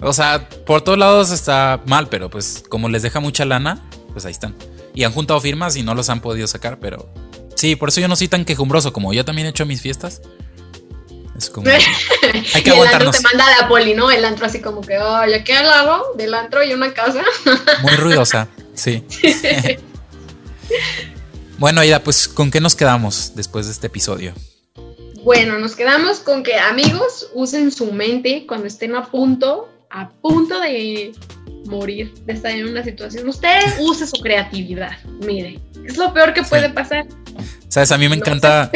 O 0.00 0.12
sea, 0.12 0.46
por 0.66 0.82
todos 0.82 0.98
lados 0.98 1.30
está 1.30 1.80
mal, 1.86 2.08
pero 2.10 2.28
pues 2.28 2.62
como 2.68 2.90
les 2.90 3.02
deja 3.02 3.20
mucha 3.20 3.46
lana, 3.46 3.80
pues 4.12 4.26
ahí 4.26 4.32
están 4.32 4.54
y 4.96 5.04
han 5.04 5.12
juntado 5.12 5.38
firmas 5.40 5.76
y 5.76 5.82
no 5.82 5.94
los 5.94 6.08
han 6.08 6.20
podido 6.20 6.48
sacar, 6.48 6.80
pero 6.80 7.08
sí, 7.54 7.76
por 7.76 7.90
eso 7.90 8.00
yo 8.00 8.08
no 8.08 8.16
soy 8.16 8.28
tan 8.28 8.44
quejumbroso 8.44 8.92
como 8.92 9.12
yo 9.12 9.24
también 9.24 9.46
he 9.46 9.50
hecho 9.50 9.66
mis 9.66 9.82
fiestas. 9.82 10.22
Es 11.36 11.50
como. 11.50 11.68
hay 12.54 12.62
que 12.62 12.70
aguantarnos. 12.70 13.14
El 13.14 13.26
antro 13.26 13.30
te 13.30 13.36
manda 13.36 13.46
a 13.46 13.62
la 13.62 13.68
poli, 13.68 13.94
¿no? 13.94 14.10
El 14.10 14.24
antro 14.24 14.46
así 14.46 14.60
como 14.60 14.80
que, 14.80 14.98
oh, 14.98 15.22
ya 15.26 15.58
al 15.58 15.66
lado 15.66 16.14
del 16.16 16.32
antro 16.32 16.64
y 16.64 16.72
una 16.72 16.94
casa. 16.94 17.22
Muy 17.82 17.92
ruidosa, 17.92 18.48
sí. 18.74 19.04
bueno, 21.58 21.82
Aida, 21.82 22.02
pues, 22.02 22.26
¿con 22.26 22.50
qué 22.50 22.62
nos 22.62 22.74
quedamos 22.74 23.32
después 23.34 23.66
de 23.66 23.72
este 23.72 23.88
episodio? 23.88 24.32
Bueno, 25.22 25.58
nos 25.58 25.76
quedamos 25.76 26.20
con 26.20 26.42
que 26.42 26.54
amigos 26.54 27.28
usen 27.34 27.70
su 27.70 27.92
mente 27.92 28.46
cuando 28.48 28.66
estén 28.66 28.94
a 28.94 29.10
punto, 29.10 29.68
a 29.90 30.08
punto 30.08 30.60
de 30.60 31.12
morir 31.66 32.12
de 32.24 32.32
estar 32.32 32.52
en 32.52 32.68
una 32.68 32.82
situación. 32.82 33.28
Usted 33.28 33.60
use 33.80 34.06
su 34.06 34.20
creatividad, 34.20 34.92
mire, 35.24 35.60
es 35.84 35.96
lo 35.96 36.12
peor 36.12 36.32
que 36.32 36.42
puede 36.42 36.70
pasar. 36.70 37.06
Sabes, 37.68 37.92
a 37.92 37.98
mí 37.98 38.08
me 38.08 38.16
encanta, 38.16 38.70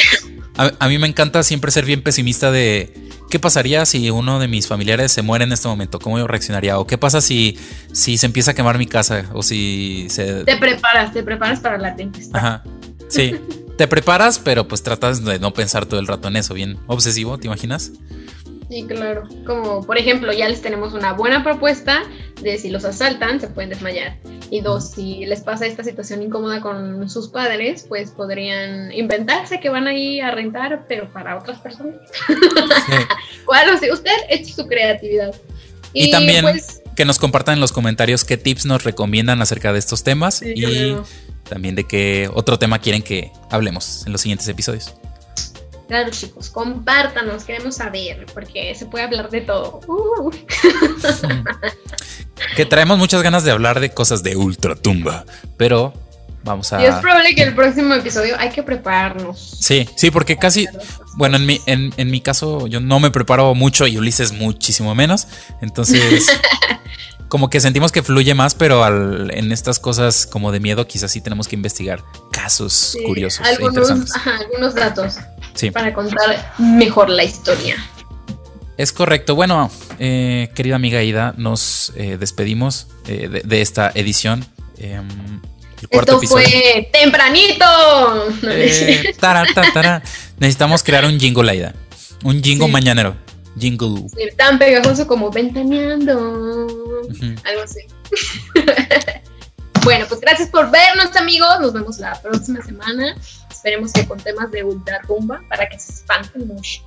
a, 0.57 0.89
mí 0.89 0.99
me 0.99 1.07
encanta 1.07 1.43
siempre 1.43 1.71
ser 1.71 1.85
bien 1.85 2.03
pesimista 2.03 2.51
de 2.51 2.93
qué 3.31 3.39
pasaría 3.39 3.87
si 3.87 4.11
uno 4.11 4.41
de 4.41 4.49
mis 4.49 4.67
familiares 4.67 5.13
se 5.13 5.23
muere 5.23 5.45
en 5.45 5.53
este 5.53 5.69
momento, 5.69 5.99
cómo 5.99 6.19
yo 6.19 6.27
reaccionaría, 6.27 6.79
o 6.79 6.87
qué 6.87 6.99
pasa 6.99 7.21
si, 7.21 7.59
si 7.93 8.19
se 8.19 8.27
empieza 8.27 8.51
a 8.51 8.55
quemar 8.55 8.77
mi 8.77 8.87
casa, 8.87 9.31
o 9.33 9.43
si 9.43 10.09
se... 10.11 10.45
Te 10.45 10.57
preparas, 10.57 11.13
te 11.13 11.23
preparas 11.23 11.61
para 11.61 11.79
la 11.79 11.95
tempestad. 11.95 12.37
Ajá, 12.37 12.65
sí. 13.09 13.37
te 13.79 13.87
preparas, 13.87 14.39
pero 14.39 14.67
pues 14.67 14.83
tratas 14.83 15.25
de 15.25 15.39
no 15.39 15.55
pensar 15.55 15.87
todo 15.87 16.01
el 16.01 16.07
rato 16.07 16.29
en 16.29 16.37
eso, 16.37 16.55
bien 16.55 16.79
obsesivo, 16.87 17.39
¿te 17.39 17.47
imaginas? 17.47 17.93
Sí, 18.71 18.85
claro. 18.87 19.25
Como 19.45 19.83
por 19.85 19.99
ejemplo, 19.99 20.33
ya 20.33 20.49
les 20.49 20.63
tenemos 20.63 20.95
una 20.95 21.13
buena 21.13 21.43
propuesta 21.43 22.05
de 22.41 22.57
si 22.57 22.71
los 22.71 22.85
asaltan, 22.85 23.41
se 23.41 23.49
pueden 23.49 23.69
desmayar. 23.69 24.17
Y 24.49 24.61
dos, 24.61 24.93
si 24.93 25.27
les 25.27 25.41
pasa 25.41 25.67
esta 25.67 25.83
situación 25.83 26.23
incómoda 26.23 26.61
con 26.61 27.11
sus 27.11 27.29
padres, 27.29 27.85
pues 27.89 28.13
podrían 28.13 28.93
inventarse 28.93 29.59
que 29.59 29.71
van 29.71 29.89
ahí 29.89 30.21
a 30.21 30.31
rentar, 30.31 30.87
pero 30.89 31.13
para 31.13 31.37
otras 31.37 31.59
personas. 31.59 31.97
¿Cuál? 33.45 33.75
usted 33.75 34.13
eche 34.29 34.53
su 34.53 34.69
creatividad. 34.69 35.35
Y, 35.93 36.13
también 36.13 36.43
pues, 36.43 36.81
que 36.95 37.05
nos 37.05 37.19
compartan 37.19 37.55
en 37.55 37.61
los 37.61 37.73
comentarios 37.73 38.25
qué 38.25 38.37
tips 38.37 38.67
nos 38.67 38.85
recomiendan 38.85 39.43
acerca 39.43 39.73
de 39.73 39.81
estos 39.81 40.05
temas 40.05 40.43
y 40.43 40.95
también 41.49 41.75
de 41.75 41.89
qué 41.89 42.31
otro 42.33 42.57
tema 42.57 42.79
quieren 42.79 43.03
que 43.03 43.33
hablemos 43.51 44.07
en 44.07 44.13
los 44.13 44.21
siguientes 44.21 44.47
episodios. 44.47 44.95
Claro, 45.91 46.09
chicos, 46.11 46.51
compártanos, 46.51 47.43
queremos 47.43 47.75
saber, 47.75 48.25
porque 48.33 48.77
se 48.77 48.87
puede 48.87 49.07
hablar 49.07 49.29
de 49.29 49.41
todo. 49.41 49.81
Uh. 49.89 50.31
que 52.57 52.65
traemos 52.65 52.97
muchas 52.97 53.25
ganas 53.25 53.43
de 53.43 53.51
hablar 53.51 53.81
de 53.81 53.91
cosas 53.91 54.23
de 54.23 54.37
ultratumba, 54.37 55.25
pero 55.57 55.93
vamos 56.45 56.73
a. 56.73 56.81
Y 56.81 56.85
es 56.85 56.95
probable 56.95 57.35
que 57.35 57.43
el 57.43 57.57
próximo 57.57 57.93
episodio 57.93 58.37
hay 58.39 58.51
que 58.51 58.63
prepararnos. 58.63 59.57
Sí, 59.59 59.89
sí, 59.97 60.13
porque 60.13 60.37
casi. 60.37 60.69
Bueno, 61.17 61.39
en 61.39 61.47
mi, 61.47 61.61
en, 61.67 61.93
en 61.97 62.09
mi 62.09 62.21
caso, 62.21 62.69
yo 62.69 62.79
no 62.79 63.01
me 63.01 63.11
preparo 63.11 63.53
mucho 63.57 63.89
y 63.89 63.99
Ulises 63.99 64.31
muchísimo 64.31 64.95
menos. 64.95 65.27
Entonces. 65.61 66.29
como 67.29 67.49
que 67.49 67.61
sentimos 67.61 67.93
que 67.93 68.03
fluye 68.03 68.35
más, 68.35 68.57
pero 68.57 68.85
en 68.87 69.53
estas 69.53 69.79
cosas 69.79 70.27
como 70.27 70.51
de 70.51 70.59
miedo, 70.59 70.89
quizás 70.89 71.13
sí 71.13 71.21
tenemos 71.21 71.47
que 71.47 71.55
investigar 71.55 72.03
casos 72.33 72.97
curiosos. 73.07 73.47
e 73.47 73.65
interesantes. 73.65 74.13
algunos 74.27 74.75
datos 74.75 75.15
para 75.73 75.93
contar 75.93 76.55
mejor 76.59 77.11
la 77.11 77.25
historia. 77.25 77.77
Es 78.81 78.93
correcto. 78.95 79.35
Bueno, 79.35 79.71
eh, 79.99 80.49
querida 80.55 80.77
amiga 80.77 81.03
Ida, 81.03 81.35
nos 81.37 81.93
eh, 81.97 82.17
despedimos 82.19 82.87
eh, 83.07 83.43
de, 83.45 83.61
esta 83.61 83.93
edición. 83.95 84.43
Em, 84.79 85.07
Esto 85.91 86.19
fue 86.23 86.89
tempranito. 86.91 87.67
Necesitamos 90.39 90.83
crear 90.83 91.05
un 91.05 91.21
jingle, 91.21 91.51
Aida. 91.51 91.75
Un 92.25 92.43
jingle 92.43 92.69
mañanero. 92.69 93.15
Jingle. 93.59 94.07
tan 94.39 94.59
pegajoso 94.59 95.07
como 95.07 95.31
ventaneando. 95.31 96.17
Algo 97.45 97.63
así. 97.63 97.81
bueno, 99.85 100.07
pues 100.09 100.21
gracias 100.23 100.49
por 100.49 100.71
vernos, 100.71 101.15
amigos. 101.17 101.61
Nos 101.61 101.75
vemos 101.75 101.99
la 101.99 102.19
próxima 102.23 102.63
semana. 102.63 103.15
Esperemos 103.61 103.93
que 103.93 104.09
con 104.09 104.19
temas 104.19 104.51
de 104.51 104.65
ultra 104.65 105.03
rumba 105.03 105.43
para 105.51 105.69
que 105.69 105.79
se 105.79 105.93
espanten 105.93 106.49
mucho 106.49 106.81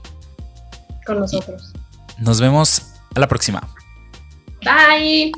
con 1.06 1.20
nosotros. 1.20 1.72
Nos 2.18 2.42
vemos 2.42 2.94
a 3.14 3.20
la 3.20 3.28
próxima. 3.28 3.62
Bye. 4.64 5.32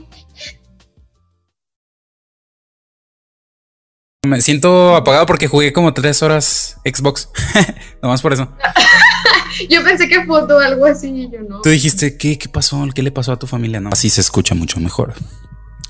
Me 4.25 4.39
siento 4.39 4.95
apagado 4.95 5.25
porque 5.25 5.49
jugué 5.49 5.73
como 5.73 5.93
tres 5.93 6.23
horas 6.23 6.77
Xbox. 6.85 7.27
Nomás 8.01 8.21
por 8.21 8.31
eso. 8.31 8.49
yo 9.69 9.83
pensé 9.83 10.07
que 10.07 10.23
foto 10.23 10.57
algo 10.57 10.85
así 10.85 11.09
y 11.09 11.29
yo 11.29 11.41
no. 11.41 11.59
Tú 11.59 11.69
dijiste, 11.69 12.17
¿qué, 12.17 12.37
¿qué 12.37 12.47
pasó? 12.47 12.87
¿Qué 12.95 13.03
le 13.03 13.11
pasó 13.11 13.33
a 13.33 13.39
tu 13.39 13.45
familia? 13.45 13.81
No, 13.81 13.89
así 13.89 14.09
se 14.09 14.21
escucha 14.21 14.55
mucho 14.55 14.79
mejor. 14.79 15.13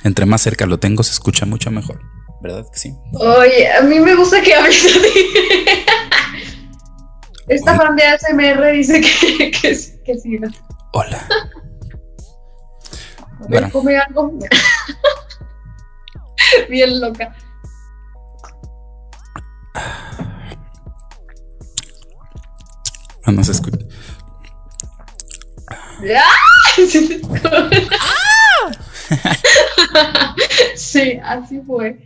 Entre 0.03 0.25
más 0.25 0.41
cerca 0.41 0.65
lo 0.65 0.79
tengo, 0.79 1.03
se 1.03 1.11
escucha 1.11 1.45
mucho 1.45 1.69
mejor. 1.69 2.01
¿Verdad 2.41 2.65
que 2.71 2.79
sí? 2.79 2.95
Oye, 3.13 3.71
a 3.71 3.81
mí 3.81 3.99
me 3.99 4.15
gusta 4.15 4.41
que 4.41 4.53
hables 4.53 4.85
así. 4.85 5.29
Esta 7.47 7.75
fan 7.75 7.95
de 7.95 8.03
ASMR 8.03 8.71
dice 8.71 9.01
que, 9.01 9.51
que, 9.51 9.77
que 10.03 10.17
siga. 10.17 10.49
Hola. 10.93 11.27
A 13.43 13.47
ver, 13.47 13.71
come 13.71 13.97
algo. 13.97 14.31
Bien 16.69 16.99
loca. 16.99 17.35
No, 23.25 23.33
no 23.33 23.43
se 23.43 23.51
escucha. 23.51 23.77
sí, 30.75 31.19
así 31.23 31.61
fue. 31.61 31.97